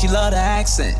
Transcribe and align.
she 0.00 0.08
love 0.08 0.32
the 0.32 0.38
accent. 0.38 0.96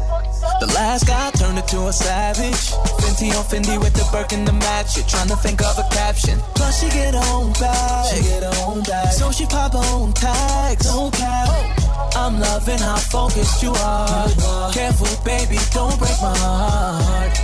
The 0.61 0.67
last 0.75 1.07
guy 1.07 1.31
turned 1.31 1.57
into 1.57 1.77
to 1.77 1.89
a 1.89 1.93
savage. 1.93 2.77
Fenty 3.01 3.33
on 3.33 3.45
Fendi 3.49 3.79
with 3.79 3.95
the 3.95 4.07
Birkin 4.13 4.45
to 4.45 4.53
match 4.53 4.99
it. 4.99 5.09
Trying 5.09 5.29
to 5.29 5.37
think 5.37 5.63
of 5.63 5.79
a 5.79 5.87
caption. 5.91 6.39
Plus 6.55 6.81
she 6.81 6.89
get 6.91 7.15
on 7.15 7.53
back. 7.55 8.07
She 8.13 8.23
get 8.23 8.45
on 8.45 8.83
back. 8.83 9.13
So 9.13 9.33
she 9.33 9.47
pop 9.47 9.75
on 9.75 9.85
own 9.85 10.13
Don't 10.13 11.13
cap. 11.15 11.81
I'm 12.15 12.39
loving 12.41 12.79
how 12.79 12.97
focused 12.97 13.63
you 13.63 13.73
are. 13.73 14.29
Careful, 14.73 15.09
baby, 15.25 15.57
don't 15.73 15.99
break 15.99 16.21
my 16.21 16.37
heart. 16.37 17.35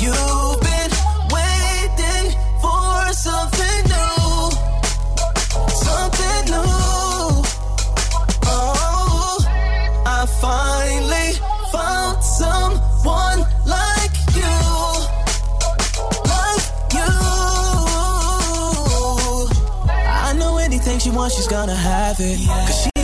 You've 0.00 0.60
been 0.64 0.92
waiting 1.28 2.32
for 2.62 3.12
something 3.12 3.85
finally 10.46 11.32
found 11.72 12.22
someone 12.22 13.38
like 13.66 14.14
you. 14.40 14.56
Like 16.34 16.66
you. 16.96 17.12
I 20.28 20.34
know 20.38 20.58
anything 20.58 20.98
she 21.00 21.10
wants, 21.10 21.34
she's 21.36 21.48
gonna 21.48 21.74
have 21.74 22.16
it. 22.20 22.38
Cause 22.46 22.82
she 22.84 22.95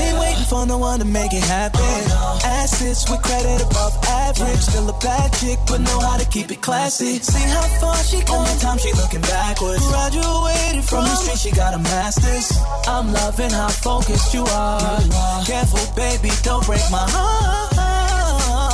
life 0.53 0.61
on 0.61 0.69
the 0.69 0.79
one 0.79 0.99
to 1.01 1.05
make 1.05 1.33
it 1.33 1.43
happen. 1.45 1.81
Oh, 1.81 2.39
no. 2.43 2.49
Assets 2.49 3.11
with 3.11 3.23
credit 3.23 3.63
above 3.63 3.95
average. 4.05 4.59
Still 4.59 4.89
a 4.89 4.99
bad 4.99 5.33
chick, 5.35 5.59
but 5.67 5.81
know 5.81 6.01
how 6.01 6.17
to 6.19 6.27
keep 6.27 6.51
it 6.51 6.61
classy. 6.61 7.19
See 7.19 7.49
how 7.49 7.63
far 7.81 7.97
she 7.97 8.21
come. 8.23 8.39
Only 8.39 8.59
time 8.61 8.79
she 8.79 8.93
looking 8.93 9.23
backwards. 9.23 9.87
Graduated 9.89 10.85
from, 10.85 10.99
from 10.99 11.05
the 11.05 11.17
street, 11.17 11.39
she 11.39 11.51
got 11.57 11.75
a 11.75 11.79
master's. 11.79 12.53
I'm 12.87 13.13
loving 13.13 13.51
how 13.51 13.69
focused 13.69 14.35
you 14.35 14.45
are. 14.45 15.03
You 15.03 15.13
are. 15.13 15.45
Careful, 15.45 15.85
baby, 15.95 16.31
don't 16.43 16.65
break 16.67 16.85
my 16.91 17.07
heart. 17.09 17.73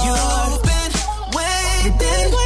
You've 0.04 0.62
been 0.62 2.30
waiting. 2.30 2.37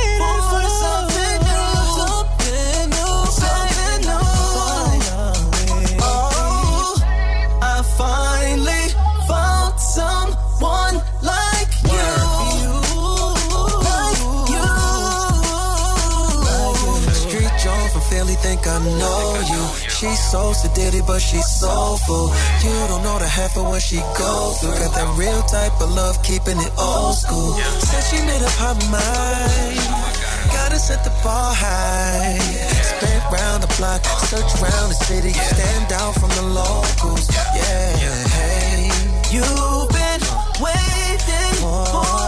I 18.24 18.78
know 18.98 19.34
you. 19.50 19.62
She's 19.90 20.20
so 20.30 20.52
sedated, 20.54 21.06
but 21.06 21.18
she's 21.18 21.46
soulful. 21.46 22.30
You 22.62 22.70
don't 22.86 23.02
know 23.02 23.18
the 23.18 23.26
half 23.26 23.56
of 23.56 23.64
what 23.64 23.82
she 23.82 23.96
goes 24.16 24.60
through. 24.60 24.78
Got 24.78 24.94
that 24.94 25.10
real 25.18 25.42
type 25.42 25.74
of 25.80 25.90
love, 25.90 26.22
keeping 26.22 26.56
it 26.56 26.72
old 26.78 27.16
school. 27.16 27.54
Said 27.82 28.02
she 28.06 28.18
made 28.24 28.42
up 28.42 28.54
her 28.62 28.74
mind. 28.94 29.82
Gotta 30.54 30.78
set 30.78 31.02
the 31.02 31.10
bar 31.24 31.52
high. 31.52 32.38
Spin 32.38 33.20
round 33.32 33.64
the 33.64 33.74
block, 33.76 34.04
search 34.30 34.50
around 34.62 34.88
the 34.90 34.98
city, 35.02 35.32
stand 35.32 35.92
out 35.92 36.14
from 36.14 36.30
the 36.30 36.46
locals. 36.54 37.26
Yeah, 37.58 37.96
hey, 38.38 38.86
you've 39.34 39.88
been 39.90 40.22
waiting 40.62 41.54
for 41.58 42.21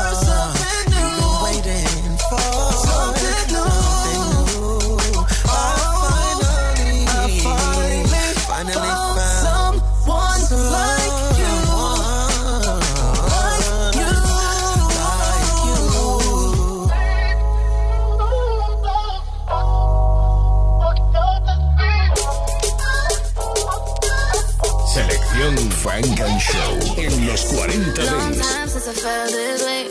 los 27.96 28.08
40 28.08 28.10
Long 28.10 28.32
time 28.32 28.68
since 28.68 28.88
I 28.88 28.92
felt 28.92 29.30
this 29.30 29.64
way. 29.64 29.88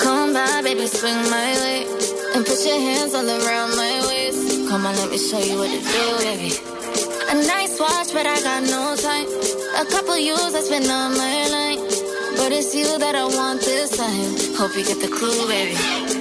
Come 0.00 0.32
by, 0.32 0.62
baby, 0.62 0.86
swing 0.86 1.14
my 1.30 1.52
way. 1.62 1.86
And 2.34 2.44
put 2.44 2.64
your 2.64 2.78
hands 2.78 3.14
all 3.14 3.28
around 3.28 3.76
my 3.76 4.04
waist. 4.08 4.68
Come 4.68 4.86
on, 4.86 4.96
let 4.96 5.10
me 5.10 5.18
show 5.18 5.38
you 5.38 5.58
what 5.58 5.70
to 5.70 5.80
do, 5.80 6.04
baby. 6.24 6.52
A 7.30 7.34
nice 7.46 7.78
watch, 7.78 8.12
but 8.12 8.26
I 8.26 8.40
got 8.42 8.62
no 8.64 8.96
time. 8.96 9.26
A 9.80 9.84
couple 9.90 10.16
years 10.18 10.54
I 10.54 10.60
spent 10.60 10.88
on 10.88 11.16
my 11.16 11.48
line. 11.48 11.78
But 12.36 12.52
it's 12.52 12.74
you 12.74 12.98
that 12.98 13.14
I 13.14 13.24
want 13.24 13.60
this 13.60 13.96
time. 13.96 14.56
Hope 14.56 14.76
you 14.76 14.84
get 14.84 15.00
the 15.00 15.08
clue, 15.08 15.46
baby. 15.48 16.13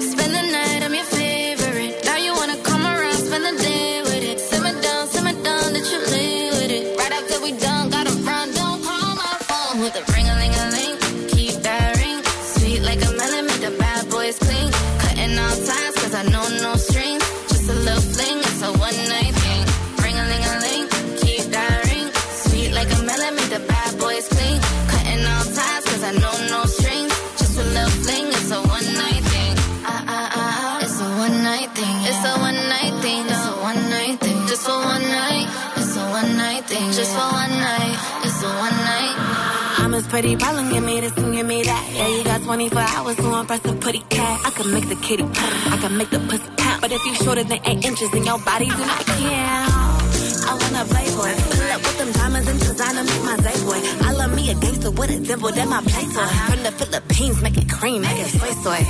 I'm 39.84 39.92
his 39.92 40.08
pretty 40.08 40.38
problem, 40.38 40.70
give 40.70 40.82
me 40.82 41.02
this 41.02 41.12
and 41.18 41.34
give 41.36 41.46
me 41.46 41.62
that. 41.64 41.92
Yeah, 41.94 42.08
you 42.08 42.24
got 42.24 42.42
24 42.44 42.80
hours 42.80 43.16
to 43.18 43.34
impress 43.38 43.66
a 43.66 43.74
pretty 43.74 44.00
cat. 44.10 44.40
I 44.46 44.50
can 44.52 44.72
make 44.72 44.88
the 44.88 44.96
kitty 44.96 45.24
purr, 45.24 45.54
I 45.74 45.78
can 45.82 45.98
make 45.98 46.10
the 46.10 46.20
pussy 46.20 46.50
count. 46.56 46.82
But 46.82 46.94
if 46.94 47.06
you 47.06 47.16
shorter 47.16 47.44
than 47.44 47.60
8 47.66 47.86
inches, 47.86 48.10
then 48.12 48.24
your 48.24 48.40
body 48.40 48.70
do 48.70 48.78
not 48.78 49.06
count. 49.06 50.03
I 50.46 50.54
wanna 50.60 50.84
playboy, 50.86 51.32
pull 51.56 51.72
up 51.72 51.82
with 51.82 51.98
them 51.98 52.12
diamonds 52.12 52.48
and 52.50 52.60
designer, 52.60 53.04
make 53.04 53.24
my 53.24 53.38
day 53.38 53.58
boy. 53.64 53.80
I 54.08 54.12
love 54.14 54.36
me 54.36 54.52
a 54.52 54.56
gangster 54.56 54.92
with 54.92 55.10
a 55.10 55.20
dimple, 55.20 55.52
that 55.52 55.68
my 55.68 55.82
play 55.82 56.06
toy. 56.14 56.22
Uh-huh. 56.22 56.52
From 56.52 56.64
the 56.64 56.72
Philippines, 56.72 57.42
make 57.42 57.58
it 57.58 57.70
cream, 57.70 58.02
make 58.02 58.20
it 58.20 58.32
soy 58.40 58.54
soy. 58.64 58.82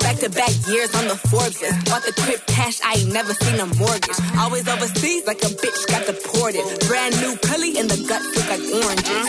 Back 0.00 0.16
to 0.22 0.30
back 0.30 0.54
years 0.68 0.94
on 0.94 1.08
the 1.08 1.16
Forbes. 1.28 1.60
yeah. 1.60 1.74
Bought 1.90 2.04
the 2.04 2.12
crib 2.22 2.40
cash, 2.46 2.80
I 2.84 2.94
ain't 2.98 3.12
never 3.12 3.34
seen 3.34 3.58
a 3.60 3.66
mortgage. 3.76 4.18
Always 4.38 4.68
overseas, 4.68 5.26
like 5.26 5.42
a 5.42 5.50
bitch 5.62 5.80
got 5.88 6.06
deported. 6.06 6.64
Brand 6.86 7.14
new 7.20 7.36
Cully 7.42 7.78
in 7.78 7.88
the 7.88 7.98
guts 8.08 8.26
look 8.36 8.48
like 8.48 8.62
oranges. 8.82 9.26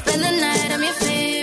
Spend 0.00 0.22
the 0.22 0.32
night, 0.40 0.70
I'm 0.72 0.82
your 0.82 0.92
favorite. 0.94 1.33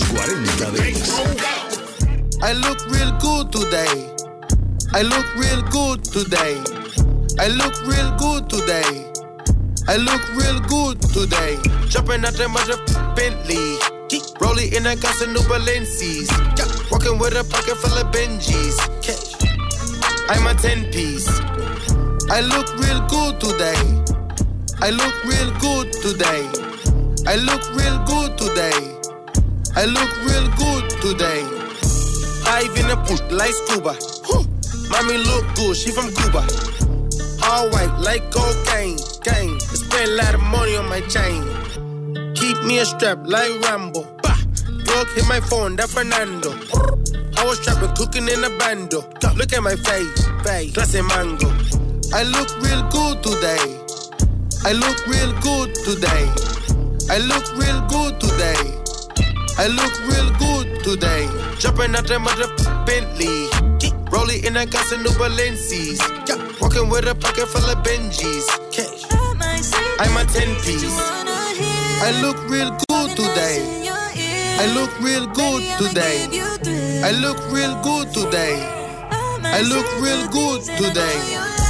Los 0.00 0.08
40 0.08 0.70
Dents. 0.72 1.10
I 2.42 2.52
look 2.52 2.78
real 2.90 3.12
good 3.18 3.52
today. 3.52 4.14
I 4.92 5.02
look 5.02 5.26
real 5.36 5.62
good 5.70 6.04
today. 6.04 6.62
I 7.38 7.48
look 7.48 7.74
real 7.86 8.10
good 8.18 8.48
today. 8.48 9.06
I 9.88 9.96
look 9.96 10.22
real 10.34 10.60
good 10.60 11.00
today. 11.02 11.58
Jumping 11.88 12.24
out 12.24 12.34
the 12.34 12.48
mother 12.48 12.76
Bentley. 13.14 13.78
Rolling 14.40 14.72
in 14.72 14.86
a 14.86 14.96
got 14.96 15.14
some 15.14 15.32
new 15.32 15.40
Balenci's. 15.40 16.30
Walking 16.90 17.18
with 17.18 17.34
a 17.34 17.44
pocket 17.44 17.76
full 17.76 17.98
of 17.98 18.10
Benjis. 18.12 18.76
I'm 20.28 20.46
a 20.46 20.54
10 20.54 20.92
piece. 20.92 21.28
I 22.30 22.40
look 22.40 22.68
real 22.78 23.00
good 23.08 23.40
today. 23.40 23.80
I 24.80 24.90
look 24.90 25.24
real 25.24 25.50
good 25.60 25.92
today. 25.92 26.48
I 27.26 27.36
look 27.36 27.62
real 27.74 27.98
good 28.06 28.38
today. 28.38 28.99
I 29.76 29.84
look 29.84 30.10
real 30.26 30.48
good 30.56 30.90
today. 31.00 31.42
Dive 32.44 32.76
in 32.76 32.88
the 32.88 32.96
pool 33.06 33.22
like 33.30 33.54
scuba. 33.54 33.94
Mommy 34.90 35.16
look 35.18 35.46
good, 35.54 35.76
she 35.76 35.92
from 35.92 36.10
Cuba. 36.12 36.42
All 37.44 37.70
white 37.70 37.94
like 38.00 38.30
cocaine, 38.32 38.98
gang. 39.22 39.54
I 39.54 39.74
spend 39.78 40.10
a 40.10 40.14
lot 40.16 40.34
of 40.34 40.42
money 40.42 40.76
on 40.76 40.88
my 40.88 41.00
chain. 41.02 42.34
Keep 42.34 42.64
me 42.64 42.80
a 42.80 42.84
strap 42.84 43.20
like 43.24 43.60
Rambo. 43.62 44.02
Bah. 44.22 44.36
Dog 44.84 45.06
hit 45.14 45.28
my 45.28 45.40
phone, 45.40 45.76
that 45.76 45.88
Fernando. 45.88 46.50
I 47.38 47.44
was 47.46 47.60
trapping, 47.60 47.94
cooking 47.94 48.28
in 48.28 48.42
a 48.42 48.50
bando. 48.58 49.06
Look 49.36 49.52
at 49.52 49.62
my 49.62 49.76
face, 49.76 50.26
face, 50.42 50.72
clase 50.74 51.00
mango. 51.06 51.48
I 52.12 52.24
look 52.24 52.50
real 52.60 52.82
good 52.90 53.22
today. 53.22 53.78
I 54.64 54.72
look 54.72 54.98
real 55.06 55.32
good 55.40 55.74
today. 55.86 56.26
I 57.08 57.18
look 57.18 57.46
real 57.56 57.80
good 57.86 58.20
today. 58.20 58.79
I 59.60 59.66
look 59.66 59.92
real 60.08 60.30
good 60.40 60.82
today. 60.82 61.28
Jumping 61.58 61.94
out 61.94 62.06
the 62.06 62.18
mother 62.18 62.48
Bentley. 62.86 63.44
Rolling 64.10 64.42
in 64.42 64.56
a 64.56 64.64
got 64.64 64.86
some 64.86 65.02
new 65.02 65.10
Balenci's. 65.20 66.00
Walking 66.62 66.88
with 66.88 67.04
a 67.06 67.14
pocket 67.14 67.46
full 67.46 67.68
of 67.68 67.84
Benjis. 67.84 68.48
I'm 70.00 70.16
a 70.16 70.24
10 70.24 70.54
piece. 70.64 70.96
I 70.96 72.10
look 72.22 72.40
real 72.48 72.70
good 72.88 73.10
today. 73.14 73.60
I 74.60 74.66
look 74.72 74.98
real 75.00 75.26
good 75.26 75.62
today. 75.76 76.24
I 77.04 77.10
look 77.20 77.36
real 77.52 77.82
good 77.82 78.14
today. 78.14 78.56
I 79.44 79.60
look 79.60 79.84
real 80.00 80.26
good 80.28 80.62
today. 80.80 81.69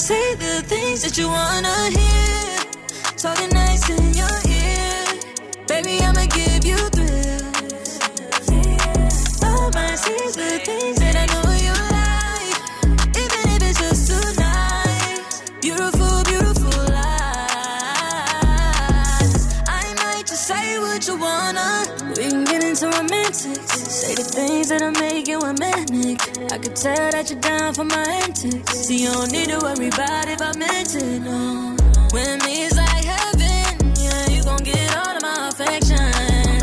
Say 0.00 0.34
the 0.36 0.62
things 0.66 1.02
that 1.02 1.18
you 1.18 1.28
wanna 1.28 1.90
hear. 1.90 2.58
Talking 3.18 3.50
nice 3.50 3.90
in 3.90 4.14
your 4.14 4.36
ear. 4.48 5.04
Baby, 5.68 6.00
I'ma 6.02 6.24
give 6.26 6.64
you 6.64 6.78
thrills. 6.96 8.00
I 9.42 9.70
might 9.74 9.98
say 9.98 10.18
the 10.40 10.60
things 10.64 10.96
that 11.00 11.16
I 11.22 11.26
know 11.32 11.48
you 11.66 11.74
like. 11.98 12.56
Even 13.22 13.44
if 13.54 13.62
it's 13.68 13.78
just 13.78 14.04
tonight. 14.10 15.20
Beautiful, 15.60 16.24
beautiful 16.24 16.80
lies. 16.96 17.22
I 19.68 19.84
might 20.02 20.24
just 20.26 20.46
say 20.46 20.78
what 20.78 21.06
you 21.06 21.16
wanna. 21.18 21.84
We 22.16 22.30
can 22.30 22.44
get 22.44 22.64
into 22.64 22.86
romantics. 22.88 23.69
Say 24.00 24.14
the 24.14 24.24
things 24.24 24.70
that'll 24.70 24.92
make 24.92 25.28
you 25.28 25.38
a 25.40 25.52
manic. 25.60 26.20
I 26.50 26.56
could 26.56 26.74
tell 26.74 27.10
that 27.12 27.28
you're 27.28 27.38
down 27.38 27.74
for 27.74 27.84
my 27.84 28.00
antics. 28.24 28.72
See, 28.86 29.02
you 29.04 29.12
don't 29.12 29.30
need 29.30 29.48
to 29.48 29.58
worry 29.60 29.88
about 29.88 30.26
if 30.26 30.40
I 30.40 30.56
meant 30.56 30.94
it, 30.96 31.20
no. 31.20 31.76
When 32.08 32.38
me's 32.40 32.74
like 32.78 33.04
heaven, 33.04 33.92
yeah, 34.00 34.30
you 34.32 34.42
gon' 34.42 34.64
get 34.64 34.96
all 34.96 35.16
of 35.16 35.20
my 35.20 35.48
affection. 35.52 36.00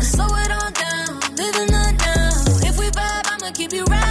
Slow 0.02 0.26
it 0.34 0.50
on 0.50 0.72
down, 0.82 1.20
living 1.38 1.70
the 1.70 1.86
now. 2.02 2.66
If 2.68 2.76
we 2.76 2.86
vibe, 2.90 3.30
I'ma 3.30 3.52
keep 3.54 3.72
you 3.72 3.84
right. 3.84 4.08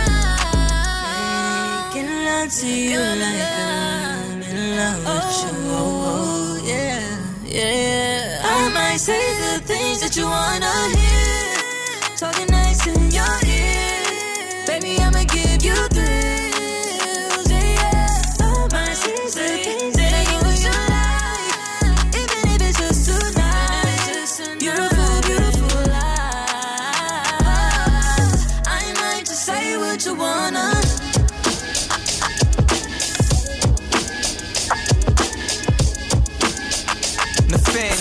Making 1.91 2.23
love 2.23 2.49
to 2.49 2.67
you 2.71 3.03
like 3.23 3.43
I'm 3.43 4.39
in 4.39 4.77
love 4.79 4.99
with 5.03 5.07
oh, 5.11 5.43
you. 5.43 5.51
Oh, 5.75 6.63
yeah, 6.63 7.03
yeah. 7.43 8.41
I 8.55 8.71
might 8.71 9.01
say 9.03 9.19
the 9.19 9.59
things 9.67 9.99
that 9.99 10.15
you 10.15 10.23
wanna 10.23 10.71
hear. 10.95 11.06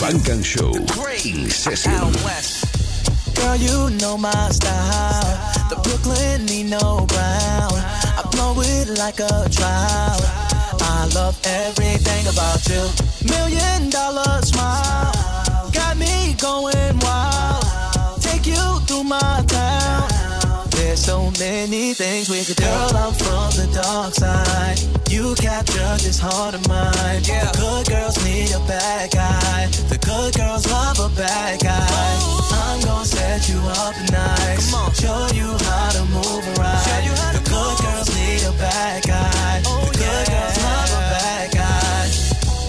Funk 0.07 0.29
and 0.29 0.47
Show 0.47 0.71
in 0.71 1.51
session. 1.51 1.91
Girl, 3.35 3.57
you 3.57 3.91
know 3.99 4.17
my 4.17 4.51
style. 4.51 5.35
The 5.69 5.75
Brooklyn 5.83 6.47
Nino 6.47 7.05
Brown. 7.07 7.75
I 8.15 8.23
blow 8.31 8.55
it 8.61 8.87
like 9.01 9.19
a 9.19 9.49
drought. 9.51 10.23
I 10.81 11.11
love 11.13 11.37
everything 11.45 12.25
about 12.29 12.63
you. 12.69 12.87
Million 13.29 13.91
dollar 13.91 14.41
smile. 14.43 15.11
Got 15.73 15.97
me 15.97 16.37
going 16.39 16.99
wild. 17.01 17.65
Take 18.23 18.47
you 18.47 18.79
through 18.87 19.03
my 19.03 19.43
town. 19.49 20.09
There's 20.71 21.05
so 21.05 21.33
many 21.41 21.95
things 21.95 22.31
we 22.31 22.45
could 22.45 22.55
do. 22.55 22.63
Girl, 22.63 22.97
I'm 22.97 23.13
from 23.13 23.51
the 23.59 23.81
dark 23.83 24.15
side. 24.15 24.96
You 25.09 25.35
capture 25.37 25.95
this 26.03 26.19
heart 26.19 26.55
of 26.55 26.67
mine. 26.69 27.23
Yeah. 27.23 27.51
The 27.51 27.59
good 27.59 27.87
girls 27.89 28.17
need 28.25 28.51
a 28.51 28.59
bad 28.67 29.11
guy. 29.13 29.67
The 29.89 29.99
good 29.99 30.35
girls 30.35 30.67
love 30.67 30.99
a 30.99 31.09
bad 31.15 31.61
guy. 31.61 31.87
I'm 32.53 32.81
gonna 32.83 33.05
set 33.05 33.49
you 33.49 33.59
up 33.87 33.95
nice. 34.11 34.67
Show 34.99 35.29
you 35.33 35.55
how 35.63 35.91
to 35.95 36.03
move 36.11 36.43
around. 36.59 36.83
right. 36.91 37.33
the 37.39 37.43
good 37.47 37.77
girls 37.79 38.09
need 38.19 38.43
a 38.51 38.53
bad 38.59 39.07
guy. 39.07 39.63
Oh, 39.67 39.87
the 39.87 39.99
good 39.99 40.27
girls 40.27 40.57
love 40.67 40.91
a 40.91 41.03
bad 41.15 41.47
guy. 41.55 42.05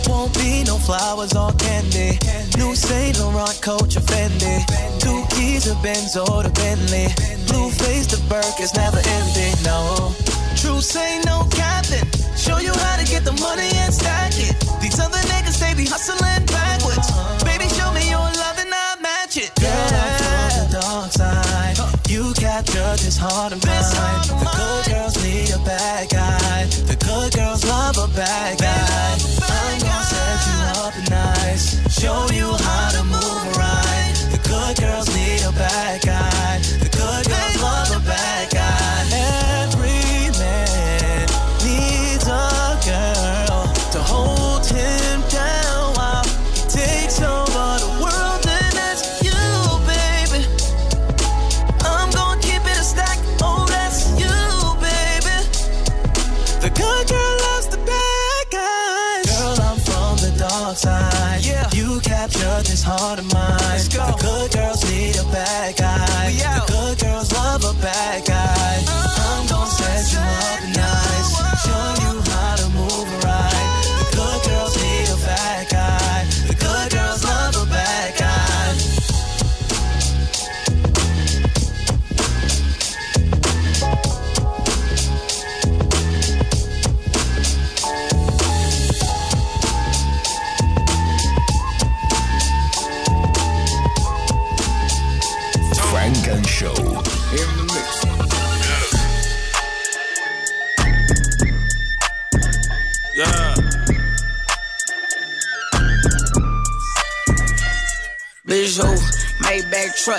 Won't 0.07 0.33
be 0.37 0.63
no 0.63 0.77
flowers 0.77 1.33
or 1.33 1.51
candy. 1.53 2.19
New 2.57 2.75
Saint 2.75 3.19
Laurent 3.19 3.57
coach 3.61 3.97
or 3.97 4.05
Fendi. 4.05 4.61
Two 5.01 5.25
keys 5.35 5.65
to 5.65 5.75
Benz 5.81 6.15
or 6.15 6.43
the 6.43 6.53
Bentley. 6.53 7.09
Blue 7.47 7.71
face 7.71 8.05
the 8.05 8.21
Burke 8.29 8.61
is 8.61 8.73
never 8.75 9.01
ending. 9.01 9.55
No. 9.63 10.13
True 10.55 10.81
say 10.81 11.21
no 11.25 11.47
captain. 11.51 12.16
Show 12.47 12.59
you 12.59 12.71
how 12.71 12.95
to 12.95 13.05
get 13.05 13.25
the 13.25 13.33
money 13.43 13.69
and 13.83 13.93
stack 13.93 14.31
it. 14.39 14.55
These 14.81 14.99
other 14.99 15.19
niggas 15.27 15.59
they 15.59 15.73
be 15.75 15.85
hustling 15.85 16.45
backwards. 16.47 17.11
Baby, 17.43 17.67
show 17.75 17.91
me 17.91 18.09
your 18.09 18.19
love 18.19 18.57
and 18.57 18.73
I'll 18.73 19.01
match 19.01 19.35
it. 19.35 19.51
Girl, 19.59 19.69
I'm 19.69 20.13
from 20.15 20.71
the 20.71 20.79
dark 20.79 21.11
side. 21.11 21.77
You 22.07 22.33
capture 22.33 22.95
this 23.03 23.17
heart 23.17 23.51
of 23.51 23.63
mine. 23.65 24.46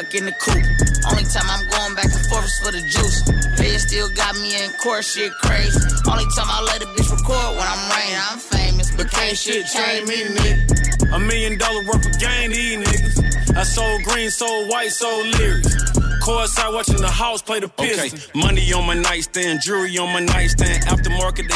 Maybach 0.09 0.11
truck 0.11 0.15
in 0.15 0.25
the 0.25 0.33
coupe. 0.33 1.11
Only 1.11 1.25
time 1.25 1.49
I'm 1.49 1.69
going 1.69 1.95
back 1.95 2.05
and 2.05 2.27
forth 2.27 2.45
is 2.45 2.59
for 2.59 2.73
the 2.73 2.81
juice. 2.81 3.23
They 3.59 3.79
still 3.79 4.09
got 4.11 4.35
me 4.37 4.63
in 4.63 4.71
court, 4.73 5.05
shit 5.05 5.33
crazy. 5.33 5.79
Only 6.11 6.25
time 6.37 6.49
I 6.49 6.63
let 6.63 6.83
a 6.83 6.87
bitch 6.87 7.11
record 7.11 7.57
when 7.57 7.67
I'm 7.67 7.91
rain. 7.91 8.17
I'm 8.31 8.39
famous, 8.39 8.91
but 8.97 9.11
can't 9.11 9.37
shit 9.37 9.67
change 9.67 10.09
me, 10.09 10.25
nigga. 10.25 11.15
A 11.15 11.19
million 11.19 11.59
dollar 11.59 11.85
worth 11.85 12.07
of 12.07 12.19
gain, 12.21 12.51
these 12.51 12.79
niggas. 12.79 13.57
I 13.57 13.63
sold 13.63 14.03
green, 14.05 14.31
sold 14.31 14.69
white, 14.71 14.93
sold 14.93 15.27
lyrics. 15.39 15.75
Courtside 16.23 16.75
watching 16.75 17.01
the 17.01 17.11
house 17.11 17.41
play 17.41 17.61
the 17.61 17.69
Pistons. 17.69 18.29
Money 18.35 18.73
on 18.73 18.87
my 18.87 18.95
nightstand, 18.95 19.61
jewelry 19.63 19.97
on 19.99 20.13
my 20.13 20.21
nightstand. 20.21 20.85
Aftermarket 20.85 21.49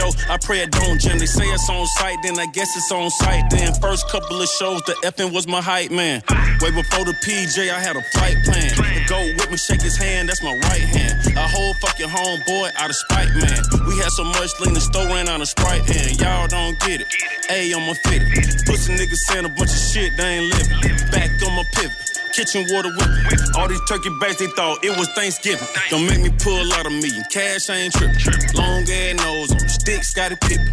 extendo. 0.00 0.30
I 0.30 0.36
pray 0.38 0.60
it 0.60 0.70
don't 0.70 1.00
jam. 1.00 1.18
They 1.18 1.26
say 1.26 1.44
it's 1.44 1.68
on 1.68 1.86
site, 1.86 2.18
then 2.22 2.38
I 2.38 2.46
guess 2.46 2.76
it's 2.76 2.90
on 2.92 3.10
site. 3.10 3.50
Then 3.50 3.72
first 3.74 4.08
couple 4.08 4.40
of 4.40 4.48
shows, 4.48 4.80
the 4.82 4.92
effing 5.04 5.32
was 5.32 5.46
my 5.46 5.60
hype 5.60 5.90
man. 5.90 6.22
Way 6.60 6.70
before 6.70 7.04
the 7.04 7.14
PJ, 7.24 7.70
I 7.70 7.80
had 7.80 7.96
a 7.96 8.02
flight 8.02 8.36
plan. 8.44 9.06
Go 9.06 9.20
with 9.20 9.50
me, 9.50 9.56
shake 9.56 9.82
his 9.82 9.96
hand, 9.96 10.28
that's 10.28 10.42
my 10.42 10.52
right 10.52 10.80
hand. 10.80 11.36
A 11.36 11.48
whole 11.48 11.74
fucking 11.74 12.08
homeboy 12.08 12.72
out 12.76 12.90
of 12.90 12.96
spite, 12.96 13.30
man. 13.34 13.62
We 13.86 13.96
had 13.98 14.10
so 14.10 14.24
much 14.24 14.50
lean, 14.60 14.74
the 14.74 14.80
store 14.80 15.06
ran 15.06 15.28
out 15.28 15.40
of 15.40 15.48
Sprite, 15.48 15.88
and 15.90 16.20
y'all 16.20 16.48
don't 16.48 16.78
get 16.80 17.00
it. 17.00 17.08
A 17.50 17.74
my 17.74 17.94
fit. 17.94 18.22
it. 18.22 18.66
Pussy 18.66 18.94
niggas 18.94 19.16
saying 19.26 19.44
a 19.44 19.48
bunch 19.48 19.70
of 19.70 19.78
shit, 19.78 20.16
they 20.16 20.38
ain't 20.38 20.46
living. 20.46 21.10
Back 21.10 21.30
on 21.46 21.56
my 21.56 21.64
pivot. 21.72 22.09
Kitchen 22.32 22.66
water 22.70 22.90
whipping. 22.90 23.38
All 23.56 23.68
these 23.68 23.80
turkey 23.88 24.10
backs, 24.20 24.36
they 24.36 24.46
thought 24.48 24.84
it 24.84 24.96
was 24.96 25.08
Thanksgiving. 25.18 25.66
Don't 25.90 26.06
make 26.06 26.20
me 26.20 26.30
pull 26.38 26.72
out 26.74 26.86
a 26.86 26.90
million. 26.90 27.24
Cash, 27.30 27.68
I 27.70 27.76
ain't 27.76 27.94
tripping. 27.94 28.16
Long 28.54 28.82
ass 28.82 29.14
nose 29.18 29.52
on 29.52 29.68
stick, 29.68 30.04
Scottie 30.04 30.36
Pippen. 30.36 30.70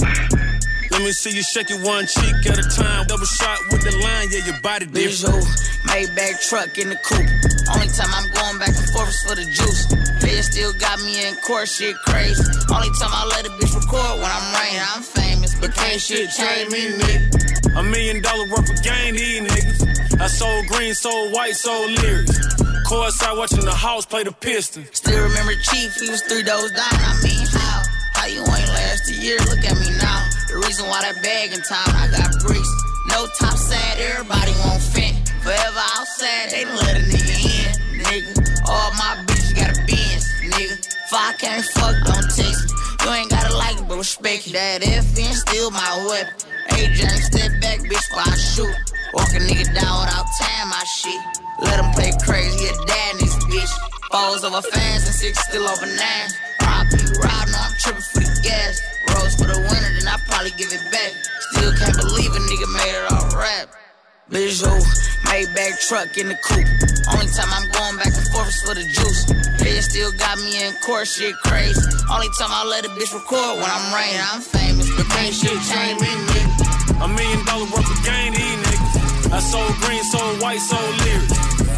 Let 0.92 1.02
me 1.02 1.12
see 1.12 1.36
you 1.36 1.44
shake 1.44 1.70
it 1.70 1.82
one 1.86 2.08
cheek 2.08 2.46
at 2.50 2.58
a 2.58 2.64
time. 2.70 3.06
Double 3.08 3.26
shot 3.26 3.60
with 3.72 3.82
the 3.82 3.92
line, 4.02 4.30
yeah, 4.32 4.46
your 4.46 4.60
body 4.62 4.86
different. 4.86 5.46
Maybach 5.86 6.48
truck 6.50 6.78
in 6.78 6.90
the 6.90 6.98
coupe. 7.06 7.30
Only 7.74 7.88
time 7.94 8.10
I'm 8.14 8.30
going 8.34 8.58
back 8.58 8.74
and 8.74 8.90
forth 8.90 9.10
is 9.10 9.22
for 9.22 9.36
the 9.36 9.46
juice. 9.46 9.86
They 10.22 10.42
still 10.42 10.74
got 10.74 11.00
me 11.02 11.28
in 11.28 11.36
court, 11.46 11.68
shit 11.68 11.96
crazy. 12.06 12.42
Only 12.74 12.90
time 12.98 13.14
I 13.14 13.26
let 13.30 13.46
a 13.46 13.50
bitch 13.62 13.74
record 13.76 14.22
when 14.22 14.30
I'm 14.30 14.48
raining. 14.58 14.82
I'm 14.82 15.04
famous, 15.04 15.54
but 15.60 15.74
can't 15.74 16.02
shit 16.02 16.32
change 16.32 16.72
me, 16.72 16.98
nigga. 16.98 17.78
A 17.78 17.84
million 17.84 18.22
dollar 18.22 18.48
worth 18.50 18.70
of 18.70 18.82
game, 18.84 19.16
these 19.16 19.42
niggas. 19.42 19.87
I 20.20 20.28
sold 20.28 20.66
green, 20.68 20.94
sold 20.94 21.34
white, 21.34 21.56
sold 21.56 21.92
lyrics. 21.92 22.38
Courtside 22.90 23.38
watching 23.38 23.66
the 23.66 23.74
house 23.74 24.06
play 24.06 24.24
the 24.24 24.32
Pistons. 24.32 24.90
Still 24.94 25.22
remember 25.22 25.54
Chief, 25.62 25.94
he 25.96 26.10
was 26.10 26.22
three 26.24 26.42
doors 26.42 26.72
down. 26.72 26.90
I 26.90 27.14
mean, 27.22 27.46
how? 27.54 27.84
How 28.14 28.26
you 28.26 28.42
ain't 28.42 28.72
last 28.74 29.10
a 29.10 29.14
year? 29.14 29.38
Look 29.46 29.62
at 29.62 29.78
me 29.78 29.94
now. 30.02 30.20
The 30.50 30.58
reason 30.66 30.88
why 30.88 31.02
that 31.06 31.22
bag 31.22 31.54
in 31.54 31.62
time, 31.62 31.94
I 31.94 32.10
got 32.10 32.34
bricks. 32.42 32.72
No 33.14 33.28
top 33.38 33.58
sad, 33.58 34.00
everybody 34.00 34.52
won't 34.66 34.82
fit. 34.82 35.14
Forever 35.46 35.84
outside, 35.96 36.50
they 36.50 36.66
let 36.66 36.98
a 36.98 37.04
nigga 37.06 37.38
in, 37.38 38.02
nigga. 38.02 38.34
All 38.66 38.92
my 38.98 39.22
bitches 39.30 39.54
got 39.54 39.70
a 39.70 39.80
Benz, 39.86 40.26
nigga. 40.42 40.82
If 40.82 41.14
I 41.14 41.34
can't 41.38 41.66
fuck, 41.78 41.96
don't 42.10 42.28
text 42.34 42.66
me. 42.66 42.78
You 43.06 43.14
ain't 43.14 43.30
gotta 43.30 43.56
like 43.56 43.78
it, 43.78 43.88
but 43.88 43.98
respect 43.98 44.48
it. 44.48 44.54
That 44.54 44.82
FN 44.82 45.34
still 45.36 45.72
my 45.72 46.06
weapon. 46.10 46.34
AJ, 46.74 47.06
step 47.22 47.52
back, 47.62 47.80
bitch, 47.86 48.08
while 48.12 48.26
I 48.26 48.36
shoot. 48.36 48.76
Walk 49.18 49.34
a 49.34 49.42
nigga 49.42 49.66
down 49.74 50.06
without 50.06 50.30
time, 50.38 50.70
my 50.70 50.84
shit. 50.86 51.18
Let 51.66 51.82
him 51.82 51.90
play 51.98 52.14
crazy, 52.22 52.70
a 52.70 52.74
dad 52.86 53.18
this 53.18 53.34
bitch. 53.50 53.74
Balls 54.12 54.44
over 54.46 54.62
fans 54.62 55.10
and 55.10 55.16
six 55.16 55.42
still 55.50 55.66
over 55.66 55.90
nine. 55.90 56.30
RIP, 56.62 57.18
ride, 57.26 57.50
no, 57.50 57.58
I'm 57.58 57.74
tripping 57.82 58.06
for 58.14 58.22
the 58.22 58.30
gas. 58.46 58.78
Rose 59.10 59.34
for 59.34 59.50
the 59.50 59.58
winter, 59.58 59.92
then 59.98 60.06
I 60.06 60.22
probably 60.30 60.54
give 60.54 60.70
it 60.70 60.86
back. 60.94 61.12
Still 61.50 61.74
can't 61.74 61.98
believe 61.98 62.30
a 62.30 62.42
nigga 62.46 62.70
made 62.78 62.94
it 62.94 63.06
all 63.10 63.26
rap. 63.34 63.74
Bitch, 64.30 64.62
who? 64.62 64.70
Maybach 65.26 65.76
truck 65.90 66.14
in 66.18 66.30
the 66.30 66.38
coupe. 66.46 66.70
Only 67.10 67.26
time 67.34 67.50
I'm 67.50 67.66
going 67.74 67.98
back 67.98 68.14
and 68.14 68.28
forth 68.30 68.54
is 68.54 68.62
for 68.62 68.76
the 68.78 68.86
juice. 68.86 69.26
They 69.58 69.82
still 69.82 70.12
got 70.14 70.38
me 70.38 70.62
in 70.62 70.78
court, 70.86 71.08
shit 71.08 71.34
crazy. 71.42 71.82
Only 72.06 72.30
time 72.38 72.54
I 72.54 72.70
let 72.70 72.86
a 72.86 72.90
bitch 72.94 73.10
record 73.18 73.58
when 73.58 73.66
I'm 73.66 73.88
raining. 73.98 74.22
I'm 74.22 74.42
famous, 74.42 74.86
but 74.94 75.10
can't 75.10 75.34
shit 75.34 75.58
change 75.66 75.98
me, 76.06 76.08
nigga. 76.08 77.02
A 77.02 77.08
million 77.08 77.46
dollar 77.46 77.66
worth 77.74 77.90
of 77.90 78.00
game, 78.06 78.34
these 78.34 78.58
niggas. 78.62 78.77
I 79.32 79.40
sold 79.40 79.74
green, 79.82 80.04
sold 80.04 80.42
white, 80.42 80.60
sold 80.60 80.82
lyrics. 81.06 81.34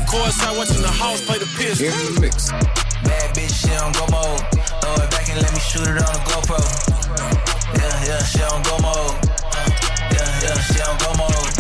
Courtside 0.10 0.58
watching 0.58 0.82
the 0.82 0.88
house 0.90 1.22
play 1.22 1.38
the 1.40 1.46
Pistons. 1.58 1.94
In 1.94 2.16
the 2.16 2.22
mix. 2.22 2.52
Bad 2.52 3.36
bitch, 3.36 3.54
she 3.54 3.72
on 3.78 3.92
go 3.94 4.06
mode. 4.12 4.42
Throw 4.82 5.04
it 5.04 5.12
back 5.12 5.30
and 5.30 5.42
let 5.42 5.52
me 5.54 5.60
shoot 5.60 5.88
it 5.88 5.98
on 5.98 6.14
the 6.14 6.24
GoPro. 6.30 6.60
Yeah, 7.78 8.06
yeah, 8.06 8.24
she 8.24 8.42
on 8.44 8.62
go 8.64 8.78
mode. 8.80 9.16
Yeah, 10.14 10.42
yeah, 10.44 10.60
she 10.62 10.82
on 10.82 10.98
go 10.98 11.14
mode. 11.18 11.59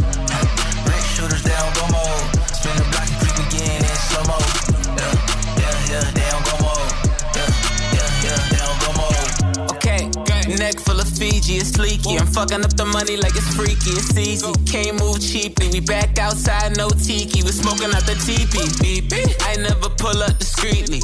It's 11.69 11.79
leaky. 11.79 12.17
I'm 12.17 12.27
fucking 12.27 12.63
up 12.63 12.73
the 12.75 12.85
money 12.85 13.17
like 13.17 13.35
it's 13.35 13.53
freaky, 13.55 13.91
it's 13.91 14.17
easy. 14.17 14.51
Can't 14.65 14.99
move 14.99 15.21
cheaply. 15.21 15.69
We 15.69 15.79
back 15.79 16.17
outside, 16.17 16.77
no 16.77 16.89
tiki. 16.89 17.43
We 17.43 17.51
smoking 17.51 17.93
out 17.93 18.05
the 18.05 18.15
teepee. 18.25 18.69
Beep. 18.81 19.13
I 19.41 19.55
never 19.55 19.89
pull 19.89 20.21
up 20.21 20.37
discreetly. 20.37 21.01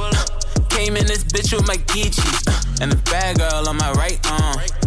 Came 0.69 0.97
in 0.97 1.06
this 1.06 1.23
bitch 1.23 1.54
with 1.56 1.67
my 1.67 1.78
Geechees. 1.91 2.82
And 2.82 2.93
a 2.93 2.97
bad 3.12 3.38
girl 3.38 3.69
on 3.69 3.78
my 3.78 3.91
right 3.93 4.19
arm. 4.32 4.85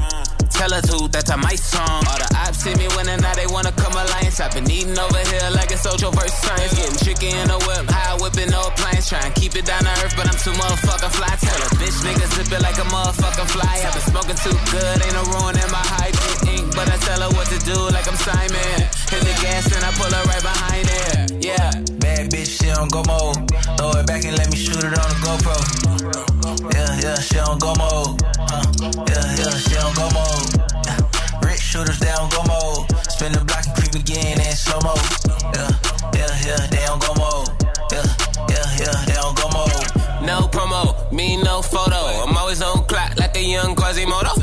Tell 0.51 0.71
her 0.73 0.81
to, 0.81 1.09
that's 1.09 1.31
a 1.31 1.37
my 1.37 1.55
song. 1.55 2.03
All 2.09 2.19
the 2.19 2.29
ops 2.35 2.65
see 2.65 2.75
me 2.75 2.89
winning, 2.97 3.21
now 3.21 3.35
they 3.35 3.47
wanna 3.47 3.73
come 3.73 3.93
alliance. 3.93 4.41
I've 4.41 4.53
been 4.53 4.71
eating 4.71 4.99
over 4.99 5.23
here 5.31 5.49
like 5.55 5.71
it's 5.71 5.83
social 5.83 6.11
versus 6.11 6.35
science. 6.41 6.75
Getting 6.75 6.99
tricky 6.99 7.31
in 7.31 7.51
a 7.51 7.59
whip, 7.69 7.87
high 7.89 8.17
whipping 8.19 8.51
no 8.51 8.67
appliance. 8.67 9.09
Trying 9.09 9.33
keep 9.35 9.55
it 9.57 9.65
down 9.65 9.85
to 9.85 9.93
earth, 10.03 10.15
but 10.17 10.27
I'm 10.27 10.39
too 10.39 10.55
motherfucking 10.57 11.13
fly. 11.15 11.33
Tell 11.39 11.61
a 11.63 11.69
bitch 11.79 11.99
nigga 12.03 12.27
zip 12.35 12.51
it 12.53 12.63
like 12.63 12.79
a 12.79 12.87
motherfucking 12.89 13.49
fly. 13.53 13.75
I've 13.85 13.95
been 13.95 14.07
smoking 14.09 14.39
too 14.39 14.57
good, 14.73 14.97
ain't 15.05 15.15
no 15.15 15.23
ruin 15.37 15.57
in 15.59 15.71
my 15.71 15.85
high 15.95 16.13
ink. 16.51 16.75
But 16.75 16.89
I 16.89 16.97
tell 17.05 17.21
her 17.23 17.31
what 17.37 17.47
to 17.49 17.59
do 17.65 17.79
like 17.93 18.09
I'm 18.09 18.17
Simon. 18.17 18.79
Hit 19.13 19.23
the 19.23 19.35
gas 19.43 19.69
and 19.75 19.85
I 19.85 19.91
pull 19.95 20.11
her 20.11 20.25
right 20.27 20.43
behind 20.43 20.87
it. 20.87 21.45
Yeah. 21.45 21.98
Bitch, 22.29 22.61
she 22.61 22.71
on 22.71 22.88
go 22.88 23.03
mode. 23.09 23.49
Throw 23.79 23.91
it 24.01 24.07
back 24.07 24.25
and 24.25 24.37
let 24.37 24.51
me 24.51 24.57
shoot 24.57 24.85
it 24.85 24.93
on 24.93 25.09
the 25.09 25.19
GoPro. 25.25 25.57
Yeah, 26.75 27.01
yeah, 27.01 27.17
she 27.17 27.38
on 27.38 27.59
go 27.59 27.73
mode. 27.81 28.21
Uh, 28.23 28.62
yeah, 29.09 29.27
yeah, 29.41 29.57
she 29.57 29.77
on 29.81 29.95
go 29.97 30.09
mode. 30.12 30.49
Yeah. 30.85 31.01
Rich 31.41 31.61
shooters, 31.61 31.99
they 31.99 32.11
on 32.12 32.29
go 32.29 32.43
mode. 32.45 32.85
Spin 33.09 33.33
the 33.33 33.45
block 33.45 33.64
and 33.67 33.75
creep 33.77 33.95
again 33.95 34.41
in 34.41 34.53
slow 34.53 34.79
mo. 34.85 34.95
Yeah, 35.57 35.73
yeah, 36.14 36.33
yeah, 36.45 36.67
they 36.69 36.85
on 36.87 36.99
go 37.01 37.14
mode. 37.17 37.49
Yeah, 37.93 38.05
yeah, 38.53 38.67
yeah, 38.77 38.97
they 39.09 39.17
on 39.17 39.35
go 39.35 39.49
mode. 39.49 39.88
No 40.23 40.47
promo, 40.49 41.11
me 41.11 41.37
no 41.43 41.62
photo. 41.62 41.97
I'm 41.97 42.37
always 42.37 42.61
on 42.61 42.85
clock 42.85 43.17
like 43.17 43.37
a 43.37 43.43
young 43.43 43.75
Quasimodo. 43.75 44.38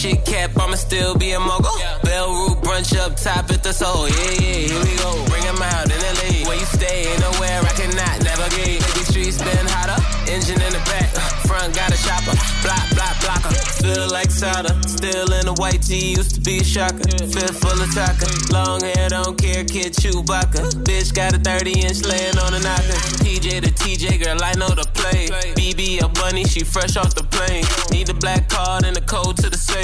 Shit 0.00 0.24
cap, 0.24 0.56
I'ma 0.56 0.76
still 0.76 1.14
be 1.14 1.32
a 1.32 1.38
mogul. 1.38 1.76
Bell 2.02 2.32
root 2.32 2.56
brunch 2.64 2.96
up 2.96 3.16
top 3.16 3.52
at 3.52 3.62
the 3.62 3.70
soul. 3.70 4.08
Yeah, 4.08 4.32
yeah, 4.40 4.72
here 4.72 4.80
we 4.80 4.96
go. 4.96 5.12
Bring 5.28 5.44
'em 5.44 5.60
out 5.60 5.92
in 5.92 6.00
the 6.00 6.12
league. 6.24 6.46
Where 6.46 6.56
you 6.56 6.64
stay, 6.64 7.12
ain't 7.12 7.20
nowhere 7.20 7.60
I 7.60 7.72
cannot 7.76 8.16
navigate. 8.24 8.80
These 8.96 9.08
streets 9.08 9.36
been 9.42 9.66
hotter. 9.68 10.00
Engine 10.32 10.62
in 10.62 10.72
the 10.72 10.80
back, 10.88 11.12
front 11.44 11.74
got 11.74 11.92
a 11.92 11.98
chopper. 12.00 12.32
Block, 12.64 12.86
block, 12.96 13.14
blocker. 13.20 13.54
Feel 13.84 14.08
like 14.08 14.30
solder. 14.30 14.72
Still 14.88 15.34
in 15.34 15.44
the 15.44 15.52
white 15.60 15.82
tee, 15.82 16.16
used 16.16 16.36
to 16.36 16.40
be 16.40 16.60
a 16.60 16.64
shocker. 16.64 17.04
Fit 17.34 17.52
full 17.60 17.76
of 17.76 17.92
taco. 17.92 18.24
Long 18.56 18.80
hair, 18.80 19.10
don't 19.10 19.36
care, 19.36 19.64
kid 19.64 19.92
Chewbacca. 19.92 20.80
Bitch 20.80 21.12
got 21.12 21.34
a 21.34 21.38
30 21.38 21.72
inch 21.84 22.06
laying 22.06 22.38
on 22.38 22.54
a 22.54 22.60
knocker. 22.60 23.00
TJ 23.20 23.60
to 23.64 23.70
TJ, 23.80 24.16
girl, 24.24 24.42
I 24.42 24.54
know 24.54 24.72
the 24.72 24.88
play. 24.96 25.28
BB 25.58 26.00
a 26.00 26.08
bunny, 26.08 26.44
she 26.44 26.64
fresh 26.64 26.96
off 26.96 27.14
the 27.14 27.24
plane. 27.24 27.64
Need 27.90 28.06
the 28.06 28.14
black 28.14 28.48
card 28.48 28.84
and 28.86 28.96
the 28.96 29.02
code 29.02 29.36
to 29.38 29.50
the 29.50 29.58
safe. 29.58 29.79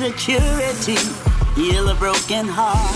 Security. 0.00 0.96
Heal 1.54 1.90
a 1.90 1.94
broken 1.94 2.48
heart. 2.48 2.88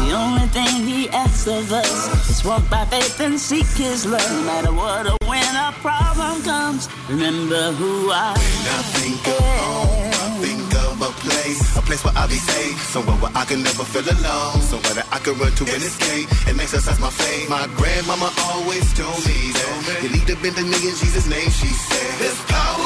The 0.00 0.14
only 0.16 0.48
thing 0.48 0.72
he 0.86 1.10
asks 1.10 1.46
of 1.46 1.70
us 1.70 2.30
is 2.30 2.42
walk 2.42 2.64
by 2.70 2.86
faith 2.86 3.20
and 3.20 3.38
seek 3.38 3.68
his 3.76 4.06
love. 4.06 4.24
No 4.32 4.42
matter 4.48 4.72
what 4.72 5.04
or 5.12 5.18
when 5.28 5.52
a 5.56 5.72
problem 5.84 6.40
comes, 6.42 6.88
remember 7.10 7.72
who 7.72 8.10
I 8.10 8.32
am. 8.32 8.40
When 8.40 8.64
I 8.72 8.82
think 8.96 9.20
of 9.28 9.44
home, 9.60 10.08
I 10.24 10.28
think 10.40 10.72
of 10.88 10.94
a 11.04 11.12
place, 11.20 11.76
a 11.76 11.82
place 11.82 12.02
where 12.02 12.16
I'll 12.16 12.28
be 12.28 12.40
safe, 12.40 12.80
somewhere 12.94 13.18
where 13.20 13.32
I 13.34 13.44
can 13.44 13.60
never 13.62 13.84
feel 13.84 14.08
alone, 14.08 14.62
somewhere 14.64 14.94
that 14.96 15.08
I 15.12 15.18
can 15.18 15.36
run 15.36 15.52
to 15.52 15.64
and 15.68 15.82
escape 15.84 16.32
and 16.48 16.56
exercise 16.58 16.98
my 16.98 17.10
faith. 17.10 17.50
My 17.50 17.68
grandmama 17.76 18.32
always 18.56 18.88
told 18.96 19.20
me 19.28 19.52
that 19.52 20.00
you 20.00 20.08
need 20.16 20.26
to 20.32 20.36
bend 20.40 20.56
the 20.56 20.64
knee 20.64 20.86
in 20.88 20.96
Jesus' 20.96 21.28
name, 21.28 21.50
she 21.50 21.68
said. 21.68 22.12
There's 22.24 22.40
power 22.48 22.85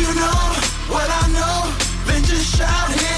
you 0.00 0.14
know 0.14 0.40
what 0.88 1.08
I 1.10 1.24
know, 1.36 1.58
then 2.06 2.24
just 2.24 2.56
shout 2.56 3.09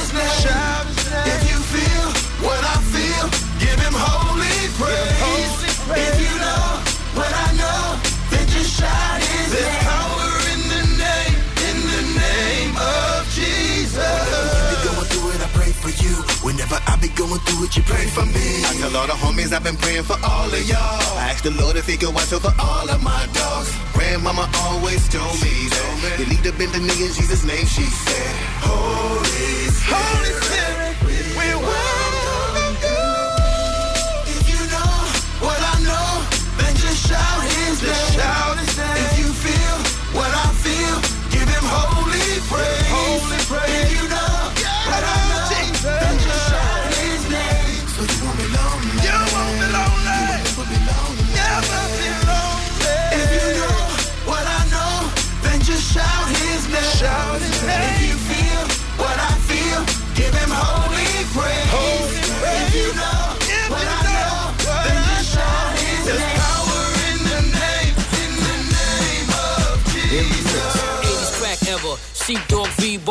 would 17.59 17.77
you 17.77 17.83
pray 17.83 18.07
for 18.07 18.25
me? 18.27 18.65
I 18.65 18.75
tell 18.81 18.97
all 18.97 19.07
the 19.07 19.15
homies 19.15 19.53
I've 19.53 19.65
been 19.65 19.77
praying 19.77 20.05
for 20.05 20.17
all 20.23 20.51
of 20.51 20.63
y'all. 20.69 21.19
I 21.19 21.31
ask 21.31 21.45
the 21.45 21.51
Lord 21.51 21.77
if 21.77 21.87
he 21.87 21.97
could 21.97 22.15
watch 22.15 22.33
over 22.33 22.53
all 22.59 22.89
of 22.89 23.03
my 23.03 23.27
dogs. 23.33 23.71
Grandmama 23.93 24.49
always 24.67 25.09
told 25.09 25.35
me 25.43 25.69
that 26.03 26.17
you 26.19 26.27
need 26.27 26.45
to 26.45 26.53
bend 26.53 26.73
the 26.73 26.81
knee 26.81 27.07
in 27.07 27.13
Jesus' 27.13 27.45
name, 27.45 27.67
she 27.67 27.85
said. 27.85 28.35
Holy 28.63 29.71
Spirit, 29.71 29.99
Holy 29.99 30.33
Spirit 30.41 30.62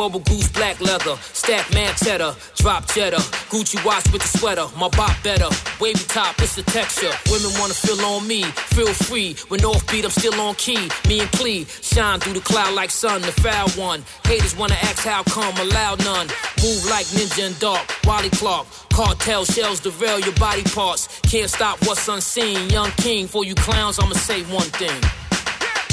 bubble 0.02 0.26
goose, 0.26 0.48
black 0.48 0.80
leather. 0.80 1.16
Stack 1.32 1.72
man 1.72 1.94
cheddar, 1.94 2.34
drop 2.56 2.88
cheddar. 2.88 3.22
Gucci 3.52 3.78
watch 3.84 4.02
with 4.10 4.20
the 4.20 4.36
sweater, 4.36 4.66
my 4.76 4.88
bop 4.88 5.14
better. 5.22 5.48
Wavy 5.80 6.04
top, 6.08 6.34
it's 6.42 6.56
the 6.56 6.62
texture. 6.62 7.12
Women 7.30 7.52
wanna 7.60 7.74
feel 7.74 8.04
on 8.04 8.26
me, 8.26 8.42
feel 8.74 8.92
free. 8.92 9.36
When 9.46 9.60
offbeat, 9.60 10.02
I'm 10.02 10.10
still 10.10 10.34
on 10.40 10.56
key. 10.56 10.90
Me 11.06 11.20
and 11.20 11.30
Clee, 11.38 11.66
shine 11.66 12.18
through 12.18 12.32
the 12.32 12.40
cloud 12.40 12.74
like 12.74 12.90
sun, 12.90 13.22
the 13.22 13.30
foul 13.30 13.70
one. 13.80 14.02
Haters 14.24 14.56
wanna 14.56 14.74
ask 14.90 15.04
how 15.04 15.22
come, 15.22 15.54
allow 15.58 15.94
none. 15.94 16.26
Move 16.64 16.82
like 16.90 17.06
ninja 17.14 17.46
and 17.46 17.58
dark, 17.60 17.86
Wally 18.04 18.30
Clark. 18.30 18.66
Cartel 18.92 19.44
shells 19.44 19.78
derail 19.78 20.18
your 20.18 20.34
body 20.34 20.64
parts. 20.64 21.20
Can't 21.30 21.48
stop 21.48 21.78
what's 21.86 22.08
unseen. 22.08 22.68
Young 22.70 22.90
king, 22.96 23.28
for 23.28 23.44
you 23.44 23.54
clowns, 23.54 24.00
I'ma 24.00 24.14
say 24.14 24.42
one 24.50 24.70
thing. 24.80 25.00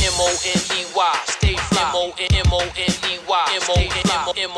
M-O-N-E-Y, 0.01 1.19
stay 1.27 1.55
fly. 1.55 1.81
M-O-N-E-Y, 1.81 3.45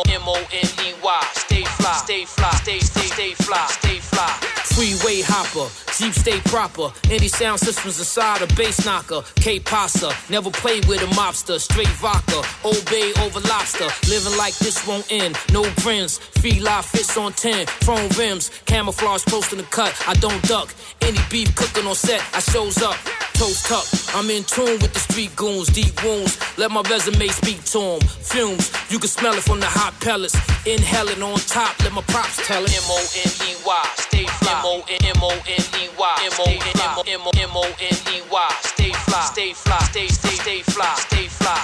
M-O-N-E-Y, 0.09 1.27
stay 1.33 1.63
fly. 1.63 1.93
Stay 1.93 2.25
fly, 2.25 2.51
stay, 2.61 2.79
stay, 2.79 3.07
stay 3.07 3.33
fly, 3.33 3.65
stay 3.67 3.99
fly. 3.99 4.27
Freeway 4.75 5.21
hopper, 5.21 5.67
Jeep 5.97 6.13
stay 6.13 6.39
proper. 6.49 6.91
Any 7.09 7.27
sound 7.27 7.59
systems 7.59 7.99
inside 7.99 8.41
a 8.41 8.47
bass 8.55 8.85
knocker. 8.85 9.21
K-Pasa, 9.35 10.11
never 10.29 10.49
played 10.49 10.85
with 10.85 11.01
a 11.01 11.07
mobster. 11.13 11.59
Straight 11.59 11.93
vodka, 11.99 12.41
Old 12.63 12.83
Bay 12.89 13.11
over 13.21 13.39
lobster. 13.41 13.87
Living 14.09 14.37
like 14.37 14.57
this 14.59 14.85
won't 14.87 15.05
end. 15.11 15.37
No 15.51 15.63
friends, 15.83 16.17
feed 16.17 16.61
live 16.61 16.85
fits 16.85 17.17
on 17.17 17.33
10. 17.33 17.65
Chrome 17.83 18.09
rims, 18.17 18.49
camouflage 18.65 19.23
close 19.25 19.51
in 19.51 19.57
the 19.59 19.65
cut. 19.65 19.93
I 20.07 20.13
don't 20.15 20.41
duck. 20.43 20.73
Any 21.01 21.19
beef 21.29 21.53
cooking 21.55 21.85
on 21.85 21.95
set, 21.95 22.23
I 22.33 22.39
shows 22.39 22.81
up. 22.81 22.95
Toast 23.33 23.71
up, 23.71 23.85
I'm 24.13 24.29
in 24.29 24.43
tune 24.43 24.77
with 24.79 24.91
the 24.93 24.99
street 24.99 25.33
goons, 25.37 25.69
deep 25.69 26.03
wounds. 26.03 26.37
Let 26.57 26.69
my 26.71 26.81
resume 26.81 27.29
speak 27.29 27.63
to 27.71 27.81
'em. 27.95 28.01
Fumes, 28.01 28.69
you 28.89 28.99
can 28.99 29.07
smell 29.09 29.33
it 29.33 29.43
from 29.43 29.61
the 29.61 29.67
hot 29.67 29.97
pellets. 30.01 30.35
Inhaling 30.65 31.23
on 31.23 31.39
top, 31.47 31.73
let 31.83 31.93
my 31.93 32.01
props 32.11 32.35
tell 32.45 32.61
it. 32.63 32.73
M-O-N-E-Y, 32.83 33.87
stay 33.97 34.25
fly. 34.39 34.51
M-O-N-E-Y, 34.51 36.15
M-O-N-E-Y, 36.27 38.55
stay 38.63 38.91
fly. 38.91 39.25
Stay 39.31 39.53
fly, 39.53 39.79
stay, 39.91 40.07
stay, 40.09 40.35
stay 40.35 40.61
fly, 40.63 40.93
stay 41.07 41.27
fly. 41.27 41.61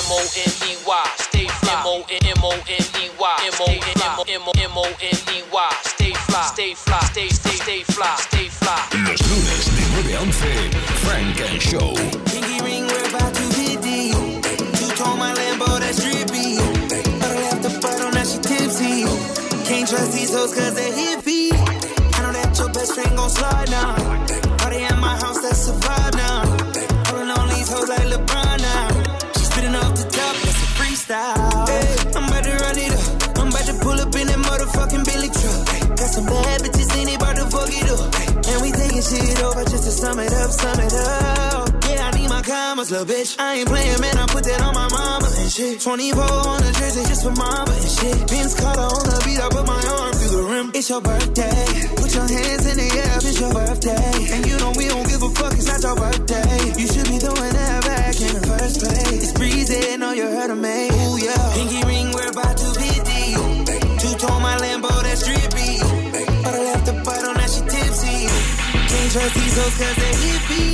M-O-N-E-Y, 0.00 1.04
stay 1.18 1.48
fly. 1.60 1.74
M-O-N-E-Y, 1.74 3.36
M-O-N-E-Y, 4.64 5.70
stay 5.84 6.14
fly. 6.14 6.46
Stay 6.54 6.74
fly, 6.74 7.00
stay, 7.12 7.28
stay, 7.28 7.56
stay 7.56 7.82
fly, 7.84 8.16
stay 8.16 8.48
fly. 8.48 8.80
Los 9.04 9.20
lunes 9.28 9.66
de 9.76 9.89
9 10.20 10.28
a 10.28 10.32
11, 10.32 10.70
Funk 11.00 11.40
and 11.48 11.62
Show. 11.62 11.94
Pinky 12.26 12.62
ring, 12.62 12.86
we're 12.86 13.08
about 13.08 13.32
to 13.32 13.42
hit 13.56 13.80
deep. 13.80 14.12
Two-tone 14.76 15.18
my 15.18 15.32
Lambo, 15.32 15.80
that's 15.80 16.02
drippy. 16.04 16.58
But 17.18 17.30
I 17.30 17.36
left 17.40 17.62
the 17.62 17.70
on 18.04 18.12
that 18.12 18.26
she 18.26 18.38
tipsy. 18.38 19.04
Can't 19.64 19.88
trust 19.88 20.12
these 20.12 20.34
hoes 20.34 20.54
cause 20.54 20.74
they 20.74 20.90
hippie. 20.90 21.52
I 21.54 22.22
know 22.22 22.32
that 22.32 22.58
your 22.58 22.68
best 22.68 22.92
friend 22.92 23.16
gon' 23.16 23.30
slide 23.30 23.70
now. 23.70 23.96
Party 24.58 24.84
at 24.84 24.98
my 24.98 25.16
house, 25.16 25.40
that's 25.40 25.68
a 25.68 25.72
shit 39.10 39.42
over 39.42 39.64
just 39.64 39.84
to 39.84 39.90
sum 39.90 40.18
it 40.20 40.32
up, 40.32 40.50
sum 40.50 40.78
it 40.78 40.94
up. 40.94 41.68
Yeah, 41.90 42.06
I 42.06 42.10
need 42.16 42.28
my 42.28 42.42
commas, 42.42 42.90
little 42.90 43.06
bitch. 43.06 43.36
I 43.38 43.58
ain't 43.58 43.68
playing, 43.68 44.00
man. 44.00 44.16
I 44.16 44.26
put 44.26 44.44
that 44.44 44.60
on 44.62 44.74
my 44.74 44.88
mama 44.88 45.28
and 45.38 45.50
shit. 45.50 45.80
24 45.80 46.22
on 46.22 46.60
the 46.62 46.72
jersey 46.78 47.02
just 47.10 47.22
for 47.24 47.34
mama 47.34 47.72
and 47.72 47.90
shit. 47.90 48.18
Vince 48.30 48.54
Carter 48.60 48.86
on 48.86 49.04
the 49.10 49.18
beat, 49.26 49.40
I 49.40 49.48
put 49.50 49.66
my 49.66 49.82
arm 49.98 50.12
through 50.14 50.34
the 50.36 50.42
rim. 50.46 50.70
It's 50.74 50.88
your 50.88 51.00
birthday. 51.00 51.62
Put 51.96 52.14
your 52.14 52.28
hands 52.28 52.64
in 52.70 52.76
the 52.78 52.88
air, 53.02 53.16
it's 53.18 53.40
your 53.40 53.52
birthday. 53.52 54.12
And 54.34 54.46
you 54.46 54.56
know 54.58 54.72
we 54.76 54.86
don't 54.86 55.06
give 55.08 55.22
a 55.22 55.30
fuck, 55.30 55.52
it's 55.54 55.66
not 55.66 55.82
your 55.82 55.96
birthday. 55.96 56.54
You 56.78 56.86
should 56.86 57.08
be 57.10 57.18
throwing 57.18 57.54
that 57.58 57.80
back 57.82 58.14
in 58.20 58.32
the 58.38 58.44
first 58.46 58.80
place. 58.80 59.22
It's 59.26 59.32
breezy, 59.32 59.96
know 59.96 60.12
you 60.12 60.26
heard 60.26 60.50
of 60.50 60.58
me. 60.58 60.89
Trust 69.10 69.34
these 69.34 69.56
hoes 69.58 69.76
cause 69.78 69.96
they 70.02 70.14
hippie. 70.22 70.70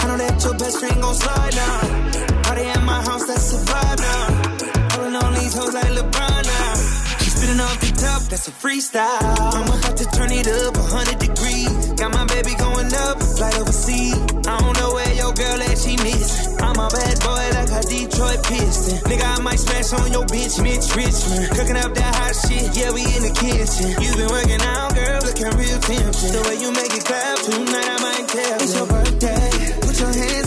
I 0.00 0.06
know 0.08 0.18
that 0.18 0.44
your 0.44 0.54
best 0.54 0.78
friend 0.78 1.00
gon' 1.00 1.14
slide 1.14 1.54
now. 1.56 2.42
Party 2.42 2.64
at 2.68 2.82
my 2.84 3.00
house, 3.02 3.26
that's 3.26 3.52
a 3.54 3.58
vibe 3.64 4.00
now. 4.08 4.88
Pulling 4.90 5.16
on 5.16 5.32
these 5.34 5.54
hoes 5.54 5.72
like 5.72 5.92
LeBron 5.98 6.42
now. 6.52 6.74
She 7.22 7.30
spitting 7.30 7.60
off 7.60 7.80
the 7.80 7.92
top, 7.96 8.22
that's 8.28 8.48
a 8.48 8.50
freestyle. 8.50 9.56
I'm 9.56 9.68
about 9.78 9.96
to 9.96 10.06
turn 10.12 10.32
it 10.32 10.48
up 10.48 10.76
100 10.76 11.18
degrees. 11.18 11.92
Got 11.96 12.12
my 12.12 12.26
baby 12.26 12.54
going 12.56 12.92
up, 12.92 13.22
flight 13.22 13.56
overseas. 13.58 14.20
I 14.20 14.58
don't 14.60 14.76
know 14.76 14.92
where 14.92 15.11
your 15.32 15.48
girl 15.48 15.58
that 15.58 15.78
she 15.78 15.96
miss. 16.04 16.48
I'm 16.60 16.76
a 16.76 16.88
bad 16.88 17.16
boy 17.20 17.44
like 17.56 17.70
a 17.72 17.80
Detroit 17.88 18.40
Piston. 18.44 18.98
Nigga, 19.08 19.24
I 19.24 19.40
might 19.40 19.58
smash 19.58 19.92
on 19.92 20.12
your 20.12 20.26
bitch, 20.26 20.60
Mitch 20.62 20.88
Richmond. 20.96 21.48
Cooking 21.56 21.76
up 21.76 21.94
that 21.94 22.14
hot 22.16 22.34
shit, 22.36 22.68
yeah, 22.76 22.92
we 22.92 23.02
in 23.02 23.22
the 23.24 23.32
kitchen. 23.32 23.96
You 24.02 24.10
been 24.16 24.28
working 24.28 24.60
out, 24.62 24.94
girl, 24.94 25.20
looking 25.24 25.52
real 25.56 25.78
tempting. 25.80 26.32
The 26.32 26.42
way 26.48 26.56
you 26.60 26.70
make 26.72 26.92
it 26.92 27.04
clap, 27.04 27.38
tonight 27.44 27.88
I 27.88 27.98
might 28.02 28.26
care. 28.28 28.56
It's 28.60 28.74
your 28.76 28.86
birthday. 28.86 29.50
Put 29.80 29.96
your 30.00 30.12
hands 30.12 30.41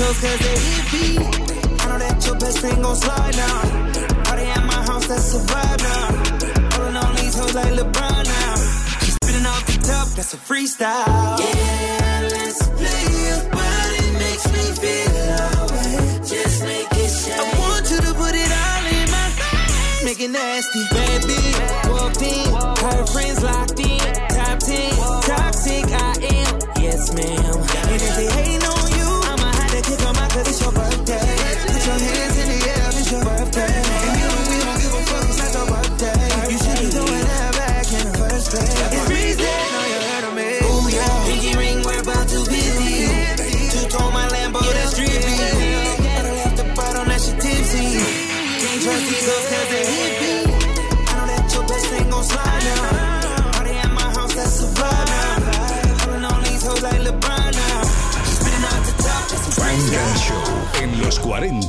Can't 0.00 0.16
trust 0.16 0.22
these 0.22 0.30
hoes 0.30 0.30
cause 0.30 0.40
they 0.40 0.56
hippie. 0.64 1.80
I 1.80 1.88
know 1.88 1.98
that 1.98 2.26
your 2.26 2.36
best 2.38 2.58
friend 2.60 2.82
gon' 2.82 2.96
slide 2.96 3.36
now. 3.36 4.24
Party 4.24 4.44
at 4.44 4.64
my 4.64 4.80
house, 4.88 5.06
that's 5.06 5.34
a 5.34 5.38
vibe 5.38 5.80
now. 5.82 6.06
Pulling 6.70 6.96
on 6.96 7.16
these 7.16 7.38
hoes 7.38 7.54
like 7.54 7.72
LeBron 7.74 8.24
now. 8.24 8.56
She 9.04 9.10
spitting 9.10 9.46
off 9.46 9.66
the 9.66 9.76
top, 9.86 10.08
that's 10.16 10.32
a 10.32 10.38
freestyle. 10.38 11.38
Yeah, 11.38 12.28
let's 12.32 12.66
play 12.80 13.10
but 13.52 13.90
it 14.00 14.12
makes 14.24 14.46
me 14.56 14.64
feel 14.80 15.20
alright. 15.36 16.24
Just 16.32 16.64
make 16.64 16.92
it 16.92 17.10
shine. 17.20 17.40
I 17.40 17.58
want 17.60 17.90
you 17.90 18.00
to 18.00 18.12
put 18.14 18.34
it 18.34 18.50
all 18.64 18.84
in 18.96 19.06
my 19.12 19.28
face. 19.36 20.04
Make 20.04 20.20
it 20.20 20.30
nasty. 20.30 20.82
Bitch, 20.96 21.90
walked 21.92 22.22
in. 22.22 22.48
Her 22.88 23.06
friends 23.12 23.42
locked 23.42 23.80
in. 23.80 24.00
Top 24.32 24.58
10, 24.64 24.96
toxic 25.28 25.84
I 25.92 26.12
am. 26.40 26.52
Yes, 26.80 27.12
ma'am. 27.12 27.54
And 27.92 28.00
if 28.00 28.16
they 28.16 28.28
hating 28.32 28.64
on 28.64 28.69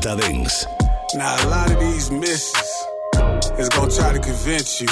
40 0.02 0.22
Dents. 0.22 0.66
Now, 1.16 1.46
a 1.46 1.50
lot 1.50 1.72
of 1.72 1.80
these 1.80 2.12
misses 2.12 2.86
is 3.58 3.70
gonna 3.70 3.92
try 3.92 4.14
to 4.14 4.20
convince 4.20 4.82
you 4.82 4.88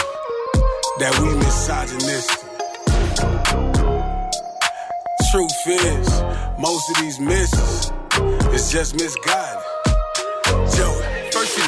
that 0.99 1.17
we 1.21 1.35
misogynistic. 1.35 2.49
Truth 5.31 5.67
is, 5.67 6.23
most 6.57 6.89
of 6.91 7.01
these 7.01 7.19
misses 7.19 7.91
is 8.53 8.71
just 8.71 8.95
misguided. 8.95 9.38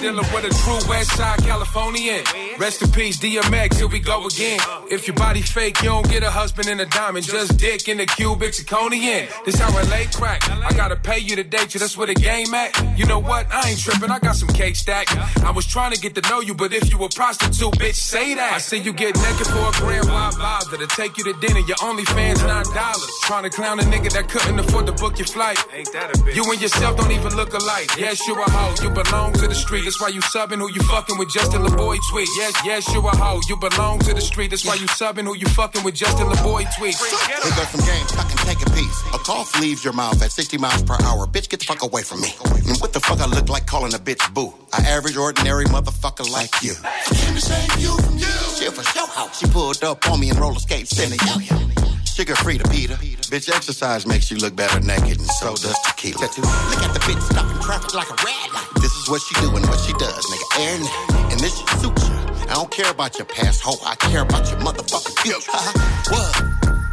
Joey. 0.02 0.24
First 0.24 0.32
you're 0.32 0.34
dealing 0.34 0.34
with 0.34 0.46
a 0.46 0.64
true 0.64 0.90
West 0.90 1.12
Side 1.16 1.40
Californian. 1.44 2.24
Rest 2.58 2.82
in 2.82 2.92
peace, 2.92 3.20
DMX, 3.20 3.78
here 3.78 3.88
we 3.88 4.00
go 4.00 4.26
again. 4.26 4.60
If 4.90 5.08
your 5.08 5.16
body 5.16 5.42
fake, 5.42 5.82
you 5.82 5.90
don't 5.90 6.10
get 6.10 6.24
a 6.24 6.30
husband 6.30 6.68
in 6.68 6.80
a 6.80 6.86
diamond, 6.86 7.26
just 7.26 7.58
dick 7.58 7.88
in 7.88 8.00
a 8.00 8.06
cubic 8.06 8.52
zirconian. 8.52 9.30
This 9.46 9.60
how 9.60 9.76
I 9.78 9.84
lay 9.84 10.06
crack. 10.06 10.50
I 10.50 10.72
gotta 10.74 10.96
pay 10.96 11.20
you 11.20 11.36
to 11.36 11.44
date 11.44 11.74
you, 11.74 11.80
that's 11.80 11.98
where 11.98 12.08
the 12.08 12.16
game 12.16 12.54
at. 12.54 12.72
You 12.98 13.06
know 13.06 13.20
what? 13.20 13.48
I 13.52 13.70
ain't 13.70 13.80
tripping, 13.80 14.12
I 14.12 14.20
got 14.20 14.36
some 14.36 14.50
cake 14.50 14.76
stack. 14.76 15.08
I 15.44 15.52
was 15.52 15.66
trying 15.66 15.92
to 15.94 16.00
get 16.00 16.16
to 16.16 16.30
know 16.30 16.42
you, 16.42 16.54
but 16.54 16.74
if 16.74 16.92
you 16.92 17.04
a 17.04 17.10
prostitute, 17.10 17.74
bitch, 17.80 17.96
say 17.96 18.36
that. 18.36 18.54
I 18.54 18.58
see 18.60 18.78
you 18.78 18.94
get 18.94 19.16
naked 19.16 19.48
for 19.48 19.70
a 19.70 19.72
grand, 19.74 20.08
why 20.08 20.32
bother? 20.38 20.78
To 20.78 20.88
take 20.88 21.18
you 21.18 21.24
to 21.26 21.34
dinner, 21.40 21.62
your 21.62 21.78
only 21.84 22.06
fans 22.06 22.42
nine 22.44 22.66
dollars. 22.74 23.12
Trying 23.24 23.44
to 23.44 23.50
clown 23.50 23.80
a 23.80 23.84
nigga 23.84 24.12
that 24.14 24.30
couldn't 24.30 24.60
afford 24.60 24.88
to 24.88 24.94
book 24.94 25.18
your 25.20 25.28
flight. 25.28 25.58
Ain't 25.74 25.92
that 25.94 26.16
a 26.16 26.20
bitch? 26.20 26.36
You 26.36 26.44
and 26.52 26.62
yourself 26.62 26.98
don't 26.98 27.12
even 27.12 27.36
look 27.36 27.54
alike. 27.54 27.90
Yes, 27.98 28.28
you 28.28 28.34
a 28.36 28.50
hoe, 28.50 28.76
you 28.84 28.90
belong 28.90 29.34
to 29.34 29.48
the 29.48 29.56
street. 29.56 29.86
That's 29.91 29.99
why 29.99 30.08
you 30.08 30.21
subbing 30.21 30.60
who 30.60 30.71
you 30.71 30.82
fucking 30.84 31.17
with 31.17 31.30
Justin 31.30 31.63
LaBoy 31.63 31.97
tweet. 32.10 32.30
Yes, 32.38 32.54
yes, 32.63 32.93
you 32.93 33.06
a 33.06 33.12
hoe, 33.13 33.41
you 33.49 33.58
belong 33.58 33.99
to 33.99 34.13
the 34.13 34.21
street. 34.21 34.51
That's 34.51 34.65
why 34.65 34.75
you 34.75 34.88
subbing 34.88 35.25
who 35.25 35.36
you 35.36 35.45
fucking 35.47 35.84
with 35.84 35.95
Justin 35.95 36.27
LaBoy 36.27 36.63
tweet. 36.77 36.95
Here 36.95 37.38
goes 37.43 37.67
some 37.67 37.82
games, 37.86 38.10
I 38.13 38.23
can 38.23 38.38
take 38.47 38.65
a 38.65 38.69
piece. 38.71 39.01
A 39.13 39.17
cough 39.17 39.60
leaves 39.60 39.84
your 39.84 39.91
mouth 39.91 40.23
at 40.23 40.32
60 40.32 40.58
miles 40.60 40.82
per 40.84 40.95
hour. 41.04 41.27
Bitch, 41.27 41.49
get 41.49 41.60
the 41.60 41.65
fuck 41.65 41.84
away 41.84 42.04
from 42.04 42.21
me. 42.21 42.30
And 42.69 42.77
what 42.80 42.93
the 42.93 43.01
fuck 43.01 43.19
I 43.19 43.25
look 43.25 43.49
like 43.49 43.65
calling 43.65 43.93
a 43.93 43.99
bitch 43.99 44.34
boo? 44.34 44.54
I 44.71 44.77
average, 44.84 45.17
ordinary 45.17 45.65
motherfucker 45.65 46.32
like 46.32 46.63
you. 46.63 46.71
I 46.86 47.13
came 47.13 47.36
to 47.36 47.41
save 47.41 47.82
you 47.82 47.97
from 47.97 48.17
you. 48.17 48.32
She 48.56 48.69
for 48.69 48.84
show 48.84 49.06
house. 49.08 49.39
She 49.39 49.47
pulled 49.47 49.84
up 49.84 50.10
on 50.10 50.21
me 50.21 50.30
in 50.30 50.38
roller 50.38 50.60
skates, 50.60 50.95
saying 50.95 51.19
yo 51.27 51.39
yo. 51.39 51.81
Sugar 52.12 52.36
free 52.36 52.58
to 52.58 52.67
Peter. 52.67 52.95
Bitch, 53.32 53.47
exercise 53.50 54.06
makes 54.06 54.30
you 54.30 54.38
look 54.38 54.54
better 54.56 54.80
naked, 54.82 55.17
and 55.17 55.32
so 55.39 55.56
does 55.56 55.78
tequila. 55.88 56.28
Look 56.28 56.84
at 56.84 56.93
the 56.93 57.00
bitch 57.08 57.21
stopping 57.32 57.62
traffic 57.63 57.93
like 57.95 58.10
a 58.10 58.17
red 58.19 58.52
light. 58.52 58.67
This 58.82 58.91
is 58.93 59.10
what 59.10 59.21
she 59.21 59.34
do 59.36 59.47
and 59.56 59.65
what 59.65 59.80
she 59.80 59.93
does, 59.93 60.19
nigga. 60.28 60.47
And, 60.60 60.84
and 61.32 61.39
this 61.39 61.56
suits 61.80 62.10
you. 62.10 62.15
I 62.52 62.54
don't 62.54 62.69
care 62.69 62.91
about 62.91 63.17
your 63.17 63.26
past, 63.26 63.62
hoe. 63.63 63.80
I 63.86 63.95
care 63.95 64.24
about 64.24 64.50
your 64.52 64.60
motherfucking 64.60 65.17
future. 65.24 65.52
what? 66.12 66.36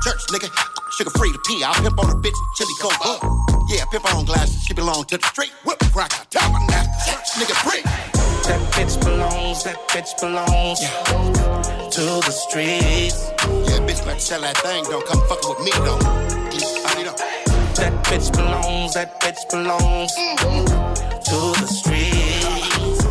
Church, 0.07 0.23
nigga. 0.31 0.49
Sugar 0.97 1.11
free 1.11 1.33
to 1.33 1.39
pee. 1.47 1.65
I'll 1.65 1.75
pimp 1.83 1.99
on 1.99 2.11
a 2.11 2.15
bitch, 2.15 2.39
chili 2.57 2.73
cold 2.81 2.95
butt. 3.03 3.21
Yeah, 3.69 3.85
pimp 3.91 4.15
on 4.15 4.25
glasses. 4.25 4.63
She 4.63 4.73
belong 4.73 5.05
to 5.07 5.19
the 5.19 5.27
street. 5.27 5.53
Whip 5.65 5.79
cracker, 5.93 6.25
tabernacle. 6.31 6.95
Church, 7.05 7.43
nigga, 7.43 7.59
free. 7.67 8.28
That 8.49 8.61
bitch 8.73 8.99
belongs, 9.05 9.65
that 9.65 9.77
bitch 9.89 10.13
belongs 10.21 10.81
to 11.95 12.01
the 12.01 12.31
streets. 12.31 13.31
Yeah, 13.69 13.81
bitch, 13.87 14.05
better 14.05 14.19
sell 14.21 14.41
that 14.41 14.57
thing. 14.59 14.85
Don't 14.85 15.07
come 15.07 15.21
fucking 15.29 15.49
with 15.51 15.61
me, 15.65 15.73
though. 15.87 15.99
I 16.89 16.95
need 16.97 17.07
a- 17.07 17.17
That 17.81 17.93
bitch 18.05 18.33
belongs, 18.33 18.95
that 18.95 19.21
bitch 19.21 19.39
belongs 19.51 20.13
to 20.15 21.39
the 21.61 21.67
streets. 21.69 23.05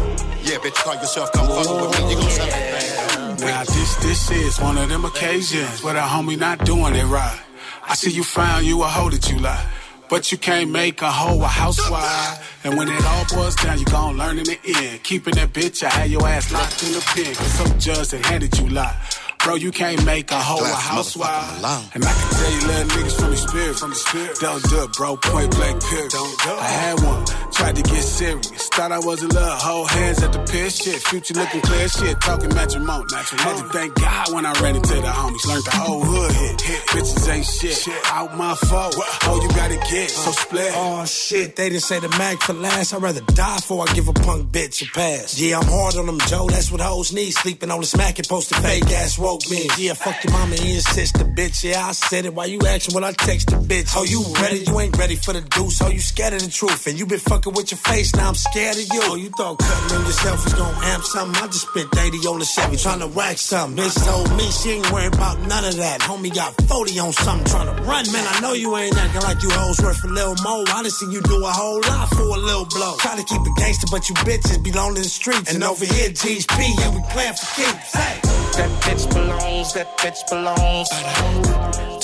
Yeah, 0.50 0.58
bitch, 0.58 0.76
call 0.84 0.96
yourself 0.96 1.32
come 1.34 1.48
fucking 1.48 1.82
with 1.82 2.00
me. 2.02 2.10
You 2.12 2.16
gon' 2.18 2.30
sell 2.32 2.48
that 2.48 2.82
thing. 2.82 3.48
Now 3.48 3.64
this 3.64 3.96
this 3.98 4.32
is 4.32 4.60
one 4.60 4.78
of 4.78 4.90
them 4.90 5.06
occasions 5.06 5.84
where 5.84 5.94
the 5.94 6.00
homie 6.02 6.38
not 6.38 6.66
doing 6.66 6.96
it 6.96 7.06
right. 7.06 7.40
I 7.88 7.94
see 7.96 8.12
you 8.12 8.24
found 8.24 8.66
you 8.66 8.82
a 8.84 8.88
hoe 8.88 9.10
that 9.12 9.30
you 9.30 9.40
lie. 9.40 9.64
But 10.10 10.32
you 10.32 10.38
can't 10.38 10.72
make 10.72 11.02
a 11.02 11.12
hoe 11.12 11.42
a 11.42 11.48
housewife. 11.48 12.66
And 12.66 12.78
when 12.78 12.88
it 12.88 13.06
all 13.06 13.26
boils 13.26 13.56
down, 13.56 13.78
you 13.78 13.86
gon' 13.86 14.18
learn 14.18 14.38
in 14.38 14.46
the 14.46 14.58
end. 14.64 15.04
Keeping 15.04 15.36
that 15.36 15.52
bitch, 15.52 15.84
I 15.84 15.90
had 15.90 16.10
your 16.10 16.26
ass 16.28 16.52
locked 16.52 16.82
in 16.84 16.94
the 16.94 17.02
pen. 17.02 17.36
Cause 17.36 17.52
some 17.54 17.80
judge 17.80 18.10
that 18.10 18.26
handed 18.26 18.58
you 18.58 18.70
lie. 18.70 18.96
Bro, 19.44 19.56
you 19.56 19.72
can't 19.72 20.04
make 20.06 20.32
a 20.32 20.40
hoe 20.40 20.64
a 20.64 20.76
housewife. 20.76 21.64
And 21.96 22.04
I 22.04 22.14
can 22.14 22.30
tell 22.36 22.52
you 22.52 22.68
little 22.68 22.88
niggas 22.98 23.20
from 23.20 23.32
the 23.32 23.38
spirit, 23.38 23.80
from 23.80 23.90
the 23.92 23.96
spirit. 23.96 24.38
Don't 24.40 24.64
do 24.70 24.84
it, 24.84 24.94
bro. 24.94 25.16
Point 25.18 25.52
blank 25.52 25.82
period. 25.84 26.12
Don't 26.12 26.40
do 26.44 26.50
it. 26.50 26.60
I 26.60 26.68
had 26.68 27.04
one, 27.04 27.26
tried 27.54 27.76
to 27.78 27.84
get 27.84 28.04
serious. 28.04 28.68
Thought 28.70 28.92
I 28.92 29.00
was 29.00 29.24
a 29.24 29.28
little 29.28 29.50
hoe, 29.50 29.86
hands 29.86 30.22
at 30.22 30.34
the 30.34 30.40
piss. 30.40 30.78
Shit, 30.78 31.02
future 31.02 31.34
looking 31.34 31.62
clear. 31.62 31.88
Shit, 31.88 32.20
talking 32.22 32.54
matrimony. 32.54 33.06
Had 33.14 33.58
to 33.58 33.70
thank 33.70 33.96
God 33.96 34.34
when 34.34 34.46
I 34.46 34.54
ran 34.62 34.76
into 34.76 34.94
the 34.94 35.08
homies. 35.08 35.46
Learned 35.48 35.66
the 35.66 35.72
whole 35.72 36.04
hood 36.04 36.32
hit. 36.32 36.62
hit. 36.62 36.82
Bitches 36.88 37.30
ain't 37.30 37.46
shit. 37.46 37.74
shit. 37.74 38.02
Out 38.12 38.36
my 38.38 38.54
fault. 38.56 38.96
Oh, 39.24 39.40
you 39.42 39.50
gotta 39.56 39.78
get. 39.90 40.10
So 40.12 40.30
uh. 40.30 40.34
split. 40.34 40.72
Oh 40.76 41.06
shit, 41.06 41.56
they 41.56 41.70
didn't 41.70 41.84
say 41.84 42.00
the 42.00 42.10
mag 42.18 42.42
for 42.44 42.54
last. 42.54 42.94
I'd 42.94 43.02
rather 43.02 43.22
die 43.22 43.56
before 43.56 43.86
I 43.88 43.94
give 43.94 44.08
a 44.08 44.14
punk 44.14 44.52
bitch 44.52 44.84
a 44.84 44.92
pass. 44.92 45.40
Yeah, 45.40 45.60
I'm 45.60 45.68
hard 45.68 45.96
on 45.96 46.06
them, 46.06 46.20
Joe. 46.28 46.48
That's 46.48 46.72
what 46.72 46.82
hoes 46.82 47.14
need. 47.14 47.32
Sleeping 47.32 47.72
on 47.72 47.80
the 47.80 47.86
smack 47.86 48.20
and 48.20 48.28
posted 48.28 48.58
fake 48.58 48.92
ass 48.92 49.18
woke 49.18 49.37
Yeah, 49.78 49.94
fuck 49.94 50.24
your 50.24 50.34
mama 50.34 50.56
and 50.60 50.82
sister, 50.82 51.24
bitch. 51.24 51.64
Yeah, 51.64 51.86
I 51.86 51.92
said 51.92 52.26
it. 52.26 52.34
Why 52.34 52.46
you 52.46 52.60
asking 52.66 52.96
when 52.96 53.04
I 53.04 53.12
text 53.12 53.50
the 53.50 53.58
bitch? 53.58 53.94
Oh, 53.96 54.04
you 54.04 54.24
ready? 54.42 54.64
You 54.66 54.80
ain't 54.80 54.98
ready 54.98 55.16
for 55.16 55.34
the 55.34 55.42
deuce. 55.42 55.82
Oh, 55.82 55.90
you 55.90 56.00
scared 56.00 56.34
of 56.34 56.42
the 56.42 56.50
truth. 56.50 56.88
And 56.88 56.98
you 56.98 57.06
been 57.06 57.20
fucking 57.20 57.54
with 57.54 57.72
your 57.72 57.78
face. 57.78 58.16
Now 58.16 58.30
I'm 58.30 58.36
scared 58.36 58.76
of 58.76 58.84
you. 58.92 59.02
Oh, 59.04 59.16
you 59.16 59.30
thought 59.30 59.60
cutting 59.60 59.98
on 59.98 60.06
yourself 60.06 60.44
was 60.44 60.54
gonna 60.54 60.86
amp 60.88 61.04
something. 61.04 61.44
I 61.44 61.48
just 61.48 61.68
spent 61.70 61.96
80 61.96 62.18
on 62.28 62.40
the 62.40 62.46
Chevy 62.46 62.78
trying 62.78 63.00
to 63.00 63.08
rack 63.08 63.38
something. 63.38 63.84
Bitch 63.84 63.96
told 64.06 64.32
me 64.38 64.50
she 64.52 64.72
ain't 64.72 64.92
worried 64.92 65.14
about 65.14 65.40
none 65.48 65.66
of 65.66 65.76
that. 65.78 66.02
Homie 66.02 66.34
got 66.34 66.54
40 66.68 67.00
on 67.00 67.14
something 67.14 67.46
trying 67.46 67.76
to 67.76 67.82
run. 67.84 68.12
Man, 68.12 68.26
I 68.28 68.40
know 68.42 68.54
you 68.54 68.76
ain't 68.78 68.98
acting 68.98 69.22
like 69.22 69.44
you 69.44 69.50
hoes 69.52 69.80
worth 69.82 70.04
a 70.04 70.08
little 70.08 70.36
more. 70.44 70.66
Seen 70.88 71.12
you 71.12 71.22
do 71.22 71.44
a 71.44 71.52
whole 71.52 71.82
lot 71.82 72.08
for 72.10 72.24
a 72.24 72.40
little 72.40 72.66
blow. 72.66 72.96
Try 72.98 73.18
to 73.18 73.24
keep 73.24 73.42
it 73.42 73.56
gangster, 73.58 73.88
but 73.92 74.08
you 74.08 74.16
bitches 74.24 74.64
belong 74.64 74.96
to 74.96 75.02
the 75.02 75.10
streets. 75.10 75.54
And 75.54 75.62
over 75.62 75.84
here, 75.84 76.10
GSP, 76.10 76.80
yeah, 76.80 76.96
we 76.96 77.02
playing 77.12 77.34
for 77.34 77.46
keeps. 77.54 77.94
Hey. 77.94 78.20
That 78.58 78.70
bitch 78.82 79.06
belongs, 79.18 79.74
that 79.74 79.88
bitch 79.98 80.22
belongs 80.30 80.90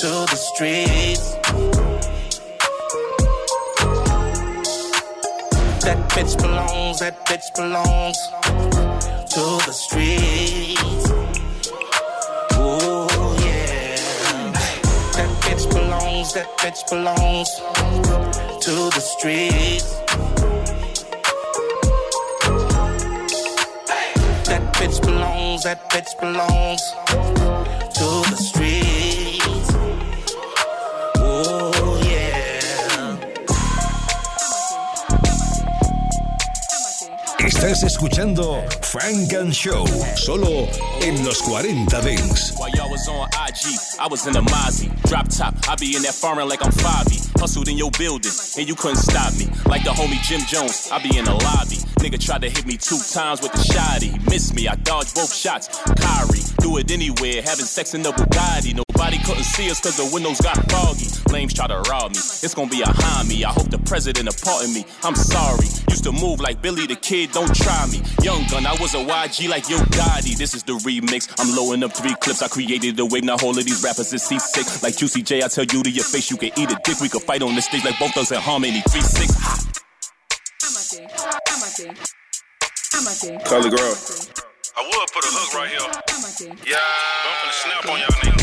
to 0.01 0.09
the 0.31 0.39
streets. 0.49 1.25
That 5.85 5.99
bitch 6.13 6.33
belongs, 6.41 6.99
that 6.99 7.15
bitch 7.25 7.47
belongs 7.55 8.17
to 9.35 9.43
the 9.67 9.73
streets. 9.85 11.05
Ooh, 12.57 13.07
yeah. 13.45 14.51
That 15.17 15.31
bitch 15.43 15.65
belongs, 15.69 16.33
that 16.33 16.49
bitch 16.61 16.81
belongs 16.89 17.49
to 18.65 18.73
the 18.95 19.03
streets. 19.13 19.89
That 25.61 25.87
bitch 25.91 26.19
belongs 26.19 26.81
Estás 37.63 37.83
escuchando 37.83 38.61
Funk 38.81 39.33
and 39.35 39.53
Show, 39.53 39.87
solo 40.17 40.67
en 41.01 41.23
los 41.23 41.41
40 41.43 42.01
Dents. 42.01 42.53
While 42.57 42.69
y'all 42.75 42.91
was 42.91 43.07
on 43.07 43.29
IG, 43.47 43.79
I 43.97 44.07
was 44.11 44.27
in 44.27 44.35
a 44.35 44.41
Mozzie. 44.41 44.91
Drop 45.07 45.29
top, 45.29 45.55
I 45.69 45.75
be 45.75 45.95
in 45.95 46.01
that 46.01 46.13
foreign 46.13 46.49
like 46.49 46.61
I'm 46.61 46.73
Fabi. 46.73 47.21
Hustled 47.39 47.69
in 47.69 47.77
your 47.77 47.89
building, 47.91 48.33
and 48.57 48.67
you 48.67 48.75
couldn't 48.75 48.97
stop 48.97 49.33
me. 49.35 49.47
Like 49.65 49.85
the 49.85 49.91
homie 49.91 50.21
Jim 50.27 50.41
Jones, 50.41 50.89
I 50.91 51.01
be 51.01 51.17
in 51.17 51.23
the 51.23 51.31
lobby. 51.31 51.77
Nigga 52.03 52.19
tried 52.19 52.41
to 52.41 52.49
hit 52.49 52.65
me 52.65 52.75
two 52.75 52.99
times 52.99 53.41
with 53.41 53.53
the 53.53 53.59
shotty. 53.59 54.11
He 54.11 54.29
missed 54.29 54.53
me, 54.55 54.67
I 54.67 54.75
dodged 54.75 55.15
both 55.15 55.33
shots. 55.33 55.69
Kyrie, 55.95 56.43
do 56.59 56.77
it 56.79 56.91
anywhere, 56.91 57.41
having 57.43 57.65
sex 57.65 57.93
in 57.93 58.01
the 58.01 58.11
Bugatti. 58.11 58.82
Nobody 59.03 59.19
couldn't 59.25 59.43
see 59.43 59.69
us 59.69 59.81
cause 59.81 59.97
the 59.97 60.09
windows 60.15 60.39
got 60.39 60.55
foggy. 60.71 61.11
Lames 61.27 61.53
try 61.53 61.67
to 61.67 61.75
rob 61.91 62.11
me, 62.11 62.19
it's 62.39 62.53
gonna 62.55 62.69
be 62.69 62.79
a 62.87 62.87
me. 63.27 63.43
I 63.43 63.51
hope 63.51 63.67
the 63.67 63.77
president 63.79 64.31
pardon 64.41 64.73
me. 64.73 64.85
I'm 65.03 65.13
sorry, 65.13 65.67
used 65.91 66.05
to 66.05 66.13
move 66.13 66.39
like 66.39 66.61
Billy 66.61 66.87
the 66.87 66.95
Kid, 66.95 67.33
don't 67.33 67.53
try 67.53 67.85
me. 67.91 67.99
Young 68.23 68.47
gun, 68.47 68.65
I 68.65 68.71
was 68.79 68.95
a 68.95 69.03
YG 69.03 69.49
like 69.49 69.67
Yo 69.67 69.75
Gotti. 69.91 70.37
This 70.37 70.55
is 70.55 70.63
the 70.63 70.79
remix. 70.87 71.27
I'm 71.35 71.53
loading 71.53 71.83
up 71.83 71.91
three 71.91 72.15
clips. 72.15 72.41
I 72.41 72.47
created 72.47 72.95
the 72.95 73.05
wave. 73.05 73.25
Now 73.25 73.35
all 73.43 73.51
of 73.51 73.65
these 73.65 73.83
rappers 73.83 74.13
is 74.13 74.23
C6. 74.23 74.81
Like 74.81 74.95
Juicy 74.95 75.21
J, 75.21 75.43
I 75.43 75.49
tell 75.49 75.65
you 75.65 75.83
to 75.83 75.91
your 75.91 76.05
face, 76.05 76.31
you 76.31 76.37
can 76.37 76.51
eat 76.55 76.71
a 76.71 76.79
dick. 76.85 77.01
We 77.01 77.09
could 77.09 77.23
fight 77.23 77.41
on 77.41 77.55
the 77.55 77.61
stage 77.61 77.83
like 77.83 77.99
both 77.99 78.15
us 78.15 78.31
in 78.31 78.39
harmony. 78.39 78.79
3-6. 78.87 79.83
Color 83.43 83.69
girl. 83.69 83.95
I 84.75 84.81
would 84.87 85.11
put 85.11 85.25
a 85.27 85.31
hook 85.35 85.53
right 85.59 85.67
here. 85.67 85.91
Yeah. 86.65 86.79
I'm 86.79 87.35
finna 87.43 87.51
snap 87.51 87.83
on 87.91 87.99
y'all 87.99 88.07
niggas 88.23 88.42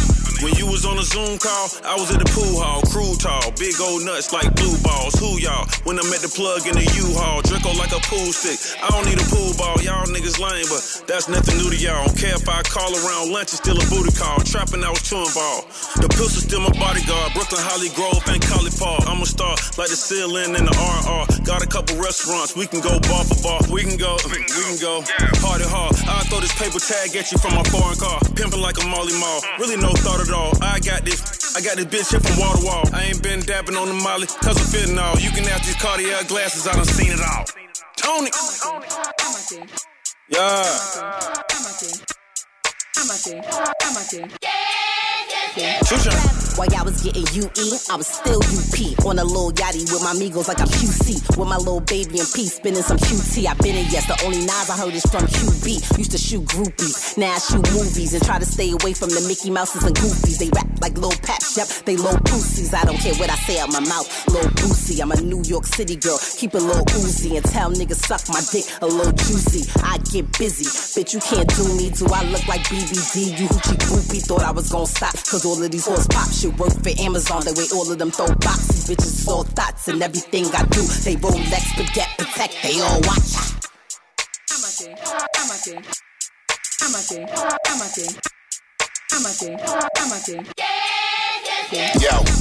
when 0.51 0.59
you 0.59 0.60
was 0.71 0.87
on 0.87 0.95
a 0.97 1.03
Zoom 1.03 1.35
call, 1.43 1.67
I 1.83 1.99
was 1.99 2.15
at 2.15 2.23
the 2.23 2.31
pool 2.31 2.63
hall, 2.63 2.79
crew 2.95 3.19
tall, 3.19 3.51
big 3.59 3.75
old 3.83 4.07
nuts 4.07 4.31
like 4.31 4.55
blue 4.55 4.79
balls. 4.87 5.19
Who 5.19 5.35
y'all? 5.43 5.67
When 5.83 5.99
I 5.99 6.07
met 6.07 6.23
the 6.23 6.31
plug 6.31 6.63
in 6.71 6.79
the 6.79 6.87
U-Haul, 6.87 7.43
Draco 7.43 7.75
like 7.75 7.91
a 7.91 7.99
pool 8.07 8.31
stick. 8.31 8.55
I 8.79 8.87
don't 8.95 9.03
need 9.03 9.19
a 9.19 9.27
pool 9.27 9.51
ball, 9.59 9.83
y'all 9.83 10.07
niggas 10.07 10.39
lame, 10.39 10.71
but 10.71 10.79
that's 11.11 11.27
nothing 11.27 11.59
new 11.59 11.75
to 11.75 11.77
y'all. 11.77 12.07
Don't 12.07 12.15
care 12.15 12.39
if 12.39 12.47
I 12.47 12.63
call 12.63 12.87
around 12.87 13.35
lunch, 13.35 13.51
it's 13.51 13.59
still 13.59 13.75
a 13.75 13.87
booty 13.91 14.15
call. 14.15 14.39
Trapping, 14.47 14.87
I 14.87 14.95
was 14.95 15.03
too 15.03 15.19
involved. 15.19 15.75
The 15.99 16.07
pistol 16.07 16.39
still 16.39 16.63
my 16.63 16.71
bodyguard. 16.79 17.35
Brooklyn, 17.35 17.67
Holly 17.67 17.91
Grove, 17.99 18.23
and 18.31 18.39
Collie 18.39 18.71
Park. 18.79 19.11
I'm 19.11 19.19
a 19.19 19.27
star 19.27 19.59
like 19.75 19.91
the 19.91 19.99
ceiling 19.99 20.55
in 20.55 20.71
the 20.71 20.75
RR. 20.79 21.27
Got 21.43 21.67
a 21.67 21.69
couple 21.69 21.99
restaurants, 21.99 22.55
we 22.55 22.71
can 22.71 22.79
go 22.79 22.95
bar 23.11 23.27
for 23.27 23.35
bar. 23.43 23.59
We 23.75 23.83
can 23.83 23.99
go, 23.99 24.15
we 24.31 24.39
can 24.39 24.79
go. 24.79 25.03
Party 25.43 25.67
hard. 25.67 25.99
I 26.07 26.23
throw 26.31 26.39
this 26.39 26.55
paper 26.55 26.79
tag 26.79 27.11
at 27.19 27.27
you 27.35 27.43
from 27.43 27.59
my 27.59 27.67
foreign 27.75 27.99
car. 27.99 28.23
Pimping 28.39 28.63
like 28.63 28.79
a 28.79 28.87
Molly 28.87 29.19
Mall. 29.19 29.43
Really 29.59 29.75
no 29.75 29.91
thought 30.07 30.23
at 30.23 30.31
all. 30.31 30.60
I 30.63 30.79
got 30.81 31.05
this. 31.05 31.57
I 31.57 31.61
got 31.61 31.77
this 31.77 31.87
bitch 31.87 32.11
here 32.11 32.21
from 32.21 32.39
wall 32.39 32.57
to 32.57 32.65
wall. 32.65 32.85
I 32.93 33.05
ain't 33.05 33.23
been 33.23 33.41
dabbing 33.41 33.77
on 33.77 33.89
the 33.89 33.95
Molly, 33.95 34.27
cause 34.27 34.59
I'm 34.59 34.67
fitting 34.67 34.99
all. 34.99 35.19
You 35.19 35.31
can 35.31 35.45
ask 35.49 35.65
these 35.65 35.77
Cartier 35.77 36.23
glasses, 36.29 36.67
I 36.67 36.75
done 36.75 36.85
seen 36.85 37.13
it 37.13 37.21
all. 37.21 37.45
Tony! 37.97 38.31
Yeah. 40.29 40.61
While 46.61 46.69
y'all 46.77 46.85
was 46.85 47.01
getting 47.01 47.25
UE, 47.33 47.73
I 47.89 47.97
was 47.97 48.07
still 48.07 48.37
UP. 48.37 49.07
On 49.09 49.19
a 49.19 49.25
little 49.25 49.51
yachty 49.53 49.89
with 49.89 50.05
my 50.05 50.13
amigos 50.13 50.47
like 50.47 50.61
I'm 50.61 50.69
QC. 50.69 51.39
With 51.39 51.49
my 51.49 51.57
little 51.57 51.81
baby 51.81 52.21
in 52.21 52.29
peace, 52.37 52.61
spinning 52.61 52.83
some 52.83 52.99
QT. 52.99 53.49
I 53.49 53.55
been 53.65 53.81
in 53.81 53.89
yes, 53.89 54.05
the 54.05 54.21
only 54.27 54.45
Nas 54.45 54.69
I 54.69 54.77
heard 54.77 54.93
is 54.93 55.09
from 55.09 55.25
QB. 55.25 55.97
Used 55.97 56.13
to 56.13 56.19
shoot 56.19 56.45
groupies, 56.45 57.17
now 57.17 57.33
I 57.33 57.39
shoot 57.41 57.65
movies 57.73 58.13
and 58.13 58.23
try 58.23 58.39
to 58.39 58.45
stay 58.45 58.77
away 58.77 58.93
from 58.93 59.09
the 59.09 59.25
Mickey 59.25 59.49
Mouses 59.49 59.85
and 59.85 59.97
Goofies. 59.97 60.37
They 60.37 60.53
rap 60.53 60.69
like 60.85 61.01
little 61.01 61.17
paps, 61.25 61.57
yep, 61.57 61.65
they 61.89 61.97
low 61.97 62.13
pussies. 62.29 62.75
I 62.75 62.85
don't 62.85 63.01
care 63.01 63.17
what 63.17 63.31
I 63.31 63.37
say 63.49 63.57
out 63.59 63.73
my 63.73 63.81
mouth, 63.81 64.05
little 64.29 64.53
boosie. 64.61 65.01
I'm 65.01 65.13
a 65.13 65.21
New 65.25 65.41
York 65.49 65.65
City 65.65 65.97
girl, 65.97 66.21
keep 66.37 66.53
a 66.53 66.61
little 66.61 66.85
oozy 67.01 67.41
and 67.41 67.45
tell 67.47 67.73
niggas 67.73 68.05
suck 68.05 68.21
my 68.29 68.45
dick 68.53 68.69
a 68.85 68.87
little 68.87 69.17
juicy. 69.17 69.65
I 69.81 69.97
get 70.13 70.29
busy, 70.37 70.69
bitch, 70.93 71.17
you 71.17 71.25
can't 71.25 71.49
do 71.57 71.65
me. 71.73 71.89
Do 71.89 72.05
I 72.13 72.21
look 72.29 72.45
like 72.53 72.61
BBD? 72.69 73.33
You 73.41 73.49
hoochie 73.49 73.81
groupie 73.89 74.21
thought 74.29 74.45
I 74.45 74.53
was 74.53 74.69
gonna 74.69 74.85
stop, 74.85 75.17
cause 75.25 75.49
all 75.49 75.57
of 75.57 75.71
these 75.71 75.89
horse 75.89 76.05
pop 76.07 76.29
shit 76.29 76.50
work 76.51 76.73
for 76.83 76.91
Amazon. 77.01 77.45
The 77.45 77.53
way 77.55 77.67
all 77.73 77.91
of 77.91 77.99
them 77.99 78.11
throw 78.11 78.27
boxes, 78.27 78.89
bitches 78.89 79.21
is 79.21 79.29
all 79.29 79.45
thoughts 79.45 79.89
and 79.89 80.03
everything 80.03 80.47
I 80.55 80.65
do. 80.67 80.83
They 81.05 81.17
Rolex, 81.17 81.65
forget, 81.77 82.09
protect, 82.19 82.57
they 82.63 82.81
all 82.81 83.01
watch. 83.03 83.35
Amate, 84.51 84.97
amate, 85.41 85.85
amate, 86.83 87.27
amate, 89.13 89.57
amate, 89.99 90.41
amate. 91.73 92.03
Yo. 92.03 92.40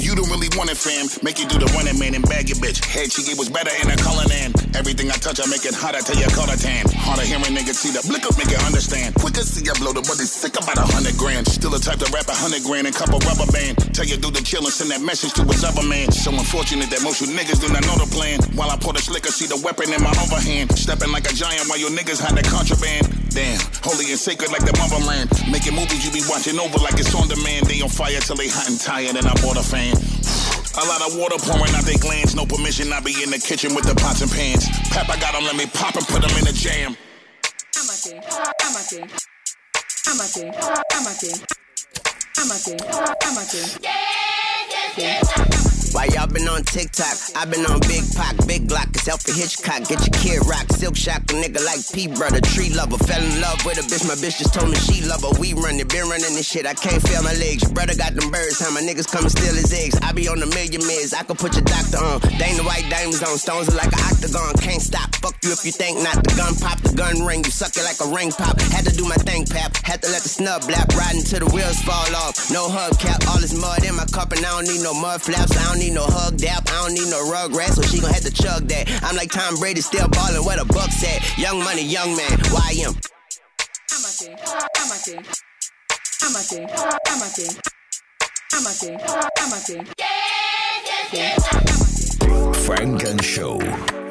You 0.00 0.16
don't 0.16 0.32
really 0.32 0.48
want 0.56 0.72
it, 0.72 0.80
fam. 0.80 1.12
Make 1.20 1.38
you 1.38 1.46
do 1.46 1.60
the 1.60 1.68
running 1.76 2.00
man 2.00 2.16
and 2.16 2.24
bag 2.24 2.48
your 2.48 2.56
bitch. 2.56 2.80
Head 2.80 3.12
she 3.12 3.20
gave 3.22 3.36
was 3.36 3.52
better 3.52 3.70
in 3.84 3.86
a 3.92 3.96
color 4.00 4.24
than. 4.24 4.56
Everything 4.72 5.12
I 5.12 5.20
touch, 5.20 5.38
I 5.38 5.46
make 5.52 5.68
it 5.68 5.76
hotter 5.76 6.00
till 6.00 6.16
you 6.16 6.26
color 6.32 6.56
tan. 6.56 6.88
Harder 6.96 7.28
hearing 7.28 7.52
niggas 7.52 7.76
see 7.76 7.92
the 7.92 8.00
blick 8.08 8.24
up, 8.24 8.32
make 8.40 8.48
it 8.48 8.58
understand. 8.64 9.14
Quicker 9.20 9.44
see 9.44 9.60
I 9.68 9.76
blow 9.76 9.92
the 9.92 10.00
money 10.08 10.24
sick 10.24 10.56
about 10.56 10.80
a 10.80 10.86
hundred 10.88 11.20
grand. 11.20 11.44
Still 11.46 11.76
a 11.76 11.80
type 11.80 12.00
to 12.00 12.08
rap 12.16 12.32
a 12.32 12.34
hundred 12.34 12.64
grand 12.64 12.88
and 12.88 12.96
couple 12.96 13.20
rubber 13.28 13.44
band. 13.52 13.76
Tell 13.92 14.08
you 14.08 14.16
do 14.16 14.32
the 14.32 14.40
chill 14.40 14.64
and 14.64 14.72
send 14.72 14.88
that 14.88 15.04
message 15.04 15.36
to 15.36 15.44
his 15.44 15.62
other 15.68 15.84
man. 15.84 16.08
So 16.10 16.32
unfortunate 16.32 16.88
that 16.88 17.04
most 17.04 17.20
you 17.20 17.28
niggas 17.28 17.60
do 17.60 17.68
not 17.68 17.84
know 17.84 18.00
the 18.00 18.08
plan. 18.08 18.40
While 18.56 18.72
I 18.72 18.80
pour 18.80 18.96
the 18.96 19.04
slicker, 19.04 19.28
see 19.28 19.46
the 19.46 19.60
weapon 19.60 19.92
in 19.92 20.00
my 20.00 20.16
overhand. 20.16 20.72
Stepping 20.80 21.12
like 21.12 21.28
a 21.28 21.34
giant 21.36 21.68
while 21.68 21.78
your 21.78 21.92
niggas 21.92 22.24
hide 22.24 22.40
the 22.40 22.46
contraband. 22.48 23.04
Damn, 23.30 23.60
holy 23.86 24.10
and 24.10 24.18
sacred 24.18 24.50
like 24.50 24.64
the 24.66 24.74
motherland. 24.74 25.30
Making 25.52 25.76
movies 25.76 26.02
you 26.02 26.10
be 26.10 26.24
watching 26.26 26.58
over 26.58 26.80
like 26.82 26.98
it's 26.98 27.14
on 27.14 27.28
demand. 27.28 27.68
They 27.68 27.78
on 27.84 27.92
fire 27.92 28.18
till 28.18 28.34
they 28.34 28.48
hot 28.48 28.66
and 28.66 28.80
tired 28.80 29.14
and 29.14 29.28
I 29.28 29.34
bought 29.44 29.60
a 29.60 29.62
fan. 29.62 29.89
A 29.92 30.84
lot 30.86 31.02
of 31.02 31.16
water 31.18 31.36
pouring 31.38 31.74
out 31.74 31.84
their 31.84 31.98
glands. 31.98 32.34
No 32.34 32.46
permission, 32.46 32.92
I 32.92 33.00
be 33.00 33.22
in 33.22 33.30
the 33.30 33.38
kitchen 33.38 33.74
with 33.74 33.84
the 33.84 33.94
pots 33.94 34.22
and 34.22 34.30
pans. 34.30 34.68
Papa 34.90 35.18
got 35.20 35.32
them, 35.34 35.44
let 35.44 35.56
me 35.56 35.66
pop 35.66 35.96
and 35.96 36.06
put 36.06 36.22
them 36.22 36.30
in 36.38 36.44
the 36.44 36.52
jam. 36.52 36.96
i'm 37.76 37.90
okay 37.90 38.18
i'm 38.20 38.76
okay 38.76 39.04
i'm 40.06 40.20
okay 40.20 40.50
i'm 40.56 41.06
amate, 42.46 42.80
amate, 42.80 42.80
amate, 43.26 43.78
amate. 44.96 45.79
Why 45.92 46.06
y'all 46.14 46.30
been 46.30 46.46
on 46.46 46.62
TikTok? 46.62 47.18
i 47.34 47.44
been 47.44 47.66
on 47.66 47.80
Big 47.90 48.06
Pac, 48.14 48.38
Big 48.46 48.70
Glock, 48.70 48.94
it's 48.94 49.08
Alfred 49.08 49.34
Hitchcock. 49.34 49.90
Get 49.90 49.98
your 50.06 50.14
kid 50.14 50.38
rock, 50.46 50.70
silk 50.70 50.94
shock, 50.94 51.26
a 51.30 51.34
nigga 51.34 51.58
like 51.66 51.82
P 51.90 52.06
brother, 52.06 52.40
tree 52.40 52.70
lover. 52.70 52.96
Fell 53.10 53.18
in 53.18 53.40
love 53.40 53.58
with 53.66 53.82
a 53.82 53.84
bitch, 53.90 54.06
my 54.06 54.14
bitch 54.14 54.38
just 54.38 54.54
told 54.54 54.70
me 54.70 54.78
she 54.78 55.02
love 55.02 55.26
her. 55.26 55.34
We 55.42 55.52
run 55.54 55.82
it, 55.82 55.90
been 55.90 56.06
running 56.06 56.30
this 56.38 56.46
shit, 56.46 56.64
I 56.64 56.74
can't 56.74 57.02
feel 57.02 57.22
my 57.26 57.34
legs. 57.34 57.66
Brother 57.66 57.98
got 57.98 58.14
them 58.14 58.30
birds, 58.30 58.62
how 58.62 58.70
my 58.70 58.80
niggas 58.80 59.10
come 59.10 59.26
and 59.26 59.34
steal 59.34 59.50
his 59.50 59.74
eggs. 59.74 59.98
I 59.98 60.12
be 60.12 60.30
on 60.30 60.38
a 60.38 60.46
million 60.46 60.78
mids, 60.86 61.10
I 61.10 61.26
could 61.26 61.38
put 61.38 61.58
your 61.58 61.66
doctor 61.66 61.98
on. 61.98 62.22
Dana 62.38 62.62
White 62.62 62.86
diamonds 62.86 63.22
on, 63.26 63.34
stones 63.38 63.66
are 63.66 63.76
like 63.76 63.90
an 63.90 64.04
octagon, 64.06 64.54
can't 64.62 64.82
stop. 64.82 65.10
Fuck 65.18 65.42
you 65.42 65.50
if 65.50 65.66
you 65.66 65.74
think 65.74 65.98
not. 66.06 66.22
The 66.22 66.38
gun 66.38 66.54
pop, 66.54 66.78
the 66.86 66.94
gun 66.94 67.26
ring, 67.26 67.42
you 67.42 67.50
suck 67.50 67.74
it 67.74 67.82
like 67.82 67.98
a 67.98 68.08
ring 68.14 68.30
pop. 68.30 68.60
Had 68.70 68.86
to 68.86 68.94
do 68.94 69.10
my 69.10 69.18
thing, 69.26 69.42
pap. 69.42 69.74
Had 69.82 70.06
to 70.06 70.08
let 70.14 70.22
the 70.22 70.30
snub 70.30 70.62
blap, 70.70 70.86
riding 70.94 71.26
till 71.26 71.42
the 71.42 71.50
wheels 71.50 71.82
fall 71.82 72.14
off. 72.14 72.38
No 72.54 72.70
hubcap, 72.70 73.26
all 73.26 73.42
this 73.42 73.58
mud 73.58 73.82
in 73.82 73.98
my 73.98 74.06
cup, 74.06 74.30
and 74.30 74.46
I 74.46 74.54
don't 74.54 74.70
need 74.70 74.86
no 74.86 74.94
mud 74.94 75.20
flaps. 75.20 75.58
I 75.58 75.64
don't 75.66 75.79
need 75.80 75.94
no 75.94 76.04
hug 76.04 76.36
dap. 76.36 76.68
I 76.68 76.86
don't 76.86 76.94
need 76.94 77.08
no 77.10 77.28
rug 77.30 77.54
rat, 77.54 77.72
so 77.72 77.82
she 77.82 78.00
gon' 78.00 78.12
have 78.12 78.22
to 78.22 78.32
chug 78.32 78.68
that. 78.68 78.88
I'm 79.02 79.16
like 79.16 79.32
Tom 79.32 79.56
Brady, 79.56 79.80
still 79.80 80.08
ballin' 80.08 80.44
where 80.44 80.58
the 80.58 80.66
buck's 80.66 81.02
at. 81.02 81.38
Young 81.38 81.58
money, 81.64 81.82
young 81.82 82.14
man, 82.16 82.38
YM. 82.52 82.94
Amate, 83.90 84.36
amate, 84.78 85.16
amate, 86.22 86.68
amate, 88.52 89.00
amate, 89.40 89.76
amate. 91.12 92.56
Funk 92.66 93.02
and 93.04 93.24
Show. 93.24 93.58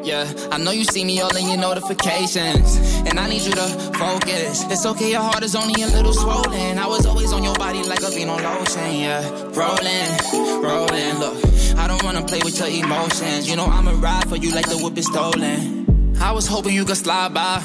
Yeah, 0.04 0.32
I 0.52 0.58
know 0.58 0.72
you 0.72 0.86
see 0.86 1.04
me 1.06 1.20
all 1.22 1.36
in 1.36 1.48
your 1.48 1.58
notifications, 1.58 2.78
and 3.06 3.20
I 3.20 3.30
need 3.30 3.42
you 3.42 3.52
to 3.52 3.68
focus. 4.00 4.64
It's 4.72 4.86
okay, 4.86 5.12
your 5.12 5.22
heart 5.22 5.44
is 5.44 5.56
only 5.56 5.84
a 5.84 5.88
little 5.88 6.14
swollen. 6.14 6.78
I 6.78 6.88
was 6.88 7.06
always 7.06 7.32
on 7.34 7.44
your 7.44 7.56
body 7.56 7.84
like 7.84 8.02
a 8.02 8.10
bean 8.10 8.30
on 8.30 8.42
lotion. 8.42 8.96
Yeah, 8.96 9.22
rolling, 9.54 10.64
rolling. 10.64 11.20
Look, 11.20 11.36
I 11.44 11.49
don't 11.90 12.04
wanna 12.04 12.22
play 12.22 12.40
with 12.46 12.58
your 12.60 12.70
emotions. 12.70 13.50
You 13.50 13.56
know 13.56 13.66
I'ma 13.66 14.00
ride 14.00 14.30
for 14.30 14.36
you 14.36 14.52
like 14.52 14.70
the 14.70 14.78
whip 14.78 14.98
is 14.98 15.08
stolen. 15.08 16.16
I 16.22 16.32
was 16.32 16.46
hoping 16.46 16.74
you 16.76 16.86
could 16.86 16.98
slide 16.98 17.34
by. 17.34 17.62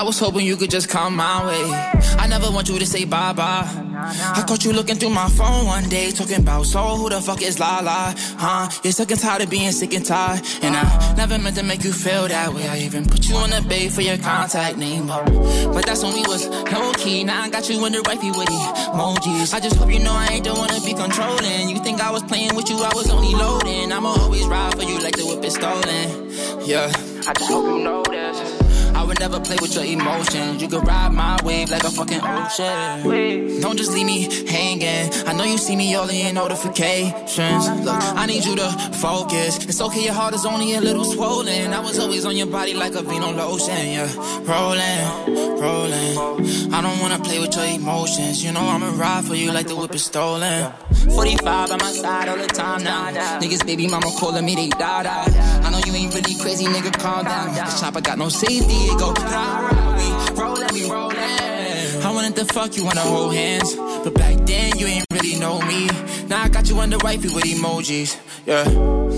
I 0.00 0.02
was 0.04 0.18
hoping 0.18 0.46
you 0.46 0.56
could 0.56 0.70
just 0.70 0.88
come 0.88 1.16
my 1.16 1.44
way. 1.46 1.64
I 2.18 2.28
never 2.28 2.50
want 2.50 2.68
you 2.68 2.78
to 2.78 2.86
say 2.86 3.04
bye 3.04 3.32
bye. 3.32 3.89
I 4.02 4.44
caught 4.46 4.64
you 4.64 4.72
looking 4.72 4.96
through 4.96 5.10
my 5.10 5.28
phone 5.28 5.66
one 5.66 5.88
day, 5.88 6.10
talking 6.10 6.40
about 6.40 6.66
so 6.66 6.96
who 6.96 7.08
the 7.10 7.20
fuck 7.20 7.42
is 7.42 7.58
La 7.58 7.80
La? 7.80 8.14
Huh? 8.16 8.68
You're 8.82 8.92
sick 8.92 9.10
and 9.10 9.20
tired 9.20 9.42
of 9.42 9.50
being 9.50 9.72
sick 9.72 9.92
and 9.94 10.04
tired. 10.04 10.40
And 10.62 10.74
I 10.76 11.14
never 11.16 11.38
meant 11.38 11.56
to 11.56 11.62
make 11.62 11.84
you 11.84 11.92
feel 11.92 12.28
that 12.28 12.52
way. 12.54 12.66
I 12.68 12.78
even 12.78 13.04
put 13.06 13.28
you 13.28 13.36
on 13.36 13.50
the 13.50 13.62
bay 13.68 13.88
for 13.88 14.00
your 14.02 14.18
contact 14.18 14.76
name. 14.78 15.06
But, 15.06 15.24
but 15.72 15.86
that's 15.86 16.02
when 16.02 16.14
we 16.14 16.22
was 16.22 16.48
low 16.48 16.92
key. 16.94 17.24
Now 17.24 17.42
I 17.42 17.50
got 17.50 17.68
you 17.68 17.82
under 17.84 18.00
the 18.00 18.08
wifey 18.08 18.30
with 18.30 18.48
emojis. 18.48 19.54
I 19.54 19.60
just 19.60 19.76
hope 19.76 19.92
you 19.92 19.98
know 20.00 20.12
I 20.12 20.28
ain't 20.32 20.44
the 20.44 20.54
one 20.54 20.68
to 20.68 20.80
be 20.80 20.94
controlling. 20.94 21.68
You 21.68 21.78
think 21.82 22.00
I 22.00 22.10
was 22.10 22.22
playing 22.22 22.54
with 22.54 22.68
you, 22.70 22.76
I 22.78 22.92
was 22.94 23.10
only 23.10 23.34
loading. 23.34 23.92
I'ma 23.92 24.08
always 24.08 24.46
ride 24.46 24.74
for 24.74 24.82
you 24.82 24.98
like 25.00 25.16
the 25.16 25.26
whip 25.26 25.44
is 25.44 25.54
stolen. 25.54 26.30
Yeah, 26.66 26.90
I 27.28 27.32
just 27.34 27.50
hope 27.50 27.64
you 27.66 27.84
know 27.84 28.02
this. 28.04 28.49
I 29.10 29.12
would 29.12 29.18
never 29.18 29.40
play 29.40 29.56
with 29.60 29.74
your 29.74 29.84
emotions. 29.84 30.62
You 30.62 30.68
could 30.68 30.86
ride 30.86 31.12
my 31.12 31.36
wave 31.42 31.68
like 31.72 31.82
a 31.82 31.90
fucking 31.90 32.20
ocean. 32.22 33.60
Don't 33.60 33.76
just 33.76 33.90
leave 33.92 34.06
me 34.06 34.28
hanging. 34.46 35.12
I 35.26 35.32
know 35.32 35.42
you 35.42 35.58
see 35.58 35.74
me 35.74 35.92
all 35.96 36.08
in 36.08 36.36
notifications. 36.36 37.68
Look, 37.84 38.00
I 38.22 38.26
need 38.26 38.44
you 38.44 38.54
to 38.54 38.70
focus. 39.02 39.64
It's 39.64 39.80
okay, 39.80 40.04
your 40.04 40.12
heart 40.12 40.34
is 40.34 40.46
only 40.46 40.74
a 40.74 40.80
little 40.80 41.04
swollen. 41.04 41.72
I 41.72 41.80
was 41.80 41.98
always 41.98 42.24
on 42.24 42.36
your 42.36 42.46
body 42.46 42.72
like 42.74 42.94
a 42.94 43.02
vino 43.02 43.32
lotion. 43.32 43.74
Yeah, 43.74 44.14
rolling, 44.46 45.58
rolling. 45.60 46.72
I 46.72 46.80
don't 46.80 47.00
wanna 47.00 47.18
play 47.18 47.40
with 47.40 47.56
your 47.56 47.64
emotions. 47.64 48.44
You 48.44 48.52
know 48.52 48.60
I'ma 48.60 48.96
ride 48.96 49.24
for 49.24 49.34
you 49.34 49.50
like 49.50 49.66
the 49.66 49.74
whip 49.74 49.92
is 49.92 50.04
stolen. 50.04 50.70
45 51.16 51.68
by 51.70 51.76
my 51.76 51.90
side 51.90 52.28
all 52.28 52.36
the 52.36 52.46
time 52.46 52.84
now. 52.84 53.10
Niggas, 53.40 53.66
baby 53.66 53.88
mama 53.88 54.06
calling 54.20 54.44
me 54.44 54.54
they 54.54 54.68
da 54.68 55.02
da. 55.02 55.24
You 55.86 55.94
ain't 55.94 56.14
really 56.14 56.34
crazy, 56.36 56.66
nigga. 56.66 56.92
Calm 56.98 57.24
down. 57.24 57.54
This 57.54 57.80
chopper 57.80 58.00
got 58.00 58.18
no 58.18 58.28
safety. 58.28 58.74
It 58.90 58.98
go. 58.98 59.12
We 59.12 60.40
rollin', 60.40 60.68
we 60.74 60.90
rollin'. 60.90 61.50
I 62.02 62.12
wanted 62.12 62.36
to 62.36 62.44
fuck 62.46 62.76
you 62.76 62.84
wanna 62.84 63.00
hold 63.00 63.34
hands, 63.34 63.74
but 63.76 64.14
back 64.14 64.36
then 64.46 64.78
you 64.78 64.86
ain't 64.86 65.04
really 65.12 65.38
know 65.38 65.60
me. 65.60 65.88
Now 66.28 66.42
I 66.42 66.48
got 66.48 66.68
you 66.68 66.78
under 66.78 66.98
wifey 66.98 67.28
with 67.28 67.44
emojis. 67.44 68.16
Yeah, 68.46 68.64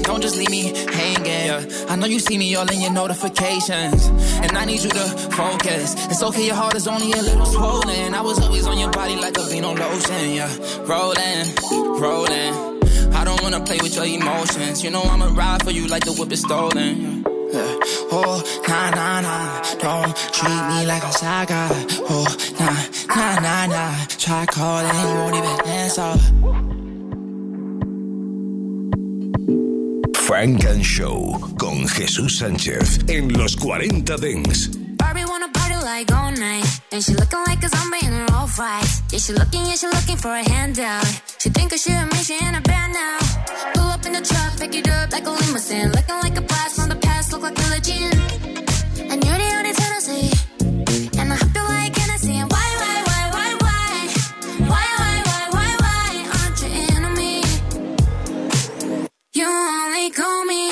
don't 0.03 0.21
just 0.21 0.37
leave 0.37 0.51
me 0.51 0.75
hanging. 0.93 1.47
Yeah. 1.47 1.87
I 1.89 1.97
know 1.97 2.07
you 2.07 2.19
see 2.19 2.37
me 2.39 2.55
all 2.57 2.69
in 2.71 2.81
your 2.81 2.93
notifications, 2.93 4.07
and 4.43 4.57
I 4.57 4.65
need 4.65 4.83
you 4.83 4.91
to 4.91 5.07
focus. 5.31 5.95
It's 6.11 6.23
okay, 6.23 6.47
your 6.47 6.57
heart 6.57 6.75
is 6.75 6.87
only 6.89 7.13
a 7.13 7.23
little 7.23 7.47
swollen. 7.47 8.15
I 8.15 8.21
was 8.21 8.41
always 8.41 8.67
on 8.67 8.79
your 8.79 8.91
body 8.91 9.17
like 9.17 9.37
a 9.39 9.43
vino 9.43 9.75
lotion. 9.75 10.31
Yeah, 10.31 10.51
rolling, 10.87 11.47
rolling. 12.01 12.72
I 13.23 13.25
don't 13.25 13.41
wanna 13.41 13.61
play 13.61 13.79
with 13.81 13.95
your 13.95 14.05
emotions. 14.05 14.83
You 14.83 14.91
know 14.91 15.03
I'ma 15.03 15.31
ride 15.33 15.63
for 15.63 15.71
you 15.71 15.87
like 15.87 16.05
the 16.05 16.13
whip 16.13 16.33
is 16.33 16.41
stolen. 16.41 17.23
Yeah. 17.53 17.79
Oh, 18.11 18.43
nah, 18.67 18.91
nah, 18.91 19.21
nah. 19.21 19.63
Don't 19.79 20.17
treat 20.35 20.63
me 20.71 20.87
like 20.87 21.05
a 21.05 21.13
side 21.13 21.47
guy. 21.47 21.71
Oh, 22.11 22.27
nah, 22.59 22.83
nah, 23.15 23.35
nah, 23.47 23.67
nah. 23.67 23.95
Try 24.19 24.45
calling, 24.47 24.99
you 25.03 25.15
won't 25.19 25.37
even 25.37 25.59
answer. 25.71 26.13
Funk 30.27 30.65
and 30.65 30.85
Show 30.85 31.39
con 31.59 31.87
Jesús 31.87 32.39
Sánchez 32.39 33.09
en 33.09 33.29
los 33.39 33.55
40 33.55 34.17
Dance. 34.17 34.67
Barbie 34.99 35.25
wanna 35.27 35.49
party 35.55 35.77
like 35.85 36.11
all 36.11 36.33
night. 36.33 36.67
And 36.91 37.01
she 37.05 37.15
looking 37.15 37.45
like 37.47 37.63
a 37.63 37.69
zombie 37.69 38.05
in 38.05 38.13
her 38.13 38.27
all 38.35 38.49
fights. 38.49 39.01
Yeah, 39.13 39.21
she 39.21 39.33
looking, 39.33 39.65
yeah, 39.67 39.77
she 39.77 39.87
looking 39.87 40.17
for 40.17 40.35
a 40.35 40.43
handout. 40.43 41.32
She 41.43 41.51
think 41.51 41.73
I 41.73 41.77
should 41.77 42.07
make 42.13 42.23
she 42.23 42.39
in 42.39 42.55
a 42.55 42.61
band 42.61 42.93
now. 42.93 43.19
Pull 43.75 43.89
up 43.91 44.07
in 44.07 44.13
the 44.13 44.21
truck, 44.21 44.61
pick 44.61 44.77
it 44.77 44.89
up 44.89 45.11
like 45.11 45.27
a 45.27 45.31
limousine. 45.31 45.91
Looking 45.91 46.15
like 46.23 46.39
a 46.39 46.41
blast 46.41 46.77
from 46.77 46.89
the 46.89 46.95
past, 46.95 47.33
look 47.33 47.43
like 47.43 47.59
a 47.59 47.69
legend. 47.69 48.15
And 49.11 49.25
you're 49.25 49.39
the 49.43 49.51
only 49.59 49.73
Tennessee. 49.73 50.31
And 51.19 51.33
I 51.33 51.35
hope 51.35 51.53
you 51.53 51.65
like 51.65 51.97
Hennessy. 51.97 52.37
And 52.37 52.49
why, 52.49 52.69
why, 52.83 53.03
why, 53.09 53.23
why, 53.35 53.55
why? 53.59 54.09
Why, 54.71 54.87
why, 55.01 55.15
why, 55.27 55.43
why, 55.51 55.71
why 55.83 56.11
aren't 56.39 56.63
you 56.63 56.71
into 56.95 57.11
me? 57.21 57.43
You 59.35 59.47
only 59.47 60.11
call 60.11 60.45
me 60.45 60.72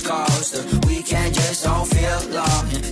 calls. 0.00 0.50
The 0.50 0.86
weekend 0.86 1.34
just 1.34 1.64
don't 1.64 1.86
feel 1.86 2.20
long. 2.30 2.91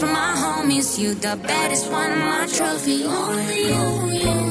From 0.00 0.12
my 0.12 0.32
homies. 0.42 0.98
You 0.98 1.14
the 1.14 1.36
baddest 1.36 1.90
one, 1.92 2.18
my 2.18 2.46
trophy. 2.46 3.04
Only 3.04 3.60
you, 3.68 3.84
you. 4.18 4.49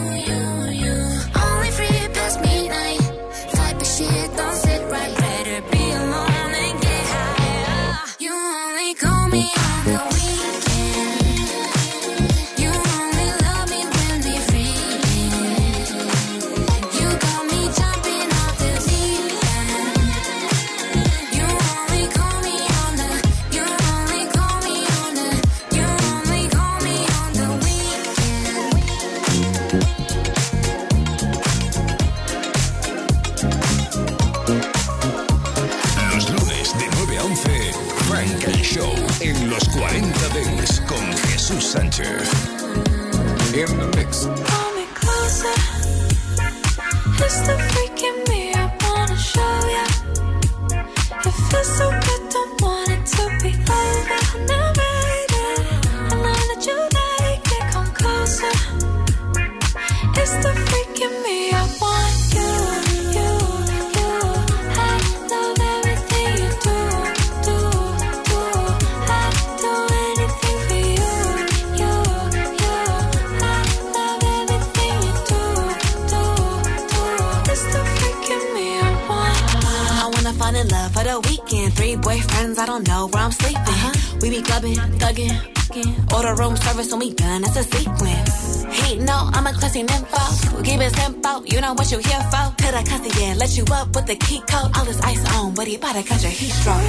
Up 93.89 93.95
with 93.95 94.05
the 94.05 94.15
key 94.15 94.39
code. 94.41 94.71
All 94.75 94.85
this 94.85 95.01
ice 95.01 95.23
on, 95.35 95.53
but 95.53 95.67
he 95.67 95.77
bout 95.77 95.93
to 95.93 96.03
catch 96.03 96.23
a 96.23 96.29
heat 96.29 96.51
stroke. 96.51 96.81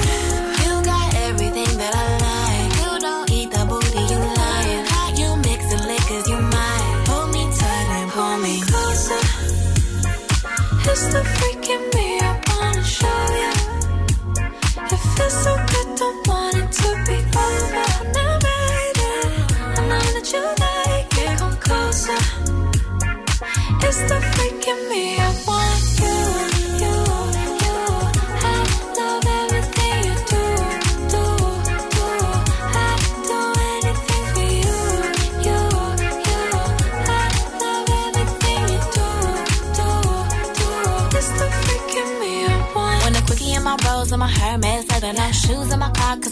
You 0.63 0.83
got 0.85 1.10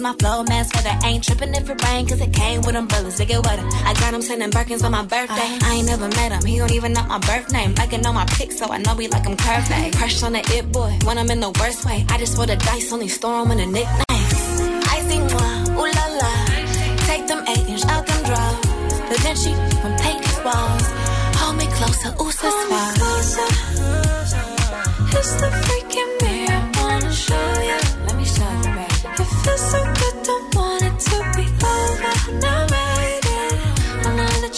my 0.09 0.15
car, 0.15 0.29
cause 0.29 0.29
my 0.29 0.29
flow 0.29 0.43
mask 0.43 0.75
feather 0.75 1.07
ain't 1.07 1.23
tripping 1.23 1.53
if 1.55 1.69
it 1.69 1.83
rain, 1.83 2.07
cause 2.07 2.21
it 2.21 2.33
came 2.33 2.61
with 2.61 2.75
umbrellas 2.75 3.17
to 3.17 3.25
get 3.25 3.45
wetter. 3.45 3.63
I 3.85 3.93
got 3.93 4.13
him 4.13 4.21
sending 4.21 4.49
Birkins 4.51 4.83
on 4.83 4.91
my 4.91 5.03
birthday. 5.03 5.33
Uh-huh. 5.35 5.71
I 5.71 5.75
ain't 5.75 5.87
never 5.87 6.07
met 6.09 6.31
him, 6.31 6.45
he 6.45 6.57
don't 6.57 6.71
even 6.71 6.93
know 6.93 7.03
my 7.03 7.19
birth 7.19 7.51
name. 7.51 7.73
I 7.77 7.87
can 7.87 8.01
know 8.01 8.13
my 8.13 8.25
pics, 8.25 8.57
so 8.57 8.67
I 8.71 8.77
know 8.77 8.95
we 8.95 9.07
like 9.07 9.25
him 9.25 9.37
curvy. 9.37 9.95
Crush 9.97 10.23
on 10.23 10.33
the 10.33 10.39
it 10.57 10.71
boy, 10.71 10.97
when 11.03 11.17
I'm 11.17 11.29
in 11.29 11.39
the 11.39 11.51
worst 11.59 11.85
way. 11.85 12.05
I 12.09 12.17
just 12.17 12.37
roll 12.37 12.47
the 12.47 12.55
dice, 12.55 12.91
only 12.93 13.07
store 13.07 13.43
him 13.43 13.51
in 13.51 13.59
a 13.59 13.65
nickname. 13.65 14.05
Icy 14.09 15.19
one, 15.19 15.69
ooh 15.77 15.91
la 15.97 16.05
la. 16.21 16.31
Take 17.07 17.27
them 17.27 17.43
eight 17.47 17.67
inch 17.67 17.85
out 17.85 18.05
them 18.05 18.23
drawers. 18.23 18.59
Da 19.09 19.15
Vinci 19.23 19.53
from 19.81 19.93
Peyton's 19.97 20.39
walls. 20.45 20.85
Hold 21.39 21.55
me 21.57 21.65
closer, 21.77 22.11
ooh, 22.21 22.31
so 22.31 22.49
closer. 22.97 23.49
It's 25.11 25.33
the 25.41 25.49
freak 25.63 25.95
in 26.01 26.09
me 26.21 26.47
I 26.47 26.59
wanna 26.77 27.11
show 27.11 27.61
ya. 27.69 27.79
Let 28.05 28.15
me 28.15 28.25
show 28.25 28.51
you. 28.63 28.79
It 29.19 29.27
feels 29.43 29.71
so 29.71 29.98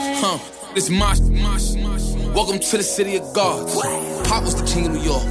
huh? 0.00 0.38
This 0.74 0.88
my, 0.88 1.14
my, 1.20 1.58
my, 1.82 2.32
Welcome 2.34 2.58
to 2.58 2.76
the 2.76 2.82
city 2.82 3.16
of 3.16 3.32
gods. 3.34 3.74
Pop 4.28 4.44
was 4.44 4.54
the 4.54 4.66
king 4.66 4.86
of 4.86 4.92
New 4.92 5.00
York. 5.00 5.24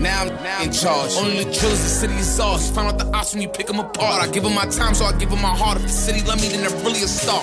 Now 0.00 0.22
I'm 0.22 0.28
now 0.42 0.62
in 0.62 0.72
charge. 0.72 1.12
Only 1.16 1.44
the 1.44 1.52
drillers, 1.52 1.82
the 1.82 1.92
city 2.00 2.14
is 2.14 2.40
ours. 2.40 2.70
Find 2.70 2.88
out 2.88 2.98
the 2.98 3.06
odds 3.16 3.34
when 3.34 3.42
you 3.42 3.48
pick 3.48 3.66
them 3.66 3.78
apart. 3.78 4.22
I 4.22 4.30
give 4.30 4.44
them 4.44 4.54
my 4.54 4.66
time, 4.66 4.94
so 4.94 5.04
I 5.04 5.12
give 5.18 5.30
them 5.30 5.42
my 5.42 5.54
heart. 5.54 5.76
If 5.76 5.82
the 5.82 5.88
city 5.88 6.22
love 6.26 6.40
me, 6.40 6.48
then 6.48 6.62
they're 6.62 6.84
really 6.84 7.02
a 7.02 7.08
star. 7.08 7.42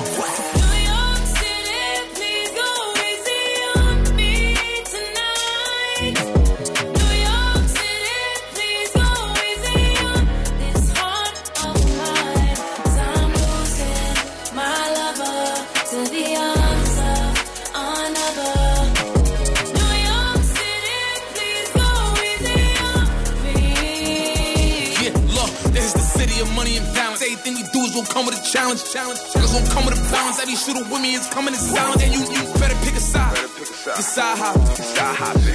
Everything 27.96 28.04
we 28.04 28.04
do 28.04 28.04
is 28.04 28.10
gonna 28.10 28.14
come 28.14 28.26
with 28.26 28.40
a 28.40 28.44
challenge. 28.44 28.84
Challenge. 28.92 29.20
Gonna 29.34 29.72
come 29.72 29.86
with 29.86 29.96
a 29.96 30.04
balance. 30.12 30.40
Every 30.40 30.56
shooter 30.56 30.84
with 30.84 31.02
me 31.02 31.16
is 31.16 31.28
coming 31.30 31.54
in 31.54 31.60
silence. 31.60 32.04
And 32.04 32.12
you, 32.12 32.22
you 32.28 32.42
better 32.60 32.76
pick 32.84 32.96
a 32.96 33.00
side. 33.00 33.38
Decide 33.96 34.38
how. 34.38 34.54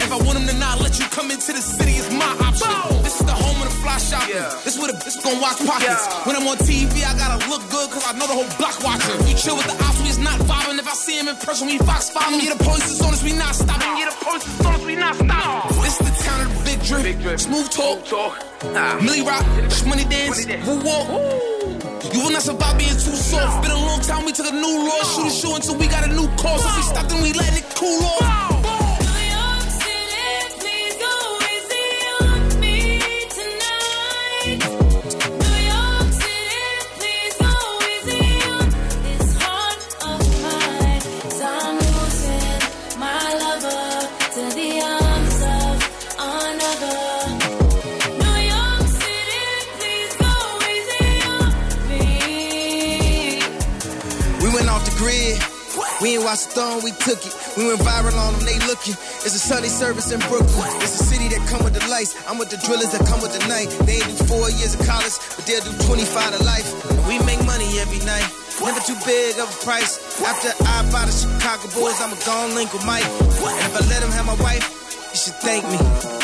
If 0.01 0.12
I 0.12 0.16
want 0.16 0.38
them 0.38 0.47
to 0.49 0.57
not 0.57 0.80
let 0.80 0.99
you 0.99 1.07
come 1.11 1.30
into 1.30 1.53
the 1.53 1.61
city, 1.61 2.01
it's 2.01 2.11
my 2.12 2.30
option. 2.41 2.70
This 3.03 3.20
is 3.20 3.26
the 3.26 3.36
home 3.36 3.61
of 3.61 3.68
the 3.68 3.76
fly 3.82 3.99
shopping. 3.99 4.41
This 4.64 4.78
where 4.78 4.93
the 4.93 4.97
this 5.05 5.20
gonna 5.22 5.41
watch 5.41 5.59
pockets. 5.66 6.07
When 6.24 6.36
I'm 6.36 6.47
on 6.47 6.57
TV, 6.59 7.05
I 7.05 7.12
gotta 7.18 7.45
look 7.51 7.62
good 7.68 7.91
cause 7.91 8.05
I 8.07 8.16
know 8.16 8.26
the 8.26 8.36
whole 8.36 8.51
block 8.57 8.80
watching. 8.82 9.18
We 9.26 9.34
chill 9.34 9.57
with 9.57 9.66
the 9.66 9.76
ops, 9.84 10.01
we 10.01 10.09
is 10.09 10.18
not 10.18 10.38
vibing. 10.41 10.78
If 10.78 10.88
I 10.88 10.95
see 10.95 11.18
him 11.18 11.28
in 11.28 11.36
person, 11.36 11.66
we 11.68 11.78
fox 11.78 12.11
follow 12.11 12.36
me. 12.36 12.47
Yeah, 12.49 12.55
the 12.55 12.64
police 12.64 12.88
is 12.88 13.01
on 13.03 13.12
us, 13.12 13.22
we 13.22 13.32
not 13.34 13.55
stopping. 13.55 13.99
Yeah, 13.99 14.11
the 14.11 14.18
police 14.24 14.47
is 14.47 14.61
on 14.64 14.74
us, 14.74 14.84
we 14.84 14.95
not 14.97 15.14
stopping. 15.16 15.82
This 15.82 16.01
is 16.01 16.07
the 16.09 16.14
town 16.24 16.47
of 16.47 16.49
the 16.57 16.61
big 16.64 16.78
drip. 16.86 17.41
Smooth 17.41 17.68
talk. 17.70 18.38
Millie 19.03 19.22
Rock, 19.22 19.45
money 19.86 20.05
dance, 20.05 20.47
woo 20.64 20.80
walk. 20.80 21.49
You 22.12 22.22
will 22.22 22.30
not 22.30 22.42
survive 22.42 22.76
being 22.78 22.90
too 22.90 23.14
soft. 23.14 23.62
Been 23.62 23.70
a 23.70 23.76
long 23.76 24.00
time, 24.00 24.24
we 24.24 24.32
took 24.32 24.46
a 24.46 24.52
new 24.52 24.88
law. 24.88 25.02
Shoot 25.04 25.26
a 25.26 25.30
show 25.30 25.54
until 25.54 25.76
we 25.76 25.86
got 25.86 26.04
a 26.04 26.12
new 26.12 26.26
cause. 26.36 26.64
If 26.64 26.76
we 26.76 26.82
stop, 26.82 27.08
then 27.08 27.22
we 27.22 27.32
letting 27.32 27.58
it 27.62 27.74
cool 27.76 28.02
off. 28.02 28.39
Stone, 56.35 56.85
we 56.85 56.93
took 56.93 57.18
it. 57.26 57.35
We 57.57 57.66
went 57.66 57.81
viral 57.81 58.14
on 58.14 58.35
them, 58.35 58.45
they 58.47 58.59
looking. 58.66 58.95
It's 59.26 59.35
a 59.35 59.43
Sunday 59.43 59.68
service 59.68 60.12
in 60.12 60.20
Brooklyn. 60.31 60.70
It's 60.78 61.01
a 61.01 61.05
city 61.05 61.28
that 61.28 61.43
come 61.49 61.64
with 61.64 61.74
the 61.74 61.85
lights. 61.89 62.14
I'm 62.28 62.39
with 62.39 62.51
the 62.51 62.59
drillers 62.62 62.93
that 62.93 63.07
come 63.07 63.20
with 63.20 63.33
the 63.33 63.43
night. 63.49 63.68
They 63.87 63.99
ain't 63.99 64.07
do 64.07 64.24
four 64.31 64.51
years 64.51 64.74
of 64.78 64.87
college, 64.87 65.18
but 65.35 65.47
they'll 65.47 65.64
do 65.64 65.74
25 65.87 66.39
to 66.39 66.45
life. 66.45 66.68
And 66.91 67.07
we 67.09 67.18
make 67.26 67.43
money 67.45 67.78
every 67.83 67.99
night. 68.07 68.26
Never 68.62 68.81
too 68.81 68.97
big 69.07 69.39
of 69.41 69.49
a 69.49 69.59
price. 69.64 69.99
After 70.22 70.53
I 70.62 70.85
buy 70.93 71.07
the 71.07 71.12
Chicago 71.12 71.66
Bulls, 71.74 71.99
I'ma 72.01 72.16
go 72.22 72.55
link 72.55 72.72
with 72.72 72.85
Mike. 72.85 73.09
And 73.09 73.66
if 73.66 73.74
I 73.74 73.83
let 73.89 74.03
him 74.03 74.11
have 74.11 74.26
my 74.26 74.39
wife, 74.39 74.64
you 75.11 75.16
should 75.16 75.39
thank 75.41 75.64
me. 75.66 76.19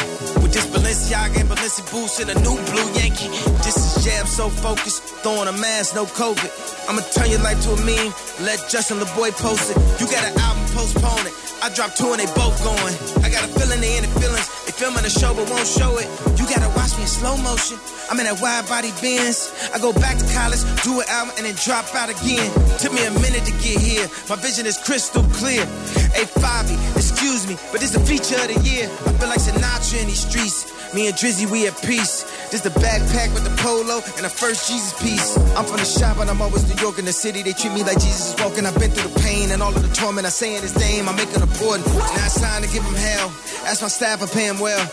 With 0.46 0.54
this 0.54 0.66
Balenciaga 0.70 1.40
and 1.40 1.48
Balenci 1.50 1.82
boots 1.90 2.20
and 2.20 2.30
a 2.30 2.34
new 2.38 2.54
blue 2.70 2.88
Yankee. 2.94 3.26
This 3.66 3.74
is 3.74 4.04
jab 4.04 4.28
so 4.28 4.48
focused, 4.48 5.02
throwing 5.26 5.48
a 5.48 5.52
mask, 5.58 5.96
no 5.96 6.04
COVID. 6.06 6.86
I'ma 6.88 7.02
turn 7.10 7.30
your 7.34 7.42
life 7.42 7.60
to 7.66 7.74
a 7.74 7.76
meme, 7.82 8.14
let 8.46 8.62
Justin 8.70 8.98
LaBoy 8.98 9.32
post 9.42 9.74
it. 9.74 9.76
You 9.98 10.06
got 10.06 10.22
an 10.22 10.38
album, 10.38 10.62
postpone 10.70 11.26
it. 11.26 11.34
I 11.66 11.68
dropped 11.74 11.96
two 11.98 12.06
and 12.14 12.22
they 12.22 12.30
both 12.38 12.62
going. 12.62 12.94
I 13.26 13.28
got 13.28 13.42
a 13.42 13.50
feeling 13.58 13.80
they 13.80 13.98
in 13.98 14.06
the 14.06 14.12
feelings. 14.22 14.46
They 14.66 14.70
filming 14.70 15.02
the 15.02 15.10
show 15.10 15.34
but 15.34 15.50
won't 15.50 15.66
show 15.66 15.98
it. 15.98 16.06
You 16.38 16.46
gotta 16.46 16.70
watch 16.78 16.94
me 16.94 17.02
in 17.02 17.10
slow 17.10 17.36
motion. 17.42 17.74
I'm 18.06 18.22
in 18.22 18.26
that 18.30 18.38
wide 18.38 18.70
body 18.70 18.94
Benz. 19.02 19.50
I 19.74 19.82
go 19.82 19.90
back 19.92 20.14
to 20.14 20.26
college, 20.30 20.62
do 20.86 21.02
an 21.02 21.10
album, 21.10 21.34
and 21.34 21.42
then 21.42 21.58
drop 21.58 21.90
out 21.90 22.06
again. 22.06 22.46
Took 22.78 22.94
me 22.94 23.02
a 23.02 23.10
minute 23.18 23.42
to 23.50 23.54
get 23.58 23.82
here. 23.82 24.06
My 24.30 24.38
vision 24.38 24.62
is 24.62 24.78
crystal 24.78 25.26
clear. 25.34 25.66
Hey, 26.14 26.30
Fivio, 26.38 26.78
excuse 26.94 27.50
me, 27.50 27.58
but 27.74 27.82
this 27.82 27.90
the 27.90 28.02
feature 28.06 28.38
of 28.38 28.46
the 28.46 28.62
year. 28.62 28.86
I 28.86 29.10
feel 29.18 29.26
like 29.26 29.42
Sinatra 29.42 29.98
in 29.98 30.06
these 30.06 30.22
streets. 30.22 30.70
Me 30.94 31.10
and 31.10 31.16
Drizzy, 31.18 31.50
we 31.50 31.66
at 31.66 31.74
peace. 31.82 32.22
This 32.50 32.60
the 32.60 32.70
backpack 32.70 33.34
with 33.34 33.42
the 33.42 33.54
polo 33.58 33.98
and 34.16 34.24
the 34.24 34.30
first 34.30 34.70
Jesus 34.70 34.94
piece. 35.02 35.36
I'm 35.58 35.64
from 35.64 35.78
the 35.78 35.84
shop, 35.84 36.16
but 36.18 36.28
I'm 36.28 36.40
always 36.40 36.62
New 36.70 36.80
York 36.80 36.98
in 36.98 37.04
the 37.04 37.12
city. 37.12 37.42
They 37.42 37.52
treat 37.52 37.72
me 37.72 37.82
like 37.82 37.98
Jesus 37.98 38.34
is 38.34 38.36
walking. 38.38 38.64
I've 38.64 38.78
been 38.78 38.90
through 38.92 39.10
the 39.10 39.18
pain 39.20 39.50
and 39.50 39.62
all 39.62 39.74
of 39.74 39.82
the 39.82 39.92
torment. 39.92 40.26
I 40.26 40.30
say 40.30 40.54
in 40.54 40.62
his 40.62 40.78
name, 40.78 41.08
I 41.08 41.12
make 41.12 41.34
an 41.34 41.42
important. 41.42 41.86
Now 41.90 42.26
it's 42.26 42.40
time 42.40 42.62
to 42.62 42.68
give 42.70 42.84
him 42.84 42.94
hell. 42.94 43.34
Ask 43.66 43.82
my 43.82 43.88
staff, 43.88 44.22
I 44.22 44.26
pay 44.26 44.46
him 44.46 44.60
well. 44.60 44.84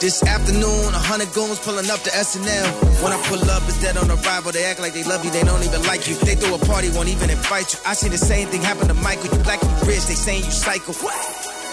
This 0.00 0.24
afternoon, 0.24 0.94
a 0.96 1.02
hundred 1.04 1.32
goons 1.36 1.60
pulling 1.60 1.90
up 1.90 2.00
to 2.00 2.10
SNL. 2.10 3.04
When 3.04 3.12
I 3.12 3.20
pull 3.28 3.44
up, 3.50 3.62
it's 3.68 3.80
dead 3.80 3.96
on 3.96 4.10
arrival. 4.10 4.50
They 4.50 4.64
act 4.64 4.80
like 4.80 4.94
they 4.94 5.04
love 5.04 5.22
you, 5.24 5.30
they 5.30 5.44
don't 5.44 5.62
even 5.62 5.82
like 5.84 6.08
you. 6.08 6.16
They 6.16 6.34
throw 6.34 6.54
a 6.54 6.58
party, 6.58 6.88
won't 6.90 7.08
even 7.08 7.28
invite 7.28 7.74
you. 7.74 7.78
I 7.84 7.92
see 7.92 8.08
the 8.08 8.18
same 8.18 8.48
thing 8.48 8.62
happen 8.62 8.88
to 8.88 8.94
Michael. 8.94 9.28
You 9.36 9.44
black, 9.44 9.62
you 9.62 9.68
rich, 9.84 10.08
they 10.08 10.16
saying 10.16 10.44
you 10.44 10.50
psycho. 10.50 10.92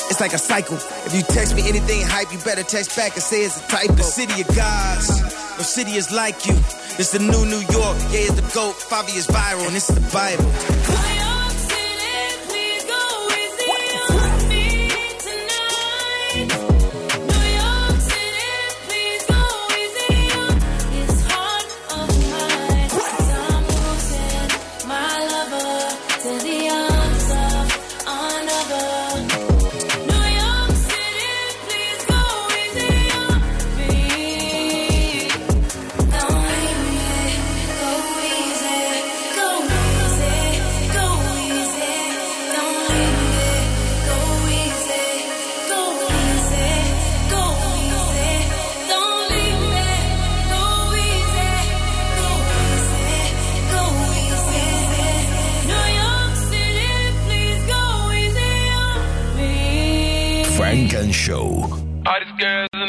It's 0.09 0.19
like 0.19 0.33
a 0.33 0.37
cycle. 0.37 0.77
If 1.05 1.13
you 1.13 1.21
text 1.21 1.55
me 1.55 1.67
anything 1.67 2.01
hype, 2.01 2.33
you 2.33 2.39
better 2.39 2.63
text 2.63 2.95
back 2.95 3.13
and 3.13 3.21
say 3.21 3.43
it's 3.43 3.57
a 3.57 3.67
typo. 3.67 3.93
The 3.93 4.03
city 4.03 4.41
of 4.41 4.47
gods, 4.55 5.21
no 5.57 5.63
city 5.63 5.91
is 5.91 6.11
like 6.11 6.45
you. 6.45 6.53
It's 6.97 7.11
the 7.11 7.19
new 7.19 7.45
New 7.45 7.63
York, 7.71 7.97
yeah, 8.11 8.27
it's 8.27 8.33
the 8.33 8.41
GOAT. 8.53 8.75
Fivio 8.75 9.15
is 9.15 9.27
viral, 9.27 9.67
and 9.67 9.75
it's 9.75 9.87
the 9.87 10.01
Bible. 10.11 11.08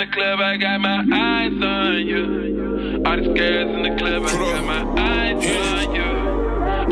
The 0.01 0.07
club, 0.07 0.40
I 0.40 0.57
got 0.57 0.80
my 0.80 1.05
eyes 1.12 1.53
on 1.62 2.07
you. 2.07 3.03
All 3.05 3.16
these 3.18 3.36
girls 3.36 3.70
in 3.76 3.82
the 3.82 3.94
club, 3.98 4.22
I 4.24 4.32
got 4.32 4.64
my 4.64 4.82
eyes 4.98 5.44
on 5.44 5.94
you. 5.94 6.11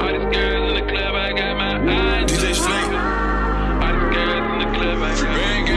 All 0.02 0.12
these 0.12 0.36
girls 0.36 0.68
in 0.68 0.84
the 0.84 0.92
club, 0.92 1.14
I 1.14 1.32
got 1.32 1.56
my 1.56 1.74
eyes 1.88 2.28
on 2.28 2.92
you. 2.92 2.98
All 3.80 3.94
these 3.96 4.12
girls 4.14 4.52
in 4.52 4.59
the 4.59 4.70
club, 4.76 4.98
I 4.98 5.22
got 5.22 5.30
my 5.30 5.62
eyes 5.62 5.68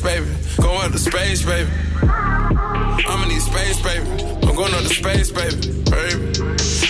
space, 0.00 0.20
baby. 0.20 0.62
Go 0.62 0.76
up 0.80 0.92
to 0.92 0.98
space, 0.98 1.44
baby. 1.44 1.70
I'ma 2.02 3.26
need 3.26 3.40
space, 3.40 3.80
baby. 3.82 4.06
I'm 4.46 4.54
going 4.54 4.72
up 4.74 4.82
to 4.82 4.88
space, 4.88 5.30
baby. 5.30 5.56
baby. 5.90 6.24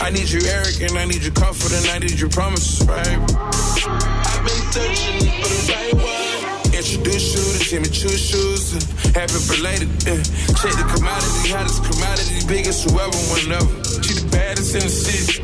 I 0.01 0.11
need 0.11 0.31
you 0.31 0.41
arrogant, 0.47 0.97
I 0.97 1.05
need 1.07 1.23
your 1.23 1.35
comfort, 1.35 1.73
and 1.73 1.87
I 1.91 1.99
need 1.99 2.19
your 2.19 2.31
promises, 2.31 2.87
baby. 2.87 3.03
I've 3.03 4.43
been 4.47 4.63
searching 4.71 5.19
for 5.43 5.49
the 5.51 5.61
right 5.75 5.95
one. 5.95 6.75
Introduce 6.75 7.35
you 7.35 7.59
to 7.59 7.65
Jimmy 7.65 7.89
Choo 7.91 8.09
shoes, 8.09 8.73
happy 9.15 9.39
related. 9.51 9.91
Yeah. 10.07 10.23
Check 10.55 10.75
the 10.79 10.87
commodity, 10.95 11.51
hottest 11.51 11.83
commodity, 11.85 12.47
biggest 12.47 12.89
whoever, 12.89 13.17
whenever. 13.35 13.71
She 14.03 14.15
the 14.15 14.29
baddest 14.31 14.75
in 14.75 14.83
the 14.83 14.89
city. 14.89 15.43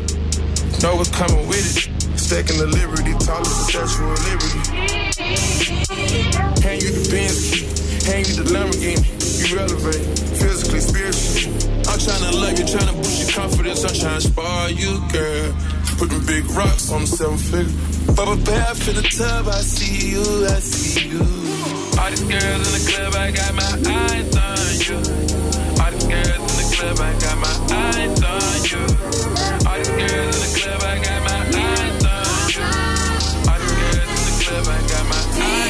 Know 0.82 0.96
what's 0.96 1.10
coming 1.10 1.46
with 1.48 1.66
it. 1.76 2.18
Stacking 2.18 2.58
the 2.58 2.66
liberty, 2.66 3.12
tallest 3.24 3.68
statue 3.68 4.06
of 4.06 4.18
liberty. 4.24 4.95
Hand 6.62 6.82
you 6.82 6.90
the 6.92 7.08
Benz 7.10 7.76
hand 8.06 8.26
you 8.28 8.34
the 8.38 8.46
Lamborghini. 8.54 9.02
You 9.50 9.58
elevate, 9.58 10.06
physically, 10.38 10.80
spiritually. 10.80 11.54
I'm 11.86 11.98
trying 11.98 12.22
to 12.22 12.32
love 12.38 12.58
you, 12.58 12.66
trying 12.66 12.88
to 12.88 12.94
boost 12.94 13.18
your 13.22 13.30
confidence. 13.34 13.84
I'm 13.84 13.94
trying 13.94 14.20
to 14.20 14.26
spar 14.26 14.70
you, 14.70 15.02
girl. 15.12 15.54
Putting 15.98 16.24
big 16.26 16.44
rocks 16.50 16.90
on 16.92 17.02
the 17.02 17.06
seven 17.06 17.38
figure. 17.38 17.72
Bubble 18.14 18.36
bath 18.44 18.88
in 18.88 18.96
the 18.96 19.02
tub, 19.02 19.48
I 19.48 19.60
see 19.60 20.12
you, 20.12 20.24
I 20.46 20.60
see 20.60 21.08
you. 21.08 21.24
All 21.98 22.10
these 22.10 22.22
girls 22.22 22.62
in 22.68 22.72
the 22.76 22.84
club, 22.90 23.14
I 23.16 23.30
got 23.32 23.52
my 23.54 23.72
eyes 23.90 24.28
on 24.36 24.70
you. 24.86 24.98
All 25.80 25.90
these 25.90 26.06
girls 26.06 26.42
in 26.46 26.56
the 26.60 26.66
club, 26.76 26.96
I 27.00 27.12
got 27.24 27.36
my 27.40 27.54
eyes 27.74 28.22
on 28.22 28.56
you. 28.70 28.82
All 29.66 29.78
these 29.78 29.94
girls 29.96 30.36
in 30.36 30.42
the 30.44 30.52
club, 30.58 30.65
I 35.39 35.65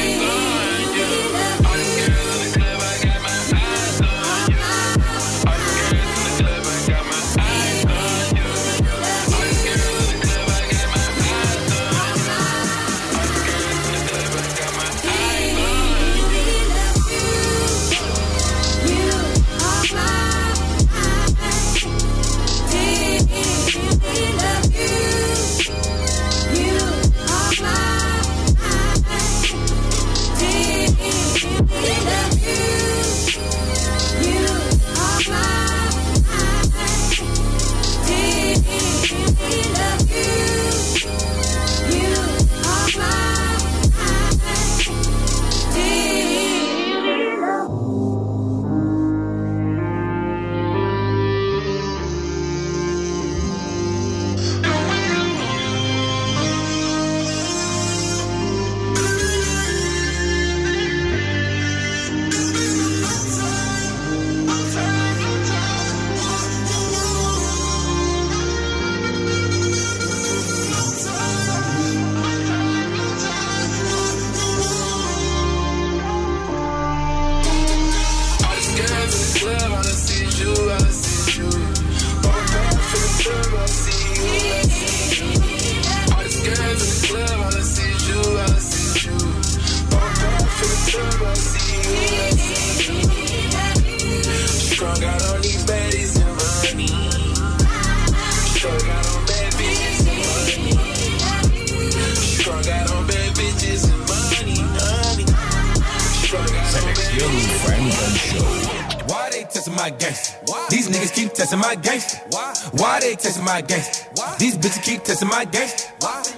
my 113.47 113.61
gangster? 113.61 114.09
These 114.37 114.57
bitches 114.57 114.83
keep 114.83 115.03
testing 115.03 115.29
my 115.29 115.45
gangster. 115.45 115.89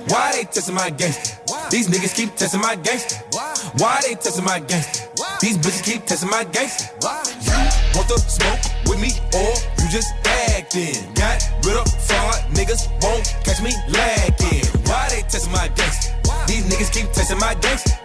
Why 0.07 0.31
they 0.31 0.43
testing 0.43 0.75
my 0.75 0.89
gangster? 0.91 1.41
These 1.71 1.89
niggas 1.89 2.15
keep 2.15 2.35
testing 2.35 2.61
my 2.61 2.75
gangster. 2.75 3.17
Why 3.77 3.99
they 4.05 4.13
testing 4.13 4.45
my 4.45 4.59
gangster? 4.59 5.09
These 5.41 5.57
bitches 5.57 5.83
keep 5.83 6.05
testing 6.05 6.29
my 6.29 6.43
gangster. 6.43 6.85
You 7.01 7.57
want 7.97 8.07
the 8.07 8.17
smoke 8.21 8.61
with 8.85 9.01
me 9.01 9.09
or 9.33 9.51
you 9.81 9.89
just 9.89 10.13
acting? 10.53 11.01
Got 11.15 11.41
rid 11.65 11.77
of 11.77 11.89
fraud, 12.05 12.37
niggas 12.53 12.85
won't 13.01 13.25
catch 13.43 13.61
me 13.61 13.73
lacking. 13.89 14.63
Why 14.85 15.09
they 15.09 15.21
testing 15.23 15.51
my 15.51 15.67
gangster? 15.69 16.13
These 16.45 16.65
niggas 16.69 16.93
keep 16.93 17.11
testing 17.11 17.39
my 17.39 17.55
gangster. 17.55 17.97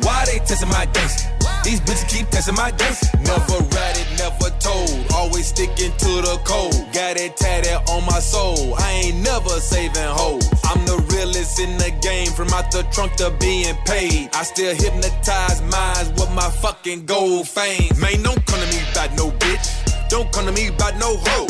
Why 0.00 0.24
they 0.24 0.38
testing 0.38 0.70
my 0.70 0.86
gangster? 0.86 1.35
These 1.66 1.80
bitches 1.80 2.08
keep 2.08 2.30
testing 2.30 2.54
my 2.54 2.70
gangster. 2.70 3.10
Never 3.26 3.58
ratted, 3.74 4.06
never 4.22 4.54
told. 4.62 4.94
Always 5.12 5.46
sticking 5.46 5.90
to 5.90 6.12
the 6.22 6.40
code. 6.46 6.78
Got 6.94 7.18
it 7.18 7.36
tatted 7.36 7.82
on 7.90 8.06
my 8.06 8.20
soul. 8.20 8.76
I 8.78 9.02
ain't 9.02 9.16
never 9.24 9.58
saving 9.58 10.12
hoes. 10.14 10.46
I'm 10.62 10.86
the 10.86 10.94
realest 11.10 11.58
in 11.58 11.76
the 11.76 11.90
game. 12.00 12.30
From 12.30 12.50
out 12.50 12.70
the 12.70 12.84
trunk 12.94 13.16
to 13.16 13.34
being 13.40 13.74
paid. 13.84 14.30
I 14.32 14.44
still 14.44 14.76
hypnotize 14.76 15.60
minds 15.62 16.10
with 16.10 16.30
my 16.36 16.48
fucking 16.62 17.04
gold 17.04 17.48
fame. 17.48 17.90
Man, 17.98 18.22
don't 18.22 18.46
come 18.46 18.60
to 18.60 18.68
me 18.70 18.80
about 18.92 19.16
no 19.16 19.32
bitch. 19.42 19.66
Don't 20.08 20.30
come 20.30 20.46
to 20.46 20.52
me 20.52 20.68
about 20.68 20.96
no 20.98 21.16
hoe. 21.18 21.48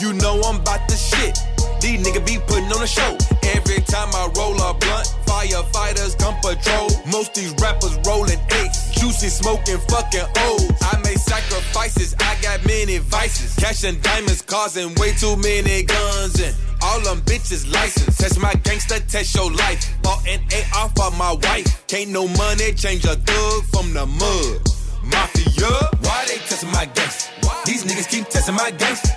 You 0.00 0.14
know 0.14 0.40
I'm 0.48 0.62
about 0.62 0.88
the 0.88 0.96
shit. 0.96 1.36
These 1.82 2.06
niggas 2.06 2.24
be 2.24 2.38
putting 2.46 2.72
on 2.72 2.82
a 2.82 2.86
show. 2.86 3.18
Every 3.52 3.84
time 3.84 4.08
I 4.16 4.32
roll 4.34 4.56
a 4.56 4.72
blunt, 4.72 5.12
firefighters 5.38 6.18
come 6.18 6.34
patrol. 6.42 6.88
Most 7.06 7.34
these 7.34 7.54
rappers 7.62 7.96
rolling 8.06 8.40
eights, 8.58 8.90
juicy 8.98 9.28
smoking 9.28 9.78
fucking 9.88 10.26
O's. 10.48 10.72
I 10.82 10.98
make 11.04 11.18
sacrifices, 11.18 12.16
I 12.18 12.36
got 12.42 12.64
many 12.66 12.98
vices. 12.98 13.54
Cash 13.54 13.84
and 13.84 14.02
diamonds 14.02 14.42
causing 14.42 14.94
way 14.96 15.12
too 15.12 15.36
many 15.36 15.84
guns 15.84 16.40
and 16.40 16.54
all 16.82 17.00
them 17.00 17.20
bitches 17.22 17.70
licensed. 17.72 18.18
Test 18.20 18.40
my 18.40 18.52
gangster, 18.64 18.98
test 19.00 19.34
your 19.34 19.50
life. 19.52 19.80
Bought 20.02 20.26
an 20.26 20.40
A 20.52 20.60
off 20.74 20.98
of 21.00 21.16
my 21.16 21.32
wife. 21.32 21.86
Can't 21.86 22.10
no 22.10 22.26
money 22.26 22.72
change 22.72 23.04
a 23.04 23.14
thug 23.14 23.64
from 23.72 23.94
the 23.94 24.06
mud. 24.06 24.58
Mafia, 25.04 25.70
why 26.02 26.24
they 26.26 26.38
testing 26.48 26.72
my 26.72 26.84
gangster? 26.86 27.30
These 27.64 27.84
niggas 27.84 28.10
keep 28.10 28.28
testing 28.28 28.56
my 28.56 28.70
gangster. 28.72 29.14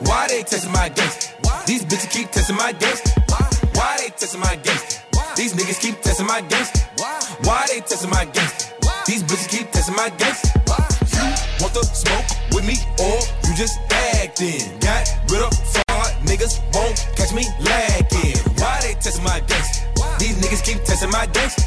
Why 0.00 0.26
they 0.28 0.42
testing 0.42 0.72
my 0.72 0.88
gangster? 0.88 1.32
These 1.66 1.84
bitches 1.84 2.10
keep 2.10 2.30
testing 2.30 2.56
my 2.56 2.72
gangster. 2.72 3.20
Why 3.74 3.96
they 4.00 4.08
testing 4.08 4.40
my 4.40 4.56
gangster? 4.56 5.09
These 5.40 5.54
niggas 5.54 5.80
keep 5.80 5.98
testing 6.02 6.26
my 6.26 6.42
gangster. 6.42 6.86
Why 7.44 7.64
they 7.68 7.80
testing 7.80 8.10
my 8.10 8.26
gangster? 8.26 8.74
These 9.06 9.22
bitches 9.22 9.48
keep 9.48 9.70
testing 9.70 9.96
my 9.96 10.10
gangster. 10.10 10.52
You 11.16 11.64
want 11.64 11.72
the 11.72 11.82
smoke 11.82 12.28
with 12.52 12.66
me 12.66 12.76
or 13.00 13.16
you 13.48 13.56
just 13.56 13.80
acting? 13.88 14.68
Got 14.80 15.08
rid 15.32 15.40
of 15.40 15.56
fraud, 15.72 16.12
niggas 16.28 16.60
won't 16.74 16.94
catch 17.16 17.32
me 17.32 17.48
lacking. 17.64 18.36
Why 18.60 18.80
they 18.82 18.92
testing 19.00 19.24
my 19.24 19.40
gangster? 19.40 19.88
These 20.18 20.36
niggas 20.44 20.62
keep 20.62 20.84
testing 20.84 21.10
my 21.10 21.24
gangster. 21.24 21.62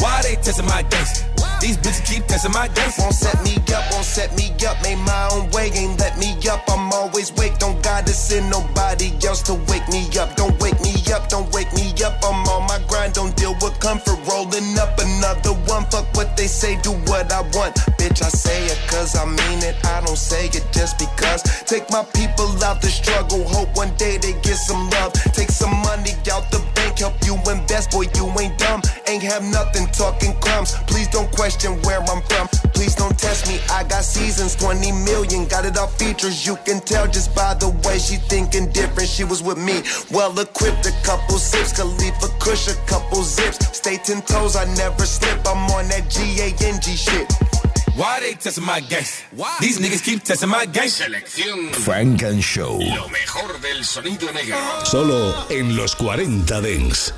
Why 0.00 0.22
they 0.22 0.36
testing 0.36 0.64
my 0.64 0.80
gangster? 0.80 1.31
These 1.62 1.78
bitches 1.78 2.04
keep 2.04 2.26
testing 2.26 2.50
my 2.50 2.66
gangster. 2.66 3.02
Won't 3.02 3.14
set 3.14 3.38
me 3.44 3.54
up, 3.72 3.86
won't 3.92 4.04
set 4.04 4.34
me 4.34 4.50
up. 4.66 4.82
Made 4.82 4.98
my 4.98 5.28
own 5.30 5.48
way, 5.50 5.70
ain't 5.70 5.96
let 6.00 6.18
me 6.18 6.34
up. 6.50 6.66
I'm 6.68 6.92
always 6.92 7.32
wake, 7.38 7.56
don't 7.60 7.80
gotta 7.84 8.10
send 8.10 8.50
nobody 8.50 9.14
else 9.24 9.42
to 9.42 9.54
wake 9.70 9.86
me 9.88 10.10
up. 10.18 10.34
Don't 10.34 10.58
wake 10.60 10.80
me 10.82 10.90
up, 11.14 11.28
don't 11.28 11.46
wake 11.54 11.72
me 11.72 11.94
up. 12.02 12.18
I'm 12.24 12.42
on 12.50 12.66
my 12.66 12.82
grind, 12.88 13.14
don't 13.14 13.36
deal 13.36 13.54
with 13.62 13.78
comfort. 13.78 14.18
Rolling 14.26 14.76
up 14.76 14.98
another 14.98 15.54
one. 15.70 15.86
Fuck 15.86 16.10
what 16.16 16.36
they 16.36 16.48
say, 16.48 16.74
do 16.82 16.90
what 17.06 17.30
I 17.30 17.42
want. 17.54 17.76
Bitch, 17.94 18.20
I 18.26 18.30
say 18.34 18.66
it 18.66 18.80
cause 18.90 19.14
I 19.14 19.24
mean 19.24 19.62
it. 19.62 19.76
I 19.86 20.00
don't 20.00 20.18
say 20.18 20.46
it 20.46 20.66
just 20.72 20.98
because. 20.98 21.44
Take 21.70 21.88
my 21.90 22.02
people 22.10 22.50
out 22.64 22.82
the 22.82 22.88
struggle. 22.88 23.46
Hope 23.46 23.70
one 23.76 23.94
day 23.94 24.18
they 24.18 24.32
get 24.42 24.58
some 24.58 24.90
love. 24.90 25.12
Take 25.30 25.50
some 25.50 25.70
money 25.86 26.10
out 26.34 26.50
the 26.50 26.58
bank, 26.74 26.81
help 27.02 27.18
you 27.26 27.34
invest, 27.50 27.90
boy, 27.90 28.06
you 28.14 28.30
ain't 28.38 28.56
dumb. 28.58 28.80
Ain't 29.08 29.24
have 29.24 29.42
nothing, 29.42 29.86
talking 29.88 30.34
crumbs. 30.40 30.74
Please 30.86 31.08
don't 31.08 31.30
question 31.32 31.72
where 31.82 31.98
I'm 31.98 32.22
from. 32.30 32.46
Please 32.76 32.94
don't 32.94 33.18
test 33.18 33.48
me, 33.48 33.58
I 33.70 33.82
got 33.82 34.04
seasons, 34.04 34.54
20 34.54 34.92
million. 34.92 35.46
Got 35.46 35.66
it 35.66 35.76
all 35.76 35.88
features, 35.88 36.46
you 36.46 36.54
can 36.64 36.78
tell 36.80 37.06
just 37.08 37.34
by 37.34 37.54
the 37.54 37.70
way 37.84 37.98
she 37.98 38.16
thinking 38.30 38.70
different. 38.70 39.08
She 39.08 39.24
was 39.24 39.42
with 39.42 39.58
me, 39.58 39.82
well 40.12 40.38
equipped, 40.38 40.86
a 40.86 40.92
couple 41.02 41.38
sips. 41.38 41.72
Khalifa 41.72 42.28
Kush, 42.38 42.68
a 42.68 42.74
couple 42.86 43.22
zips. 43.24 43.58
Stay 43.76 43.96
ten 43.96 44.22
toes, 44.22 44.54
I 44.54 44.64
never 44.74 45.04
slip. 45.04 45.38
I'm 45.46 45.70
on 45.74 45.88
that 45.88 46.08
G 46.08 46.20
A 46.38 46.48
N 46.64 46.80
G 46.80 46.94
shit. 46.94 47.51
Why 47.94 48.20
they 48.20 48.34
testing 48.34 48.64
my 48.64 48.80
gangsta? 48.80 49.24
These 49.60 49.78
niggas 49.78 50.02
keep 50.02 50.22
testing 50.22 50.48
my 50.48 50.66
gangsta. 50.66 51.04
Selección 51.04 51.72
Frank 51.74 52.22
and 52.22 52.42
Show. 52.42 52.78
Lo 52.78 53.08
mejor 53.08 53.60
del 53.60 53.84
sonido 53.84 54.32
negro. 54.32 54.56
Solo 54.84 55.46
en 55.50 55.76
los 55.76 55.94
40 55.96 56.60
Dents. 56.62 57.12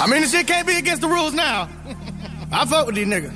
I 0.03 0.07
mean, 0.07 0.19
the 0.19 0.27
shit 0.27 0.45
can't 0.47 0.67
be 0.67 0.75
against 0.75 1.01
the 1.01 1.07
rules 1.07 1.33
now. 1.33 1.69
I 2.51 2.65
fuck 2.65 2.87
with 2.87 2.95
these 2.95 3.07
niggas. 3.07 3.31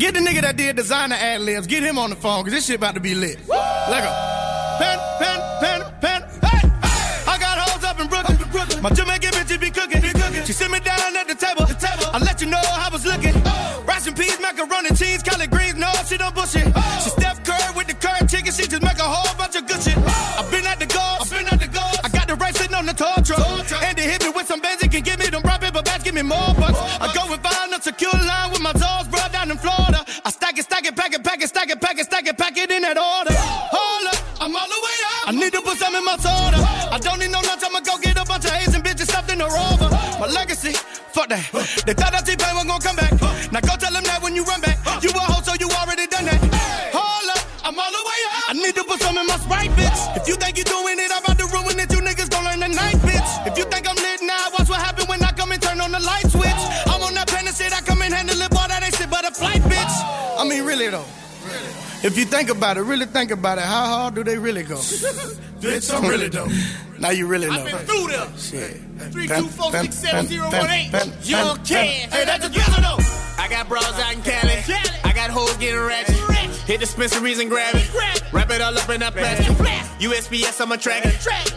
Get 0.00 0.14
the 0.14 0.18
nigga 0.18 0.40
that 0.40 0.56
did 0.56 0.74
designer 0.74 1.14
ad 1.14 1.42
libs, 1.42 1.68
get 1.68 1.84
him 1.84 1.96
on 1.96 2.10
the 2.10 2.16
phone, 2.16 2.42
cause 2.42 2.52
this 2.52 2.66
shit 2.66 2.74
about 2.74 2.94
to 2.94 3.00
be 3.00 3.14
lit. 3.14 3.38
Let 3.48 4.02
go. 4.02 4.10
Pen, 4.82 4.98
pen, 5.20 5.38
pen, 5.60 5.80
pen. 6.00 6.22
Hey, 6.42 6.68
I 7.30 7.38
got 7.38 7.58
hoes 7.58 7.84
up 7.84 8.00
in 8.00 8.08
Brooklyn. 8.08 8.82
My 8.82 8.90
Jamaican 8.90 9.30
bitches 9.30 9.60
be 9.60 9.70
cooking. 9.70 10.02
She 10.44 10.52
sit 10.52 10.70
me 10.72 10.80
down 10.80 11.16
at 11.16 11.28
the 11.28 11.36
table. 11.36 11.64
I 12.12 12.18
let 12.18 12.40
you 12.40 12.48
know 12.50 12.58
how 12.58 12.88
I 12.88 12.92
was 12.92 13.06
looking. 13.06 13.32
Oh. 13.46 13.84
Rice 13.86 14.08
and 14.08 14.16
peas, 14.16 14.38
macaroni, 14.40 14.90
cheese, 14.90 15.22
collard 15.22 15.50
greens. 15.50 15.76
No, 15.76 15.90
she 16.06 16.18
don't 16.18 16.34
bullshit. 16.34 16.66
Oh. 16.74 17.00
She 17.02 17.10
Steph 17.10 17.44
Curry 17.44 17.74
with 17.76 17.86
the 17.86 17.94
curd 17.94 18.28
chicken. 18.28 18.52
She 18.52 18.66
just 18.66 18.82
make 18.82 18.98
a 18.98 19.08
whole 19.08 19.34
bunch 19.38 19.56
of 19.56 19.66
good 19.66 19.80
shit. 19.80 19.94
Oh. 19.96 20.36
I've 20.38 20.50
tall 22.94 23.20
truck. 23.22 23.42
And 23.82 23.98
they 23.98 24.08
hit 24.08 24.22
me 24.22 24.30
with 24.30 24.46
some 24.46 24.60
Benz. 24.60 24.80
Can 24.80 25.02
give 25.02 25.18
me 25.18 25.26
them 25.26 25.42
brown 25.42 25.60
paper 25.60 25.82
bags. 25.82 26.04
Give 26.04 26.14
me 26.14 26.22
more 26.22 26.54
bucks. 26.54 26.78
I 27.00 27.12
go 27.12 27.32
and 27.32 27.42
find 27.42 27.72
a 27.74 27.82
secure 27.82 28.12
line 28.12 28.50
with 28.50 28.62
my 28.62 28.72
toes 28.72 29.08
brought 29.08 29.32
down 29.32 29.50
in 29.50 29.58
Florida. 29.58 30.04
I 30.24 30.30
stack 30.30 30.56
it, 30.58 30.64
stack 30.64 30.86
it, 30.86 30.96
pack 30.96 31.12
it, 31.12 31.22
pack 31.24 31.42
it, 31.42 31.48
stack 31.48 31.68
it, 31.70 31.80
pack 31.80 31.98
it, 31.98 32.06
stack 32.06 32.26
it, 32.26 32.38
pack 32.38 32.56
it 32.56 32.70
in 32.70 32.82
that 32.82 32.96
order. 32.96 33.34
Hold 33.34 34.06
up, 34.08 34.18
I'm 34.40 34.54
all 34.54 34.68
the 34.68 34.80
way 34.86 34.98
up. 35.10 35.28
I 35.28 35.32
need 35.32 35.52
to 35.52 35.60
put 35.60 35.76
some 35.78 35.94
in 35.94 36.04
my 36.04 36.16
soda. 36.16 36.62
I 36.94 36.98
don't 37.00 37.18
need 37.18 37.30
no 37.30 37.40
lunch. 37.40 37.62
I'ma 37.64 37.80
go 37.80 37.98
get 37.98 38.16
a 38.16 38.24
bunch 38.24 38.44
of 38.44 38.52
Asian 38.52 38.82
bitches 38.82 39.08
stuffed 39.10 39.32
in 39.32 39.40
a 39.40 39.48
rover. 39.48 39.90
My 40.20 40.28
legacy, 40.30 40.72
fuck 41.12 41.28
that. 41.28 41.42
They 41.84 41.94
thought 41.94 42.12
that 42.12 42.24
T-Pain 42.24 42.54
was 42.54 42.64
gonna 42.64 42.80
come 42.80 42.96
back. 42.96 43.12
Now 43.50 43.60
go 43.60 43.74
tell 43.76 43.92
them 43.92 44.04
that 44.04 44.22
when 44.22 44.36
you 44.36 44.44
run 44.44 44.60
back. 44.60 44.78
You 45.02 45.10
a 45.10 45.18
hoe, 45.18 45.42
so 45.42 45.52
you 45.58 45.68
already 45.74 46.06
done 46.06 46.24
that. 46.24 46.40
Hold 46.94 47.28
up, 47.34 47.42
I'm 47.66 47.76
all 47.76 47.90
the 47.90 48.04
way 48.04 48.20
up. 48.30 48.32
I 48.48 48.52
need 48.54 48.74
to 48.76 48.84
put 48.84 49.00
some 49.00 49.18
in 49.18 49.26
my 49.26 49.36
Sprite, 49.36 49.72
bitch. 49.72 50.16
If 50.16 50.28
you 50.28 50.36
think 50.36 50.56
you're 50.56 50.70
doing 50.70 50.98
it, 51.00 51.10
I 60.74 60.76
mean, 60.76 60.90
really 60.90 60.90
though. 60.90 62.06
If 62.06 62.18
you 62.18 62.24
think 62.26 62.50
about 62.50 62.76
it, 62.76 62.82
really 62.82 63.06
think 63.06 63.30
about 63.30 63.58
it, 63.58 63.64
how 63.64 63.86
hard 63.86 64.14
do 64.14 64.24
they 64.24 64.36
really 64.38 64.62
go? 64.62 64.76
Bitch, 65.60 65.94
I'm 65.94 66.06
really 66.08 66.28
dope. 66.28 66.50
Now 66.98 67.10
you 67.10 67.26
really 67.26 67.48
know. 67.48 67.54
I've 67.54 67.64
been 67.64 67.86
through 67.86 68.08
them. 68.08 68.36
Shit. 68.36 68.80
Three, 69.12 69.26
Pen, 69.26 69.42
two, 69.42 69.48
four, 69.48 69.70
pen, 69.70 69.84
six, 69.84 69.96
seven, 69.96 70.20
pen, 70.20 70.26
zero, 70.26 70.50
pen, 70.50 70.60
one, 70.60 70.70
eight. 70.70 70.92
pen, 70.92 71.12
You 71.22 71.36
pen, 71.36 71.46
don't 71.46 71.56
pen. 71.56 71.66
care. 71.66 72.08
Hey, 72.10 72.24
that's 72.26 72.44
a 72.44 72.48
together 72.48 72.80
though. 72.82 72.98
I 73.42 73.48
got 73.48 73.68
bros 73.68 73.84
out 73.84 74.12
in 74.14 74.22
Cali. 74.22 74.52
I 75.04 75.12
got 75.14 75.30
hoes 75.30 75.56
getting 75.56 75.80
ratchet. 75.80 76.14
Hit 76.66 76.80
dispensaries 76.80 77.38
and 77.40 77.50
grab 77.50 77.74
it. 77.74 77.90
Wrap 78.32 78.50
it 78.50 78.60
all 78.60 78.76
up 78.76 78.88
in 78.88 79.00
that 79.00 79.12
plastic. 79.14 79.54
USPS, 80.00 80.60
I'm 80.60 80.72
a 80.72 80.78
track 80.78 81.04
it. 81.04 81.12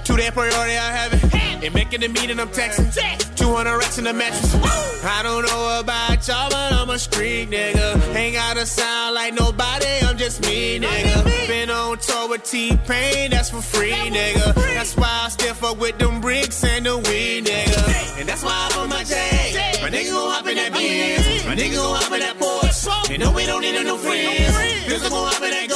To 0.05 0.13
that 0.13 0.34
priority, 0.34 0.78
I 0.78 0.91
have 0.91 1.13
it. 1.13 1.63
And 1.63 1.74
making 1.74 2.01
the 2.01 2.07
meeting, 2.09 2.39
I'm 2.39 2.49
texting. 2.49 2.91
200 3.38 3.78
racks 3.78 3.98
in 3.98 4.04
the 4.04 4.14
mattress. 4.14 4.56
I 5.06 5.22
don't 5.24 5.46
know 5.46 5.80
about 5.80 6.28
y'all, 6.28 6.50
but 6.50 6.74
I'm 6.74 6.90
a 6.90 6.98
street 6.98 7.50
nigga. 7.50 8.16
Ain't 8.16 8.36
gotta 8.36 8.66
sound 8.66 9.16
like 9.16 9.34
nobody, 9.34 9.86
I'm 10.04 10.18
just 10.18 10.42
me, 10.42 10.80
nigga. 10.80 11.48
Been 11.48 11.70
on 11.70 11.98
tour 12.00 12.30
with 12.30 12.44
T-Pain, 12.44 13.32
that's 13.32 13.52
for 13.52 13.62
free, 13.62 13.92
nigga. 13.92 14.54
That's 14.56 14.98
why 14.98 15.26
I 15.26 15.30
still 15.30 15.54
fuck 15.54 15.80
with 15.80 15.98
them 16.00 16.20
bricks 16.20 16.64
and 16.64 16.86
the 16.86 16.98
weed, 16.98 17.46
nigga. 17.46 18.20
And 18.20 18.28
that's 18.28 18.44
why 18.44 18.52
I 18.52 18.70
put 18.74 18.90
my 18.90 19.04
J. 19.04 19.78
My 19.82 19.90
nigga 19.90 20.12
gon' 20.12 20.32
hop 20.32 20.48
in 20.48 20.56
that 20.56 20.74
Benz. 20.74 21.46
My 21.46 21.56
nigga 21.56 21.76
gon' 21.76 21.96
hop 21.96 22.12
in 22.12 22.20
that 22.20 22.38
Porsche. 22.38 23.12
And 23.12 23.24
no, 23.24 23.32
we 23.32 23.46
don't 23.46 23.62
need 23.62 23.82
no 23.86 23.98
friends. 23.98 24.58
Pistol 24.88 25.10
gon' 25.12 25.32
hop 25.32 25.44
in 25.44 25.52
that 25.52 25.70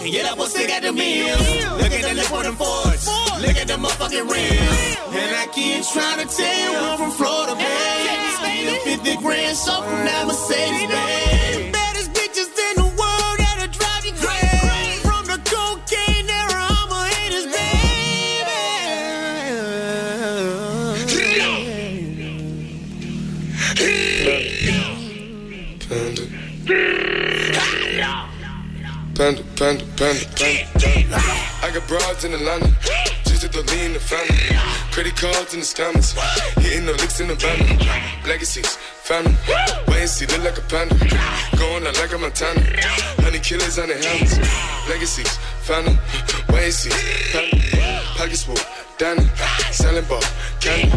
And 0.00 0.10
get 0.12 0.30
up, 0.30 0.38
we'll 0.38 0.46
stick 0.46 0.70
at 0.70 0.82
the 0.82 0.92
meals. 0.92 1.38
Look 1.80 1.92
at 1.92 2.02
the 2.02 2.14
lip 2.14 2.32
on 2.32 2.44
the 2.44 2.52
Fords. 2.52 3.06
Look 3.40 3.56
at 3.56 3.66
the 3.66 3.74
motherfucking 3.74 4.30
rims. 4.30 4.96
And 5.14 5.36
I 5.36 5.46
keep 5.52 5.84
trying 5.86 6.26
to 6.26 6.36
tell 6.36 6.72
you 6.72 6.78
I'm 6.78 6.98
from 6.98 7.10
Florida. 7.10 7.54
Spending 8.38 8.80
50 8.84 9.16
grand, 9.22 9.56
so 9.56 9.82
from 9.82 10.04
that 10.06 10.26
Mercedes, 10.26 10.88
man. 10.88 11.47
Panda, 29.18 29.42
panda, 29.56 29.84
panda, 29.96 30.24
panda. 30.38 31.18
I 31.60 31.72
got 31.74 31.88
broads 31.88 32.22
in 32.22 32.32
Atlanta. 32.34 32.70
Just 33.26 33.42
to 33.42 33.48
the 33.48 33.66
lean 33.74 33.94
the 33.94 33.98
family. 33.98 34.38
Credit 34.92 35.16
cards 35.16 35.54
in 35.54 35.58
the 35.58 35.66
scammers. 35.66 36.14
Hitting 36.62 36.86
the 36.86 36.92
licks 36.92 37.18
in 37.18 37.26
the 37.26 37.34
van. 37.34 37.58
Legacies, 38.28 38.76
family. 39.02 39.34
Wait 39.88 40.02
and 40.02 40.08
see, 40.08 40.24
look 40.26 40.44
like 40.44 40.58
a 40.58 40.60
panda. 40.70 40.94
Going 41.58 41.84
out 41.84 41.98
like 41.98 42.12
a 42.12 42.18
Montana. 42.18 42.62
Honey 43.18 43.40
killers 43.40 43.76
on 43.80 43.88
the 43.88 43.98
helmets. 43.98 44.38
Legacies, 44.88 45.36
family. 45.66 45.98
Wait 46.54 46.70
and 46.70 46.72
see. 46.72 46.94
Pockets 48.14 48.44
full, 48.44 48.54
Danny. 48.98 49.26
Selling 49.72 50.04
ball, 50.04 50.22
candy. 50.60 50.94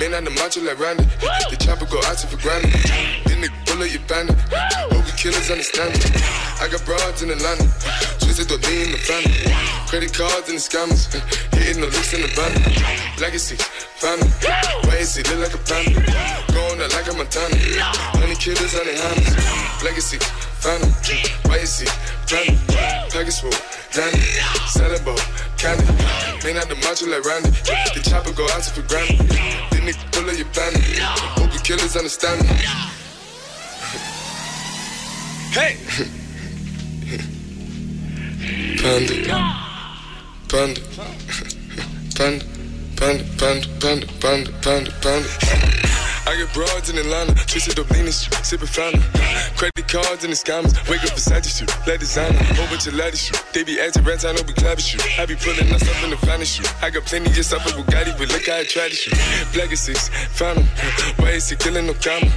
Man 0.00 0.14
on 0.14 0.24
the 0.24 0.30
macho 0.30 0.62
like 0.62 0.80
Randy. 0.80 1.04
The 1.52 1.56
chopper 1.60 1.84
go 1.84 2.00
out 2.08 2.16
for 2.16 2.40
granted. 2.40 2.72
Then 3.28 3.42
they 3.42 3.67
up 3.82 3.92
your 3.92 4.02
bandit. 4.08 4.36
Hope 4.90 5.04
the 5.06 5.14
killers 5.14 5.50
understand 5.50 5.94
it. 5.94 6.10
I 6.58 6.66
got 6.66 6.82
broads 6.84 7.22
in 7.22 7.30
Atlanta. 7.30 7.66
Twisted 8.18 8.50
lean 8.50 8.90
in 8.90 8.92
the 8.92 9.02
family. 9.02 9.50
Credit 9.86 10.12
cards 10.12 10.48
and 10.50 10.58
the 10.58 10.62
scammers. 10.62 11.06
Hitting 11.54 11.82
the 11.82 11.90
looks 11.90 12.12
in 12.14 12.22
the 12.22 12.30
van. 12.34 12.50
Legacy, 13.20 13.56
family. 14.02 14.30
Why 14.86 14.98
is 14.98 15.14
he 15.14 15.22
look 15.30 15.46
like 15.46 15.54
a 15.54 15.62
panda? 15.62 16.00
Going 16.50 16.80
out 16.82 16.90
like 16.90 17.06
a 17.06 17.14
Montana. 17.14 17.56
Honey 18.18 18.34
killers 18.34 18.74
on 18.74 18.84
their 18.86 18.98
hands. 18.98 19.30
Legacy, 19.82 20.18
family. 20.58 20.90
Why 21.46 21.62
is 21.62 21.78
he 21.78 21.86
family? 22.26 22.58
Package 23.14 23.38
full, 23.38 23.54
Danny. 23.94 24.18
Ball, 25.04 25.18
candy. 25.54 25.86
Man 26.42 26.58
out 26.58 26.68
the 26.68 26.76
macho 26.82 27.06
like 27.06 27.22
Randy. 27.22 27.50
The 27.94 28.02
chopper 28.02 28.32
go 28.34 28.44
out 28.50 28.62
to 28.66 28.70
for 28.74 28.86
granted. 28.88 29.28
Then 29.70 29.86
they 29.86 29.94
pull 30.10 30.26
up 30.26 30.34
your 30.34 30.50
bandit. 30.50 30.98
Hope 31.38 31.52
killers 31.62 31.96
understand 31.96 32.42
me. 32.48 32.97
Hey! 35.50 35.76
Panda. 38.82 39.14
Panda. 40.48 40.80
Panda. 42.16 42.44
Panda, 42.98 43.24
panda, 43.38 43.68
panda, 43.80 44.06
panda, 44.20 44.52
panda, 44.60 44.90
panda. 45.00 46.07
I 46.28 46.36
get 46.36 46.52
broads 46.52 46.90
in 46.90 46.98
Atlanta, 46.98 47.32
twisted 47.48 47.78
up 47.80 47.88
lean 47.88 48.04
shit, 48.12 48.28
sipping 48.44 48.68
fountain. 48.68 49.00
Credit 49.56 49.88
cards 49.88 50.28
and 50.28 50.32
the 50.32 50.36
scammers, 50.36 50.76
wake 50.84 51.00
up 51.00 51.16
beside 51.16 51.40
you 51.40 51.48
shoot, 51.48 51.72
let 51.88 52.00
designer, 52.00 52.36
bunch 52.68 52.86
of 52.86 52.92
laddies 53.00 53.24
shoot. 53.24 53.40
They 53.56 53.64
be 53.64 53.80
acting 53.80 54.04
rats, 54.04 54.28
I 54.28 54.36
know 54.36 54.44
we 54.44 54.52
clapping 54.52 54.84
shoot. 54.84 55.00
I 55.16 55.24
be 55.24 55.40
pulling 55.40 55.72
up 55.72 55.80
in 56.04 56.12
the 56.12 56.20
finest 56.20 56.60
shoot. 56.60 56.68
I 56.84 56.90
got 56.90 57.08
plenty 57.08 57.32
just 57.32 57.54
up 57.56 57.64
a 57.64 57.72
Bugatti, 57.72 58.12
but 58.20 58.28
look 58.28 58.44
how 58.44 58.60
I 58.60 58.68
try 58.68 58.92
to 58.92 58.94
shoot. 58.94 59.16
Black 59.56 59.72
is 59.72 59.80
six, 59.80 60.12
found. 60.36 60.68
Why 61.16 61.32
is 61.40 61.48
he 61.48 61.56
killing 61.56 61.88
no 61.88 61.96
comma? 61.96 62.28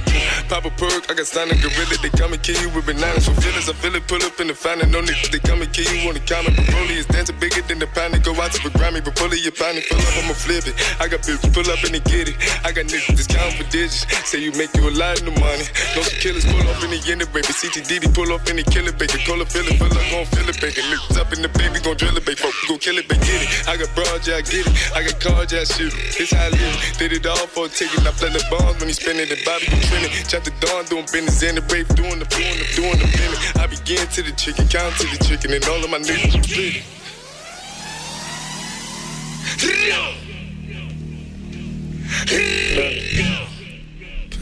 Pop 0.48 0.64
a 0.64 0.72
perk, 0.72 1.12
I 1.12 1.14
got 1.14 1.28
a 1.28 1.52
gorilla, 1.60 1.96
they 2.00 2.08
come 2.16 2.32
and 2.32 2.40
kill 2.40 2.56
you 2.64 2.72
with 2.72 2.88
bananas. 2.88 3.28
For 3.28 3.36
feelings, 3.44 3.68
I 3.68 3.76
feel 3.76 3.94
it, 3.94 4.08
pull 4.08 4.24
up 4.24 4.40
in 4.40 4.48
the 4.48 4.56
fountain. 4.56 4.88
No 4.88 5.04
niggas, 5.04 5.28
they 5.28 5.38
come 5.44 5.60
and 5.60 5.68
kill 5.68 5.92
you 5.92 6.08
on 6.08 6.16
the 6.16 6.24
counter. 6.24 6.48
Broly 6.72 6.96
is 6.96 7.06
dancing 7.12 7.36
bigger 7.36 7.60
than 7.68 7.78
the 7.78 7.88
pound. 7.92 8.16
Go 8.24 8.32
out 8.40 8.56
to 8.56 8.62
the 8.64 8.72
Grammy, 8.72 9.04
but 9.04 9.16
pull 9.20 9.28
it, 9.36 9.44
you 9.44 9.52
pound 9.52 9.76
pull 9.84 10.00
up, 10.00 10.16
I'ma 10.16 10.32
flip 10.32 10.64
it. 10.64 10.80
I 10.96 11.12
got 11.12 11.20
bitches, 11.20 11.52
pull 11.52 11.68
up 11.68 11.84
and 11.84 11.92
they 11.92 12.00
get 12.08 12.32
it. 12.32 12.40
I 12.64 12.72
got 12.72 12.88
niggas, 12.88 13.20
discount 13.20 13.52
for 13.60 13.68
this. 13.68 13.81
Say 13.90 14.38
you 14.38 14.52
make 14.52 14.70
you 14.76 14.86
a 14.88 14.94
lot 14.94 15.18
of 15.18 15.34
money. 15.42 15.66
No 15.98 16.02
killers 16.22 16.46
pull 16.46 16.62
off 16.70 16.84
in 16.84 16.90
the 16.94 17.02
end 17.10 17.22
of 17.22 17.32
baby. 17.32 17.50
CTDD 17.50 18.14
pull 18.14 18.30
off 18.32 18.46
in 18.48 18.56
the 18.56 18.62
killer 18.62 18.92
baby. 18.92 19.18
Call 19.26 19.42
a 19.42 19.46
feeling, 19.46 19.74
feel 19.74 19.90
like 19.90 20.06
gon' 20.06 20.26
feel 20.30 20.46
it, 20.46 20.60
baby. 20.62 20.82
Lift 20.86 21.18
up 21.18 21.32
in 21.34 21.42
the 21.42 21.50
baby, 21.50 21.82
gon' 21.82 21.96
drill 21.96 22.16
it, 22.16 22.24
baby. 22.24 22.38
Fuck, 22.38 22.54
gon' 22.68 22.78
kill 22.78 22.98
it, 22.98 23.08
baby. 23.08 23.26
Get 23.26 23.42
it. 23.42 23.50
I 23.66 23.74
got 23.76 23.90
broad, 23.98 24.22
yeah, 24.22 24.38
I 24.38 24.42
get 24.46 24.70
it. 24.70 24.74
I 24.94 25.02
got 25.02 25.18
cards, 25.18 25.52
yeah, 25.52 25.60
I 25.60 25.64
shoot 25.66 25.90
it. 25.90 26.14
This 26.14 26.30
how 26.30 26.46
I 26.46 26.54
live. 26.54 26.78
Did 26.98 27.12
it 27.12 27.26
all 27.26 27.46
for 27.50 27.66
a 27.66 27.68
ticket. 27.68 28.06
I 28.06 28.14
play 28.14 28.30
the 28.30 28.42
bombs 28.46 28.78
when 28.78 28.86
he 28.86 28.94
spinning 28.94 29.26
the 29.26 29.38
Bobby, 29.42 29.66
you 29.66 29.82
trending. 29.90 30.14
Chop 30.30 30.46
the 30.46 30.54
dawn, 30.62 30.86
doing 30.86 31.06
business 31.10 31.42
in 31.42 31.58
the 31.58 31.62
brave, 31.66 31.90
doing 31.98 32.22
the 32.22 32.28
doing 32.30 32.58
the 32.62 32.66
doing 32.78 32.98
the 33.02 33.08
minute. 33.18 33.40
I 33.58 33.66
begin 33.66 34.06
to 34.06 34.22
the 34.22 34.30
chicken, 34.38 34.70
count 34.70 34.94
to 35.02 35.10
the 35.10 35.18
chicken, 35.26 35.50
and 35.58 35.64
all 35.66 35.82
of 35.82 35.90
my 35.90 35.98
niggas 35.98 36.38
split. 36.38 36.86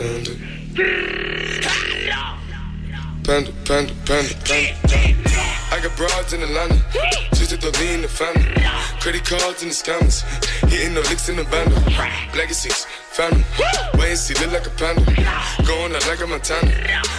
Panda. 0.01 0.31
Panda, 3.23 3.53
panda, 3.67 3.93
panda, 4.07 4.35
panda. 4.49 4.89
I 5.71 5.79
got 5.83 5.95
broads 5.95 6.33
in 6.33 6.43
Atlanta, 6.43 6.83
twisted 7.35 7.61
the 7.61 7.71
lean 7.79 8.01
the 8.01 8.09
family. 8.09 8.49
Credit 9.01 9.23
cards 9.23 9.63
in 9.63 9.69
the 9.69 9.75
scammers, 9.75 10.25
hitting 10.71 10.95
the 10.95 11.03
licks 11.03 11.29
in 11.29 11.37
the 11.37 11.45
bando. 11.45 11.77
Legacies, 12.35 12.87
family, 13.13 13.45
wait 13.99 14.09
and 14.09 14.19
see, 14.19 14.33
look 14.43 14.53
like 14.53 14.67
a 14.67 14.71
panda. 14.71 15.05
Going 15.67 15.95
out 15.95 16.07
like 16.09 16.23
a 16.23 16.27
Montana, 16.27 16.73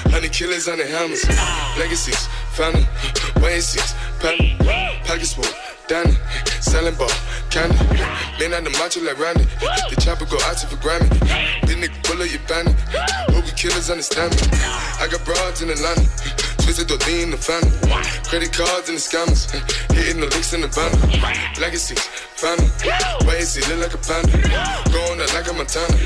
honey 0.10 0.30
killers 0.30 0.68
on 0.68 0.80
the 0.80 0.86
hammers. 0.88 1.24
Legacies, 1.78 2.26
family, 2.58 2.88
wait 3.44 3.62
and 3.62 3.64
see, 3.64 3.96
panda. 4.20 4.58
Pockets 5.06 5.34
full, 5.34 5.46
Danny, 5.88 6.18
selling 6.62 6.96
ball, 6.96 7.14
candy. 7.52 7.76
Man 8.40 8.54
on 8.56 8.64
the 8.64 8.72
macho 8.80 9.04
like 9.04 9.20
Randy, 9.20 9.44
the 9.92 9.98
chopper 10.00 10.26
go 10.26 10.40
out 10.48 10.58
to 10.58 10.68
for 10.68 10.78
Grammy. 10.78 11.10
This 11.68 11.76
nigga 11.76 12.02
pull 12.04 12.22
up 12.22 12.32
your 12.32 12.42
bandit, 12.48 12.76
movie 13.30 13.52
killers 13.56 13.90
understand 13.90 14.32
me. 14.32 14.48
I 15.00 15.08
got 15.12 15.24
broads 15.26 15.62
in 15.62 15.70
Atlanta. 15.70 16.41
Twisted 16.62 16.88
the 16.88 16.98
in 17.22 17.32
the 17.32 17.38
family. 17.38 17.74
Credit 18.30 18.54
cards 18.54 18.88
and 18.88 18.98
the 18.98 19.04
scammers. 19.04 19.50
Hitting 19.92 20.22
the 20.22 20.28
licks 20.28 20.54
in 20.54 20.62
the 20.62 20.70
bundle. 20.70 21.02
Legacy, 21.60 21.96
family. 22.38 22.70
Wait 23.26 23.42
and 23.42 23.50
see, 23.50 23.66
look 23.66 23.82
like 23.82 23.94
a 23.94 24.02
panda. 24.02 24.38
Going 24.94 25.20
out 25.20 25.34
like 25.34 25.50
a 25.50 25.54
Montana. 25.54 25.98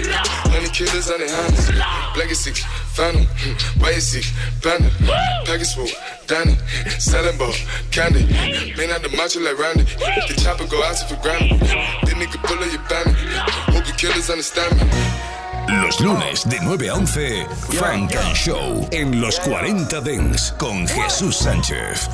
Honey 0.49 0.69
killers 0.71 1.11
on 1.11 1.19
their 1.19 1.29
hands. 1.29 1.69
Legacy, 2.17 2.55
family. 2.95 3.27
Wait 3.83 3.99
and 3.99 4.03
see, 4.03 4.23
panda. 4.63 4.89
Package 5.43 5.75
full, 5.75 5.91
Danny. 6.27 6.55
Selling 6.99 7.37
ball, 7.37 7.53
candy. 7.91 8.23
Man 8.79 8.95
out 8.95 9.03
the 9.03 9.11
macho 9.11 9.43
like 9.43 9.59
Randy. 9.59 9.83
The 9.83 10.39
chopper 10.39 10.67
go 10.71 10.81
out 10.83 10.97
for 11.03 11.19
granted. 11.19 11.59
This 11.59 12.15
nigga 12.15 12.39
pull 12.47 12.57
up 12.57 12.71
your 12.71 12.81
bandit. 12.87 13.15
Hope 13.75 13.87
you 13.87 13.93
killers 13.93 14.29
understand 14.29 14.71
me. 14.79 15.35
Los 15.67 15.99
lunes 15.99 16.47
de 16.47 16.59
9 16.61 16.89
a 16.89 16.93
11, 16.95 17.47
Frank 17.71 18.15
and 18.15 18.35
Show 18.35 18.87
en 18.91 19.19
los 19.19 19.39
40 19.39 20.01
Dents 20.01 20.53
con 20.57 20.87
Jesús 20.87 21.35
Sánchez. 21.35 22.09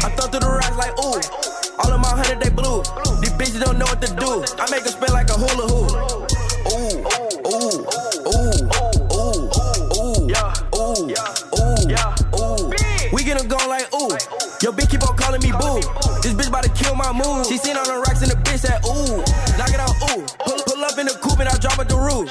I 0.00 0.10
thought 0.16 0.30
through 0.30 0.40
the 0.40 0.48
rocks 0.48 0.76
like 0.76 0.92
ooh. 0.98 1.20
All 1.78 1.92
of 1.92 2.00
my 2.00 2.08
hundred 2.08 2.40
they 2.40 2.50
blue. 2.50 2.82
These 3.20 3.32
bitches 3.32 3.64
don't 3.64 3.78
know 3.78 3.86
what 3.86 4.00
to 4.02 4.14
do. 4.14 4.44
I 4.58 4.70
make 4.70 4.84
them 4.84 4.92
spin 4.92 5.12
like 5.12 5.30
a 5.30 5.34
hula 5.34 5.66
hoop. 5.68 5.87
Yo, 14.60 14.72
bitch 14.72 14.90
keep 14.90 15.06
on 15.06 15.16
calling 15.16 15.40
me 15.40 15.52
boo. 15.52 15.78
This 16.18 16.34
bitch 16.34 16.48
about 16.48 16.64
to 16.64 16.70
kill 16.70 16.96
my 16.96 17.12
mood. 17.12 17.46
She 17.46 17.56
seen 17.56 17.76
all 17.76 17.86
the 17.86 18.02
rocks 18.02 18.22
and 18.22 18.30
the 18.30 18.34
bitch 18.42 18.66
said 18.66 18.82
ooh. 18.82 19.22
Knock 19.54 19.70
it 19.70 19.78
out 19.78 19.94
ooh. 20.10 20.26
Pull, 20.42 20.58
pull 20.66 20.82
up 20.82 20.98
in 20.98 21.06
the 21.06 21.14
coupe 21.22 21.38
and 21.38 21.48
I 21.48 21.56
drop 21.58 21.78
at 21.78 21.88
the 21.88 21.94
roof. 21.94 22.26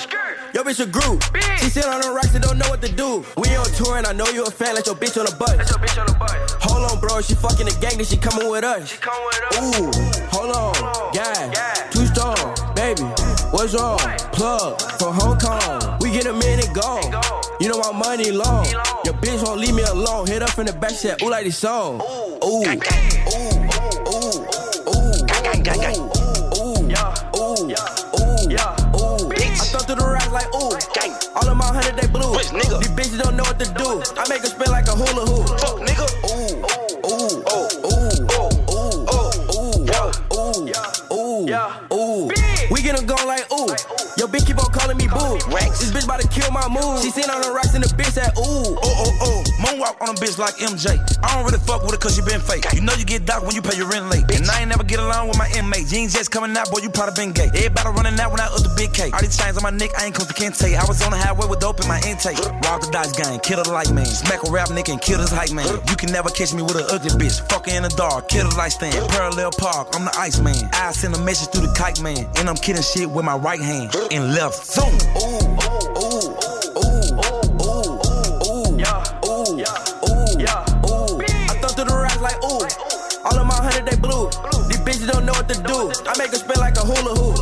Yo, 0.53 0.61
bitch 0.63 0.83
a 0.83 0.85
group. 0.85 1.23
She 1.63 1.69
sit 1.69 1.85
on 1.85 2.01
the 2.01 2.11
rocks 2.11 2.35
and 2.35 2.43
don't 2.43 2.57
know 2.57 2.67
what 2.67 2.81
to 2.81 2.91
do. 2.91 3.23
We 3.37 3.55
on 3.55 3.65
tour 3.79 3.95
and 3.95 4.05
I 4.05 4.11
know 4.11 4.27
you 4.27 4.43
a 4.43 4.51
fan. 4.51 4.75
Let 4.75 4.87
your 4.87 4.95
bitch 4.95 5.15
on 5.15 5.23
the 5.23 5.35
bus. 5.39 5.55
Hold 6.67 6.91
on, 6.91 6.99
bro. 6.99 7.21
She 7.21 7.33
fucking 7.33 7.65
the 7.65 7.77
gang, 7.79 7.95
then 7.95 8.05
she 8.05 8.17
coming 8.17 8.51
with 8.51 8.65
us. 8.65 8.91
Ooh, 9.63 9.87
hold 10.27 10.51
on, 10.51 10.75
gang. 11.15 11.55
Too 11.95 12.05
strong, 12.11 12.35
baby. 12.75 13.07
What's 13.55 13.71
wrong? 13.73 14.03
Plug 14.35 14.81
from 14.99 15.15
Hong 15.15 15.39
Kong. 15.39 15.97
We 16.01 16.11
get 16.11 16.27
a 16.27 16.33
minute 16.33 16.75
go. 16.75 16.99
You 17.67 17.73
know 17.73 17.91
my 17.91 17.99
money 17.99 18.31
long. 18.31 18.63
Your 19.03 19.13
bitch 19.15 19.43
won't 19.43 19.59
leave 19.59 19.75
me 19.75 19.83
alone. 19.83 20.25
Hit 20.25 20.41
up 20.41 20.57
in 20.57 20.67
the 20.67 20.71
back, 20.71 20.91
said, 20.91 21.21
ooh, 21.21 21.29
like 21.29 21.43
this 21.43 21.57
song. 21.57 21.99
Ooh, 21.99 22.39
ooh, 22.41 22.63
ooh, 22.63 22.63
ooh, 22.63 22.71
ooh, 22.71 24.07
ooh, 24.07 24.39
ooh. 24.87 25.27
I 25.27 25.51
thought 29.67 29.83
through 29.85 29.95
the 29.97 30.05
rocks 30.07 30.31
like 30.31 30.47
ooh. 30.55 30.79
All 31.35 31.49
of 31.49 31.57
my 31.57 31.65
hundred 31.65 31.97
they 31.99 32.07
blue. 32.07 32.37
These 32.37 32.87
bitches 32.95 33.21
don't 33.21 33.35
know 33.35 33.43
what 33.43 33.59
to 33.59 33.65
do. 33.65 34.01
I 34.15 34.23
make 34.29 34.43
them 34.43 34.51
spin 34.51 34.71
like 34.71 34.87
a 34.87 34.91
hula 34.95 35.25
hoop. 35.27 35.59
Fuck 35.59 35.83
nigga. 35.83 36.07
Ooh, 36.23 36.63
ooh, 37.03 37.43
ooh, 37.51 37.83
ooh, 37.83 38.15
ooh, 38.63 39.03
ooh, 39.03 39.75
ooh, 41.11 41.51
ooh. 41.91 42.31
We 42.71 42.81
get 42.81 42.95
them 42.95 43.05
going 43.05 43.27
like 43.27 43.51
ooh. 43.51 43.67
Yo, 44.17 44.25
bitch 44.25 44.47
keep 44.47 44.57
on 44.57 44.71
calling 44.71 44.95
me 44.95 45.07
boo. 45.07 45.37
This 45.77 45.91
bitch 45.91 46.05
about 46.05 46.21
to 46.21 46.27
kill 46.27 46.49
my 46.51 46.67
mood. 46.67 47.03
She 47.03 47.11
seen 47.11 47.29
on 47.29 47.41
the 47.41 47.51
ooh. 48.47 48.75
Oh, 48.79 49.03
oh, 49.03 49.11
oh. 49.21 49.43
Moonwalk 49.59 49.99
on 50.01 50.09
a 50.09 50.17
bitch 50.17 50.37
like 50.37 50.55
MJ. 50.57 50.95
I 51.23 51.35
don't 51.35 51.45
really 51.45 51.59
fuck 51.59 51.81
with 51.83 51.91
her 51.91 51.97
cause 51.97 52.17
you 52.17 52.23
been 52.23 52.39
fake. 52.39 52.65
You 52.73 52.81
know 52.81 52.93
you 52.93 53.05
get 53.05 53.25
docked 53.25 53.45
when 53.45 53.55
you 53.55 53.61
pay 53.61 53.75
your 53.75 53.87
rent 53.87 54.09
late. 54.09 54.23
And 54.31 54.47
I 54.49 54.61
ain't 54.61 54.69
never 54.69 54.83
get 54.83 54.99
along 54.99 55.27
with 55.27 55.37
my 55.37 55.49
inmates. 55.57 55.91
Jeans 55.91 56.13
just 56.13 56.31
coming 56.31 56.55
out, 56.55 56.69
boy, 56.71 56.79
you 56.79 56.89
probably 56.89 57.15
been 57.15 57.33
gay. 57.33 57.49
Everybody 57.53 57.89
running 57.89 58.19
out 58.19 58.31
when 58.31 58.39
I 58.39 58.47
up 58.47 58.61
the 58.61 58.73
big 58.77 58.93
K. 58.93 59.11
All 59.11 59.21
these 59.21 59.37
chains 59.37 59.57
on 59.57 59.63
my 59.63 59.71
neck, 59.71 59.91
I 59.97 60.05
ain't 60.05 60.17
I 60.17 60.33
can't 60.33 60.55
take. 60.55 60.75
I 60.75 60.85
was 60.85 61.01
on 61.01 61.11
the 61.11 61.17
highway 61.17 61.47
with 61.47 61.59
dope 61.59 61.81
in 61.81 61.87
my 61.87 61.99
intake. 62.05 62.37
Rob 62.63 62.81
the 62.81 62.89
dice 62.91 63.13
gang, 63.13 63.39
kill 63.39 63.63
the 63.63 63.71
light 63.71 63.91
man. 63.91 64.05
Smack 64.05 64.43
a 64.47 64.51
rap 64.51 64.69
nigga 64.69 64.93
and 64.93 65.01
kill 65.01 65.19
this 65.19 65.31
hype 65.31 65.51
man. 65.51 65.67
You 65.89 65.95
can 65.95 66.11
never 66.11 66.29
catch 66.29 66.53
me 66.53 66.61
with 66.61 66.75
an 66.75 66.85
ugly 66.89 67.11
bitch. 67.17 67.41
Fuck 67.49 67.67
her 67.67 67.75
in 67.75 67.83
the 67.83 67.89
dark, 67.89 68.29
kill 68.29 68.47
the 68.47 68.55
light 68.55 68.71
stand. 68.71 68.95
Parallel 69.09 69.51
park, 69.51 69.89
I'm 69.93 70.05
the 70.05 70.15
ice 70.17 70.39
man. 70.39 70.69
I 70.73 70.91
send 70.91 71.15
a 71.15 71.21
message 71.21 71.49
through 71.49 71.67
the 71.67 71.73
kite 71.73 72.01
man. 72.01 72.29
And 72.37 72.49
I'm 72.49 72.55
killing 72.57 72.81
shit 72.83 73.09
with 73.09 73.25
my 73.25 73.35
right 73.35 73.61
hand. 73.61 73.95
And 74.11 74.33
left, 74.33 74.65
zoom. 74.65 74.93
I 75.15 75.96
I 86.07 86.17
make 86.17 86.31
them 86.31 86.39
spin 86.39 86.59
like 86.59 86.77
a 86.77 86.85
hula 86.87 87.13
hoop. 87.19 87.37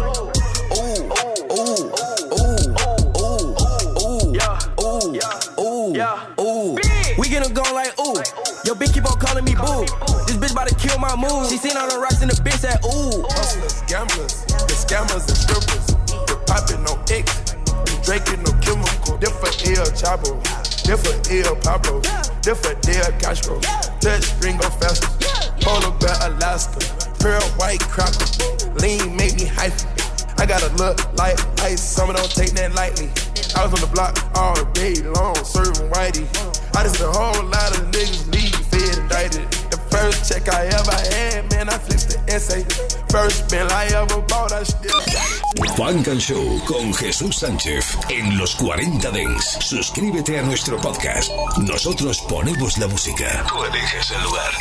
Ooh, 0.74 1.06
ooh, 1.54 1.54
ooh, 1.54 1.94
ooh, 2.34 2.74
ooh, 3.22 3.54
ooh. 4.02 4.34
Ooh, 4.82 4.82
ooh, 4.82 5.14
ooh. 5.60 5.96
Ooh. 6.42 6.78
We 7.18 7.30
get 7.30 7.44
them 7.44 7.54
going 7.54 7.74
like 7.74 7.94
ooh. 8.00 8.18
Yo, 8.66 8.74
bitch 8.74 8.94
keep 8.94 9.06
on 9.06 9.20
calling 9.20 9.46
me 9.46 9.54
boo. 9.54 9.86
This 10.26 10.38
bitch 10.38 10.52
about 10.52 10.68
to 10.68 10.76
kill 10.76 10.98
my 10.98 11.16
mood. 11.16 11.48
She 11.50 11.58
seen 11.58 11.78
all 11.78 11.88
the 11.88 12.00
rocks 12.00 12.22
and 12.22 12.32
the 12.32 12.36
bitch 12.42 12.60
said 12.66 12.82
ooh. 12.84 13.22
Hustlers, 13.30 13.82
gamblers, 13.86 14.44
the 14.50 14.74
scammers 14.74 15.30
and 15.30 15.38
strippers. 15.38 15.86
The 16.26 16.36
poppin' 16.50 16.82
no 16.84 16.98
X, 17.06 17.54
the 17.86 17.94
drinking 18.02 18.42
no 18.44 18.52
chemical. 18.66 19.18
Different 19.22 19.62
El 19.70 19.86
Chapo, 19.94 20.42
different 20.84 21.30
El 21.30 21.56
Pablo, 21.62 22.02
different 22.42 22.82
Del 22.82 23.14
Castro. 23.22 23.60
Touch 24.02 24.34
Ringo 24.42 24.70
faster, 24.82 25.08
polar 25.62 25.94
bear 26.00 26.18
Alaska, 26.26 26.82
pearl 27.26 27.42
white 27.58 27.82
cracker. 27.90 28.30
Lean 28.82 29.18
make 29.18 29.34
me 29.36 29.46
hyphen. 29.46 29.90
I 30.38 30.46
gotta 30.46 30.70
look 30.76 30.98
like 31.18 31.38
ice, 31.62 31.82
some 31.82 32.14
don't 32.14 32.30
take 32.30 32.54
that 32.54 32.76
lightly. 32.76 33.10
I 33.58 33.66
was 33.66 33.74
on 33.74 33.82
the 33.82 33.90
block 33.92 34.14
all 34.36 34.54
day 34.78 34.94
long, 35.18 35.34
serving 35.42 35.90
whitey. 35.90 36.26
I 36.78 36.84
just 36.84 37.02
a 37.02 37.10
whole 37.10 37.42
lot 37.50 37.70
of 37.78 37.90
niggas 37.90 38.30
leave 38.30 38.54
fed 38.70 38.98
indicted. 39.02 39.50
The 39.74 39.80
first 39.90 40.30
check 40.30 40.46
I 40.54 40.70
ever 40.70 40.98
had, 41.18 41.50
man, 41.50 41.70
I 41.70 41.78
flipped 41.80 42.14
the 42.14 42.20
essay. 42.30 42.62
First 43.10 43.50
bill 43.50 43.70
I 43.72 43.86
ever 44.02 44.22
bought, 44.30 44.52
I 44.52 44.62
still 44.62 45.02
Funk 45.76 46.08
and 46.08 46.22
Show 46.22 46.62
con 46.66 46.94
Jesús 46.94 47.38
Sánchez 47.38 47.98
en 48.10 48.38
los 48.38 48.56
40 48.56 49.10
Dents. 49.12 49.58
Suscríbete 49.62 50.38
a 50.40 50.44
nuestro 50.44 50.78
podcast. 50.78 51.32
Nosotros 51.58 52.20
ponemos 52.30 52.78
la 52.78 52.88
música. 52.88 53.46
Tú 53.50 53.64
eliges 53.66 54.12
el 54.12 54.24
lugar. 54.24 54.52